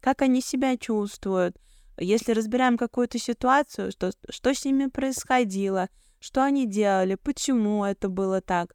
как 0.00 0.22
они 0.22 0.40
себя 0.40 0.76
чувствуют, 0.76 1.56
если 1.98 2.32
разбираем 2.32 2.76
какую-то 2.76 3.18
ситуацию, 3.18 3.92
что, 3.92 4.12
что 4.28 4.54
с 4.54 4.64
ними 4.64 4.86
происходило, 4.86 5.88
что 6.20 6.42
они 6.42 6.66
делали, 6.66 7.14
почему 7.14 7.84
это 7.84 8.08
было 8.08 8.40
так, 8.40 8.74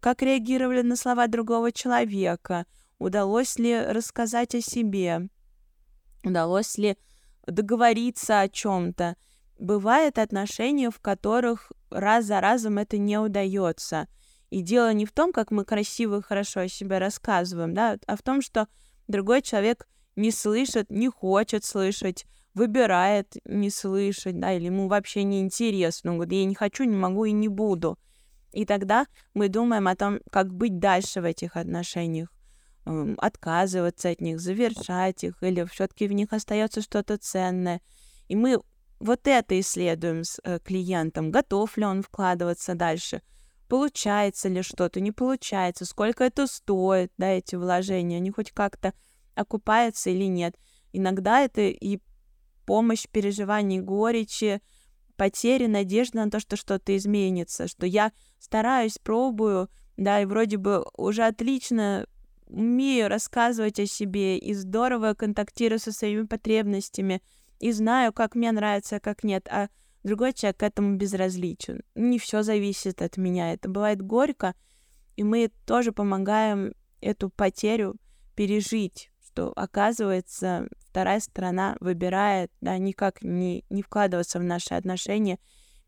как 0.00 0.22
реагировали 0.22 0.82
на 0.82 0.96
слова 0.96 1.26
другого 1.26 1.72
человека, 1.72 2.66
удалось 2.98 3.58
ли 3.58 3.78
рассказать 3.78 4.54
о 4.54 4.60
себе, 4.60 5.28
удалось 6.24 6.76
ли 6.78 6.96
договориться 7.46 8.40
о 8.40 8.48
чем-то. 8.48 9.16
Бывают 9.58 10.18
отношения, 10.18 10.90
в 10.90 11.00
которых 11.00 11.72
раз 11.90 12.26
за 12.26 12.40
разом 12.40 12.78
это 12.78 12.98
не 12.98 13.18
удается. 13.18 14.08
И 14.50 14.60
дело 14.60 14.92
не 14.92 15.06
в 15.06 15.12
том, 15.12 15.32
как 15.32 15.50
мы 15.50 15.64
красиво 15.64 16.18
и 16.18 16.22
хорошо 16.22 16.60
о 16.60 16.68
себе 16.68 16.98
рассказываем, 16.98 17.74
да, 17.74 17.98
а 18.06 18.16
в 18.16 18.22
том, 18.22 18.42
что 18.42 18.68
другой 19.08 19.42
человек 19.42 19.88
не 20.14 20.30
слышит, 20.30 20.90
не 20.90 21.08
хочет 21.08 21.64
слышать, 21.64 22.26
выбирает 22.56 23.36
не 23.44 23.68
слышать, 23.68 24.40
да, 24.40 24.54
или 24.54 24.64
ему 24.64 24.88
вообще 24.88 25.24
не 25.24 25.40
интересно, 25.40 26.12
он 26.12 26.16
говорит, 26.16 26.40
я 26.40 26.44
не 26.46 26.54
хочу, 26.54 26.84
не 26.84 26.96
могу 26.96 27.26
и 27.26 27.32
не 27.32 27.48
буду. 27.48 27.98
И 28.52 28.64
тогда 28.64 29.06
мы 29.34 29.48
думаем 29.48 29.86
о 29.86 29.94
том, 29.94 30.20
как 30.32 30.52
быть 30.54 30.78
дальше 30.78 31.20
в 31.20 31.24
этих 31.24 31.56
отношениях, 31.56 32.32
эм, 32.86 33.14
отказываться 33.18 34.08
от 34.08 34.22
них, 34.22 34.40
завершать 34.40 35.22
их, 35.22 35.42
или 35.42 35.64
все-таки 35.64 36.08
в 36.08 36.12
них 36.12 36.32
остается 36.32 36.80
что-то 36.80 37.18
ценное. 37.18 37.82
И 38.28 38.36
мы 38.36 38.58
вот 39.00 39.26
это 39.26 39.60
исследуем 39.60 40.24
с 40.24 40.40
э, 40.42 40.58
клиентом, 40.64 41.30
готов 41.30 41.76
ли 41.76 41.84
он 41.84 42.00
вкладываться 42.00 42.74
дальше, 42.74 43.20
получается 43.68 44.48
ли 44.48 44.62
что-то, 44.62 45.00
не 45.00 45.12
получается, 45.12 45.84
сколько 45.84 46.24
это 46.24 46.46
стоит, 46.46 47.12
да, 47.18 47.32
эти 47.32 47.54
вложения, 47.54 48.16
они 48.16 48.30
хоть 48.30 48.52
как-то 48.52 48.94
окупаются 49.34 50.08
или 50.08 50.24
нет. 50.24 50.56
Иногда 50.94 51.42
это 51.42 51.60
и 51.60 52.00
помощь 52.66 53.06
в 53.10 53.80
горечи, 53.82 54.60
потери, 55.16 55.66
надежды 55.66 56.18
на 56.18 56.30
то, 56.30 56.40
что 56.40 56.56
что-то 56.56 56.96
изменится, 56.96 57.68
что 57.68 57.86
я 57.86 58.12
стараюсь, 58.38 58.98
пробую, 58.98 59.70
да, 59.96 60.20
и 60.20 60.26
вроде 60.26 60.58
бы 60.58 60.84
уже 60.96 61.22
отлично 61.22 62.06
умею 62.46 63.08
рассказывать 63.08 63.80
о 63.80 63.86
себе 63.86 64.38
и 64.38 64.52
здорово 64.54 65.14
контактирую 65.14 65.78
со 65.78 65.92
своими 65.92 66.26
потребностями 66.26 67.22
и 67.58 67.72
знаю, 67.72 68.12
как 68.12 68.34
мне 68.34 68.52
нравится, 68.52 68.96
а 68.96 69.00
как 69.00 69.24
нет, 69.24 69.48
а 69.50 69.68
другой 70.04 70.32
человек 70.32 70.58
к 70.58 70.62
этому 70.62 70.96
безразличен. 70.96 71.82
Не 71.94 72.18
все 72.18 72.42
зависит 72.42 73.02
от 73.02 73.16
меня, 73.16 73.52
это 73.52 73.68
бывает 73.68 74.02
горько, 74.02 74.54
и 75.16 75.24
мы 75.24 75.50
тоже 75.66 75.92
помогаем 75.92 76.74
эту 77.00 77.30
потерю 77.30 77.96
пережить, 78.34 79.10
что 79.36 79.52
оказывается 79.54 80.66
вторая 80.88 81.20
сторона 81.20 81.76
выбирает, 81.80 82.50
да, 82.62 82.78
никак 82.78 83.20
не, 83.20 83.66
не 83.68 83.82
вкладываться 83.82 84.38
в 84.38 84.44
наши 84.44 84.72
отношения, 84.72 85.38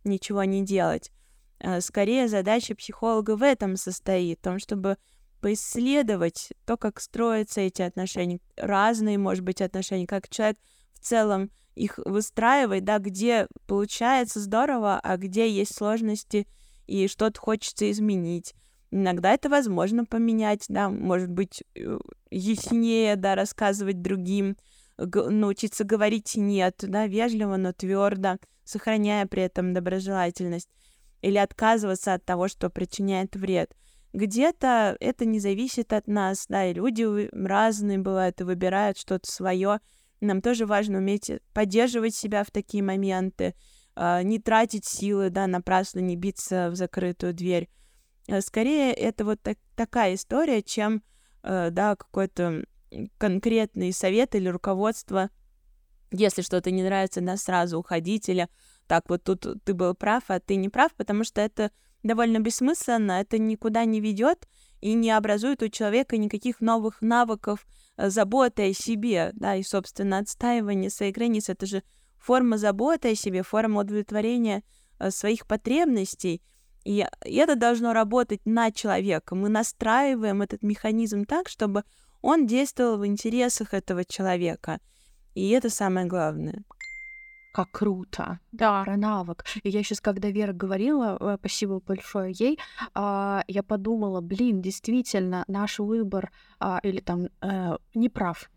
ничего 0.05 0.45
не 0.45 0.63
делать. 0.63 1.11
А, 1.59 1.81
скорее 1.81 2.29
задача 2.29 2.75
психолога 2.75 3.37
в 3.37 3.43
этом 3.43 3.77
состоит, 3.77 4.39
в 4.39 4.43
том, 4.43 4.59
чтобы 4.59 4.99
поисследовать 5.41 6.53
то, 6.67 6.77
как 6.77 7.01
строятся 7.01 7.63
эти 7.63 7.81
отношения, 7.81 8.41
разные, 8.59 9.17
может 9.17 9.45
быть, 9.45 9.63
отношения, 9.63 10.07
как 10.07 10.29
человек 10.29 10.59
в 10.93 11.01
целом 11.01 11.51
их 11.75 11.99
выстраивает, 12.05 12.85
да, 12.85 12.99
где 12.99 13.47
получается 13.67 14.41
здорово, 14.41 15.01
а 15.03 15.17
где 15.17 15.51
есть 15.51 15.75
сложности 15.75 16.47
и 16.87 17.09
что-то 17.09 17.41
хочется 17.41 17.91
изменить. 17.91 18.55
Иногда 18.91 19.35
это 19.35 19.49
возможно 19.49 20.05
поменять, 20.05 20.65
да, 20.69 20.89
может 20.89 21.29
быть, 21.31 21.63
э, 21.75 21.99
яснее, 22.31 23.17
да, 23.17 23.35
рассказывать 23.35 24.01
другим, 24.01 24.57
научиться 24.97 25.85
говорить 25.85 26.37
«нет», 26.37 26.77
да, 26.83 27.07
вежливо, 27.07 27.57
но 27.57 27.73
твердо, 27.73 28.39
сохраняя 28.65 29.27
при 29.27 29.43
этом 29.43 29.73
доброжелательность. 29.75 30.69
или 31.21 31.37
отказываться 31.39 32.15
от 32.15 32.25
того, 32.25 32.49
что 32.49 32.71
причиняет 32.71 33.35
вред. 33.37 33.75
Где-то 34.13 34.97
это 35.01 35.25
не 35.25 35.41
зависит 35.41 35.93
от 35.93 36.07
нас, 36.07 36.47
да, 36.49 36.67
и 36.67 36.75
люди 36.75 37.29
разные 37.33 37.99
бывают 37.99 38.41
и 38.41 38.45
выбирают 38.45 38.99
что-то 38.99 39.31
свое. 39.31 39.81
Нам 40.21 40.41
тоже 40.41 40.65
важно 40.67 40.99
уметь 40.99 41.31
поддерживать 41.53 42.15
себя 42.15 42.45
в 42.45 42.51
такие 42.51 42.83
моменты, 42.83 43.55
а, 43.97 44.23
не 44.23 44.39
тратить 44.39 44.87
силы, 44.87 45.31
да, 45.31 45.47
напрасно 45.47 45.99
не 46.01 46.17
биться 46.17 46.71
в 46.71 46.77
закрытую 46.77 47.35
дверь. 47.35 47.69
Э, 48.29 48.43
скорее, 48.43 48.93
это 48.93 49.25
вот 49.25 49.41
так, 49.43 49.57
такая 49.75 50.15
история, 50.15 50.63
чем, 50.63 51.03
э, 51.43 51.71
да, 51.71 51.97
какой-то 51.97 52.65
конкретный 53.17 53.93
совет 53.93 54.35
или 54.35 54.49
руководство. 54.49 55.31
Если 56.11 56.43
что-то 56.43 56.71
не 56.71 56.83
нравится, 56.83 57.21
да, 57.21 57.37
сразу 57.37 57.79
уходить 57.79 58.29
или 58.29 58.49
так 58.87 59.09
вот 59.09 59.25
тут 59.25 59.47
ты 59.65 59.75
был 59.75 59.95
прав, 59.95 60.25
а 60.29 60.41
ты 60.41 60.57
не 60.57 60.69
прав, 60.69 60.95
потому 60.95 61.25
что 61.25 61.41
это 61.41 61.71
довольно 62.03 62.39
бессмысленно, 62.39 63.13
это 63.21 63.39
никуда 63.39 63.85
не 63.85 64.01
ведет 64.01 64.47
и 64.81 64.95
не 64.95 65.11
образует 65.11 65.63
у 65.63 65.69
человека 65.69 66.17
никаких 66.17 66.61
новых 66.61 67.01
навыков 67.01 67.67
э, 67.97 68.11
заботы 68.11 68.71
о 68.71 68.75
себе, 68.75 69.31
да, 69.35 69.57
и, 69.57 69.63
собственно, 69.63 70.19
отстаивание 70.19 70.91
своих 70.91 71.15
границ— 71.15 71.49
это 71.51 71.65
же 71.67 71.83
форма 72.19 72.59
заботы 72.59 73.13
о 73.13 73.15
себе, 73.15 73.43
форма 73.43 73.81
удовлетворения 73.81 74.65
своих 75.11 75.47
потребностей— 75.47 76.43
и 76.89 77.07
это 77.21 77.55
должно 77.55 77.93
работать 77.93 78.41
на 78.47 78.71
человека. 78.71 79.35
Мы 79.35 79.51
настраиваем 79.51 80.41
этот 80.41 80.63
механизм 80.63 81.27
так, 81.27 81.51
чтобы 81.51 81.85
он 82.23 82.47
действовал 82.47 82.97
в 82.97 83.07
интересах 83.07 83.75
этого 83.75 84.07
человека. 84.07 84.81
И 85.35 85.51
это 85.51 85.69
самое 85.69 86.07
главное. 86.07 86.65
Как 87.53 87.71
круто. 87.73 88.41
Да. 88.53 88.85
Про 88.85 88.97
навык. 88.97 89.45
И 89.65 89.69
я 89.69 89.83
сейчас, 89.83 90.01
когда 90.01 90.31
Вера 90.31 90.55
говорила, 90.55 91.19
э, 91.21 91.37
спасибо 91.39 91.81
большое 91.81 92.33
ей, 92.33 92.59
а, 92.95 93.45
я 93.49 93.63
подумала, 93.63 94.23
блин, 94.23 94.63
действительно, 94.63 95.45
наш 95.47 95.81
выбор 95.81 96.31
а, 96.59 96.81
или 96.83 97.01
там 97.01 97.29
э, 97.43 97.77
не 97.95 98.09
прав. 98.09 98.51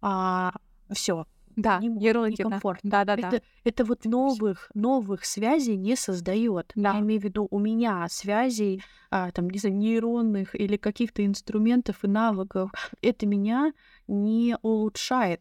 А, 0.00 0.52
все, 0.90 1.24
да, 1.56 1.78
не, 1.80 1.88
некомфортно. 1.88 2.90
Да, 2.90 3.04
да, 3.04 3.14
это, 3.14 3.30
да. 3.30 3.40
это 3.64 3.84
вот 3.84 4.04
новых, 4.04 4.70
новых 4.74 5.24
связей 5.24 5.76
не 5.76 5.96
создает. 5.96 6.70
Да. 6.74 6.92
Я 6.92 7.00
имею 7.00 7.20
в 7.20 7.24
виду, 7.24 7.48
у 7.50 7.58
меня 7.58 8.06
связей, 8.10 8.82
а, 9.10 9.30
там, 9.32 9.48
не 9.48 9.58
знаю, 9.58 9.76
нейронных 9.76 10.54
или 10.54 10.76
каких-то 10.76 11.24
инструментов 11.24 12.04
и 12.04 12.08
навыков, 12.08 12.70
это 13.00 13.26
меня 13.26 13.72
не 14.06 14.56
улучшает. 14.60 15.40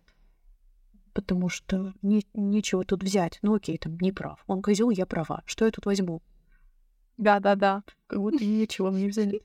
Потому 1.14 1.50
что 1.50 1.94
не, 2.02 2.26
нечего 2.34 2.86
тут 2.86 3.04
взять. 3.04 3.40
Ну 3.42 3.56
окей, 3.56 3.78
там 3.78 3.98
не 4.00 4.12
прав. 4.12 4.42
Он 4.48 4.62
козел, 4.62 4.90
я 4.90 5.06
права. 5.06 5.44
Что 5.46 5.66
я 5.66 5.72
тут 5.72 5.86
возьму? 5.86 6.22
Да, 7.18 7.40
да, 7.40 7.56
да. 7.56 7.84
Как 8.08 8.20
будто 8.20 8.44
нечего 8.44 8.90
мне 8.90 9.08
взять. 9.08 9.36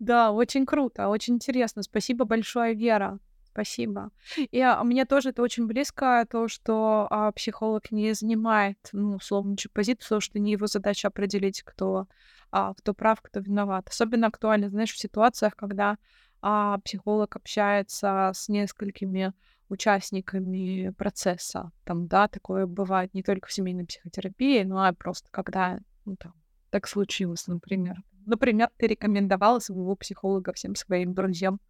Да, 0.00 0.32
очень 0.32 0.66
круто, 0.66 1.08
очень 1.08 1.36
интересно. 1.36 1.82
Спасибо 1.82 2.24
большое, 2.24 2.74
Вера. 2.74 3.20
Спасибо. 3.54 4.10
И 4.50 4.60
а, 4.60 4.82
мне 4.82 5.04
тоже 5.04 5.28
это 5.28 5.40
очень 5.40 5.68
близко, 5.68 6.26
то, 6.28 6.48
что 6.48 7.06
а, 7.08 7.30
психолог 7.30 7.92
не 7.92 8.12
занимает, 8.12 8.76
ну, 8.90 9.14
условно, 9.14 9.54
позицию, 9.72 10.04
потому 10.04 10.20
что 10.20 10.40
не 10.40 10.52
его 10.52 10.66
задача 10.66 11.06
определить, 11.06 11.62
кто, 11.62 12.08
а, 12.50 12.74
кто 12.74 12.94
прав, 12.94 13.20
кто 13.22 13.38
виноват. 13.38 13.88
Особенно 13.88 14.26
актуально, 14.26 14.70
знаешь, 14.70 14.90
в 14.92 14.98
ситуациях, 14.98 15.54
когда 15.54 15.98
а, 16.42 16.78
психолог 16.78 17.36
общается 17.36 18.32
с 18.34 18.48
несколькими 18.48 19.32
участниками 19.68 20.90
процесса. 20.90 21.70
Там, 21.84 22.08
да, 22.08 22.26
такое 22.26 22.66
бывает 22.66 23.14
не 23.14 23.22
только 23.22 23.46
в 23.46 23.52
семейной 23.52 23.86
психотерапии, 23.86 24.64
но 24.64 24.88
и 24.88 24.92
просто 24.92 25.28
когда, 25.30 25.78
ну, 26.04 26.16
там, 26.16 26.34
так 26.70 26.88
случилось, 26.88 27.46
например. 27.46 28.02
Например, 28.26 28.68
ты 28.78 28.88
рекомендовала 28.88 29.60
своего 29.60 29.94
психолога 29.94 30.52
всем 30.54 30.74
своим 30.74 31.14
друзьям 31.14 31.60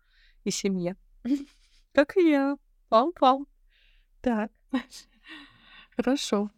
и 0.45 0.51
семье. 0.51 0.97
Как 1.95 2.16
и 2.16 2.28
я. 2.28 2.57
Пам-пам. 2.90 3.47
Так. 4.20 4.51
Хорошо. 5.97 6.51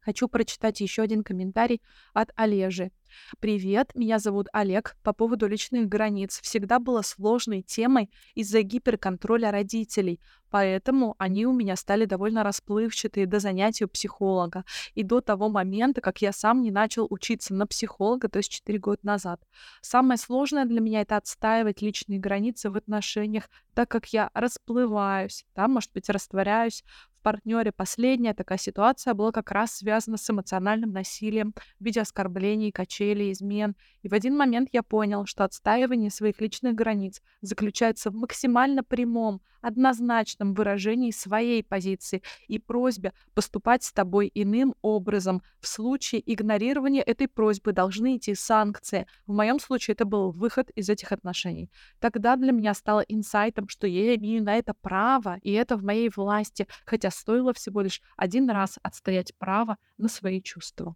Хочу 0.00 0.28
прочитать 0.28 0.82
еще 0.82 1.00
один 1.00 1.24
комментарий 1.24 1.80
от 2.12 2.30
Олежи. 2.36 2.92
Привет, 3.40 3.94
меня 3.94 4.18
зовут 4.18 4.48
Олег. 4.52 4.96
По 5.02 5.14
поводу 5.14 5.46
личных 5.46 5.88
границ 5.88 6.40
всегда 6.42 6.78
было 6.78 7.00
сложной 7.00 7.62
темой 7.62 8.10
из-за 8.34 8.60
гиперконтроля 8.60 9.50
родителей, 9.50 10.20
поэтому 10.50 11.14
они 11.18 11.46
у 11.46 11.52
меня 11.52 11.76
стали 11.76 12.04
довольно 12.04 12.42
расплывчатые 12.42 13.26
до 13.26 13.40
занятий 13.40 13.84
у 13.84 13.88
психолога 13.88 14.64
и 14.94 15.02
до 15.02 15.20
того 15.20 15.48
момента, 15.48 16.00
как 16.00 16.22
я 16.22 16.32
сам 16.32 16.62
не 16.62 16.70
начал 16.70 17.06
учиться 17.10 17.54
на 17.54 17.66
психолога, 17.66 18.28
то 18.28 18.38
есть 18.38 18.50
4 18.50 18.78
года 18.78 19.00
назад. 19.02 19.40
Самое 19.80 20.18
сложное 20.18 20.64
для 20.64 20.80
меня 20.80 21.00
это 21.02 21.16
отстаивать 21.16 21.82
личные 21.82 22.18
границы 22.18 22.70
в 22.70 22.76
отношениях, 22.76 23.48
так 23.74 23.88
как 23.90 24.06
я 24.06 24.30
расплываюсь, 24.34 25.44
да, 25.54 25.68
может 25.68 25.92
быть, 25.92 26.08
растворяюсь 26.08 26.84
партнере 27.26 27.72
последняя 27.72 28.34
такая 28.34 28.56
ситуация 28.56 29.12
была 29.12 29.32
как 29.32 29.50
раз 29.50 29.78
связана 29.78 30.16
с 30.16 30.30
эмоциональным 30.30 30.92
насилием 30.92 31.54
в 31.80 31.84
виде 31.84 32.00
оскорблений, 32.00 32.70
качелей, 32.70 33.32
измен. 33.32 33.74
И 34.02 34.08
в 34.08 34.14
один 34.14 34.36
момент 34.36 34.68
я 34.70 34.84
понял, 34.84 35.26
что 35.26 35.42
отстаивание 35.42 36.10
своих 36.12 36.40
личных 36.40 36.76
границ 36.76 37.20
заключается 37.40 38.12
в 38.12 38.14
максимально 38.14 38.84
прямом, 38.84 39.42
однозначном 39.66 40.54
выражении 40.54 41.10
своей 41.10 41.64
позиции 41.64 42.22
и 42.46 42.58
просьбе 42.60 43.12
поступать 43.34 43.82
с 43.82 43.92
тобой 43.92 44.30
иным 44.32 44.74
образом. 44.80 45.42
В 45.60 45.66
случае 45.66 46.22
игнорирования 46.24 47.02
этой 47.02 47.26
просьбы 47.26 47.72
должны 47.72 48.16
идти 48.16 48.34
санкции. 48.34 49.06
В 49.26 49.32
моем 49.32 49.58
случае 49.58 49.94
это 49.94 50.04
был 50.04 50.30
выход 50.30 50.70
из 50.70 50.88
этих 50.88 51.10
отношений. 51.10 51.68
Тогда 51.98 52.36
для 52.36 52.52
меня 52.52 52.74
стало 52.74 53.00
инсайтом, 53.00 53.68
что 53.68 53.88
я 53.88 54.14
имею 54.14 54.44
на 54.44 54.54
это 54.54 54.72
право, 54.72 55.38
и 55.42 55.50
это 55.50 55.76
в 55.76 55.82
моей 55.82 56.10
власти, 56.14 56.68
хотя 56.84 57.10
стоило 57.10 57.52
всего 57.52 57.80
лишь 57.80 58.00
один 58.16 58.48
раз 58.48 58.78
отстоять 58.82 59.34
право 59.36 59.78
на 59.98 60.08
свои 60.08 60.40
чувства. 60.40 60.94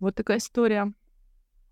Вот 0.00 0.14
такая 0.14 0.38
история. 0.38 0.94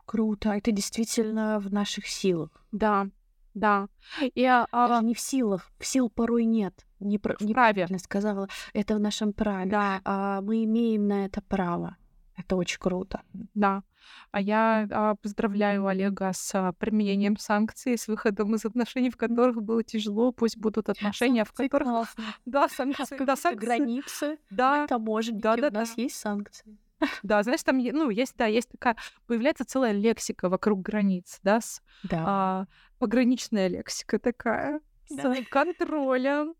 Круто. 0.05 0.51
Это 0.51 0.72
действительно 0.72 1.59
в 1.59 1.72
наших 1.72 2.07
силах. 2.07 2.51
Да, 2.70 3.09
да. 3.57 3.88
И, 4.34 4.44
а, 4.44 4.66
Даже 4.72 5.04
не 5.04 5.14
в 5.14 5.20
силах. 5.20 5.70
В 5.78 5.86
сил 5.86 6.11
порой 6.11 6.44
нет. 6.44 6.86
Не 7.00 7.18
в 7.18 7.22
праве. 7.22 7.38
неправильно 7.40 7.98
сказала. 7.98 8.48
Это 8.74 8.94
в 8.94 9.00
нашем 9.00 9.32
праве. 9.32 9.70
Да, 9.70 10.00
А, 10.04 10.40
мы 10.42 10.64
имеем 10.64 11.09
на 11.09 11.24
это 11.24 11.40
право. 11.42 11.96
Это 12.36 12.57
очень 12.57 12.78
круто. 12.78 13.22
да. 13.54 13.82
А 14.30 14.40
я 14.40 14.86
а, 14.90 15.14
поздравляю 15.16 15.86
Олега 15.86 16.30
с 16.32 16.54
а, 16.54 16.72
применением 16.72 17.36
санкций, 17.38 17.98
с 17.98 18.07
выходом 18.07 18.54
из 18.54 18.64
отношений, 18.64 19.11
в 19.11 19.16
которых 19.16 19.62
было 19.62 19.82
тяжело. 19.82 20.30
Пусть 20.32 20.59
будут 20.59 20.88
отношения, 20.88 21.44
в 21.44 21.48
Санкции 21.48 21.68
которых... 21.68 21.88
классно. 21.88 22.24
Да, 22.44 22.68
санкции. 22.68 23.24
Да, 23.24 23.36
санкции. 23.36 23.66
границы. 23.66 24.38
Да, 24.50 24.86
Таможенники. 24.86 25.42
Да, 25.42 25.57
да, 25.57 25.68
у 25.68 25.70
нас 25.72 25.94
да. 25.96 26.02
есть 26.02 26.16
санкции. 26.16 26.78
да, 27.22 27.42
знаешь, 27.42 27.62
там, 27.62 27.78
ну, 27.78 28.11
есть, 28.11 28.36
да, 28.36 28.47
есть 28.47 28.68
такая, 28.70 28.97
появляется 29.26 29.64
целая 29.64 29.92
лексика 29.92 30.49
вокруг 30.49 30.82
границ, 30.82 31.38
да, 31.42 31.61
с 31.61 31.82
Да. 32.03 32.22
а, 32.26 32.66
пограничная 32.99 33.68
лексика 33.68 34.18
такая, 34.18 34.80
Да. 35.11 35.34
с 35.34 35.44
контролем, 35.49 36.55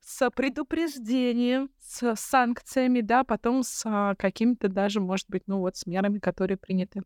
с 0.00 0.30
предупреждением, 0.30 1.70
с 1.80 2.14
санкциями, 2.16 3.00
да, 3.00 3.24
потом 3.24 3.62
с 3.62 3.82
а, 3.86 4.14
какими-то 4.16 4.68
даже, 4.68 5.00
может 5.00 5.28
быть, 5.28 5.44
ну 5.46 5.58
вот, 5.60 5.76
с 5.76 5.86
мерами, 5.86 6.18
которые 6.18 6.56
приняты. 6.58 7.02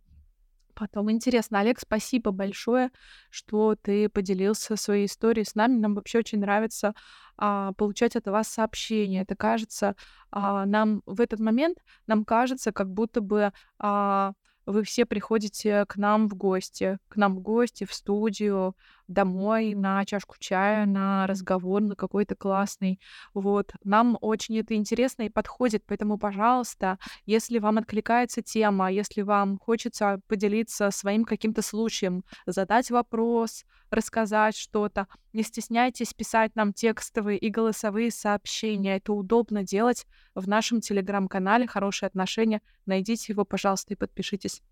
Потом 0.74 1.10
интересно, 1.10 1.60
Олег, 1.60 1.78
спасибо 1.78 2.30
большое, 2.30 2.90
что 3.30 3.76
ты 3.80 4.08
поделился 4.08 4.76
своей 4.76 5.06
историей 5.06 5.44
с 5.44 5.54
нами. 5.54 5.78
Нам 5.78 5.94
вообще 5.94 6.18
очень 6.18 6.40
нравится 6.40 6.94
а, 7.36 7.72
получать 7.74 8.16
от 8.16 8.26
вас 8.26 8.48
сообщения. 8.48 9.22
Это 9.22 9.36
кажется 9.36 9.94
а, 10.30 10.66
нам 10.66 11.02
в 11.06 11.20
этот 11.20 11.40
момент 11.40 11.78
нам 12.06 12.24
кажется, 12.24 12.72
как 12.72 12.90
будто 12.90 13.20
бы 13.20 13.52
а, 13.78 14.32
вы 14.66 14.82
все 14.82 15.04
приходите 15.06 15.84
к 15.86 15.96
нам 15.96 16.28
в 16.28 16.34
гости, 16.34 16.98
к 17.08 17.16
нам 17.16 17.36
в 17.36 17.40
гости, 17.40 17.84
в 17.84 17.92
студию, 17.92 18.76
домой 19.08 19.74
на 19.74 20.04
чашку 20.04 20.36
чая, 20.38 20.86
на 20.86 21.26
разговор, 21.26 21.82
на 21.82 21.96
какой-то 21.96 22.34
классный. 22.34 23.00
Вот. 23.32 23.72
Нам 23.84 24.16
очень 24.20 24.58
это 24.58 24.74
интересно 24.74 25.22
и 25.22 25.28
подходит, 25.28 25.84
поэтому, 25.86 26.18
пожалуйста, 26.18 26.98
если 27.26 27.58
вам 27.58 27.78
откликается 27.78 28.42
тема, 28.42 28.90
если 28.90 29.22
вам 29.22 29.58
хочется 29.58 30.20
поделиться 30.28 30.90
своим 30.90 31.24
каким-то 31.24 31.62
случаем, 31.62 32.24
задать 32.46 32.90
вопрос, 32.90 33.64
рассказать 33.90 34.56
что-то, 34.56 35.06
не 35.32 35.42
стесняйтесь 35.42 36.14
писать 36.14 36.54
нам 36.54 36.72
текстовые 36.72 37.38
и 37.38 37.48
голосовые 37.50 38.10
сообщения. 38.10 38.96
Это 38.96 39.12
удобно 39.12 39.62
делать 39.62 40.06
в 40.34 40.48
нашем 40.48 40.80
телеграм-канале 40.80 41.66
«Хорошие 41.66 42.08
отношения». 42.08 42.60
Найдите 42.86 43.32
его, 43.32 43.44
пожалуйста, 43.44 43.94
и 43.94 43.96
подпишитесь. 43.96 44.62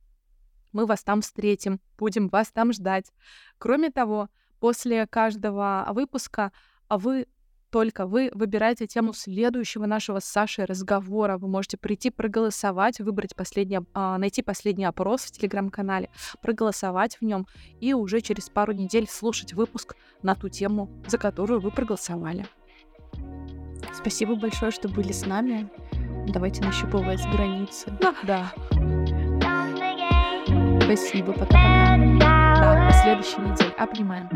Мы 0.72 0.86
вас 0.86 1.02
там 1.02 1.20
встретим, 1.20 1.80
будем 1.98 2.28
вас 2.28 2.50
там 2.50 2.72
ждать. 2.72 3.12
Кроме 3.58 3.90
того, 3.90 4.28
после 4.60 5.06
каждого 5.06 5.88
выпуска 5.92 6.52
а 6.88 6.98
вы 6.98 7.26
только 7.70 8.06
вы 8.06 8.30
выбираете 8.34 8.86
тему 8.86 9.14
следующего 9.14 9.86
нашего 9.86 10.20
с 10.20 10.26
Сашей 10.26 10.66
разговора. 10.66 11.38
Вы 11.38 11.48
можете 11.48 11.78
прийти 11.78 12.10
проголосовать, 12.10 13.00
выбрать 13.00 13.34
последний, 13.34 13.80
а, 13.94 14.18
найти 14.18 14.42
последний 14.42 14.84
опрос 14.84 15.22
в 15.22 15.30
телеграм-канале, 15.30 16.10
проголосовать 16.42 17.16
в 17.16 17.22
нем 17.22 17.46
и 17.80 17.94
уже 17.94 18.20
через 18.20 18.50
пару 18.50 18.72
недель 18.72 19.08
слушать 19.08 19.54
выпуск 19.54 19.96
на 20.20 20.34
ту 20.34 20.50
тему, 20.50 20.90
за 21.06 21.16
которую 21.16 21.60
вы 21.60 21.70
проголосовали. 21.70 22.46
Спасибо 23.94 24.34
большое, 24.34 24.70
что 24.70 24.90
были 24.90 25.12
с 25.12 25.24
нами. 25.24 25.70
Давайте 26.28 26.62
нащупывать 26.62 27.22
границы. 27.32 27.90
Да. 28.22 28.52
Спасибо, 30.80 31.32
пока-пока. 31.32 31.96
Да, 32.20 32.88
до 32.88 32.92
следующей 33.02 33.40
недели. 33.40 33.72
Обнимаем. 33.78 34.28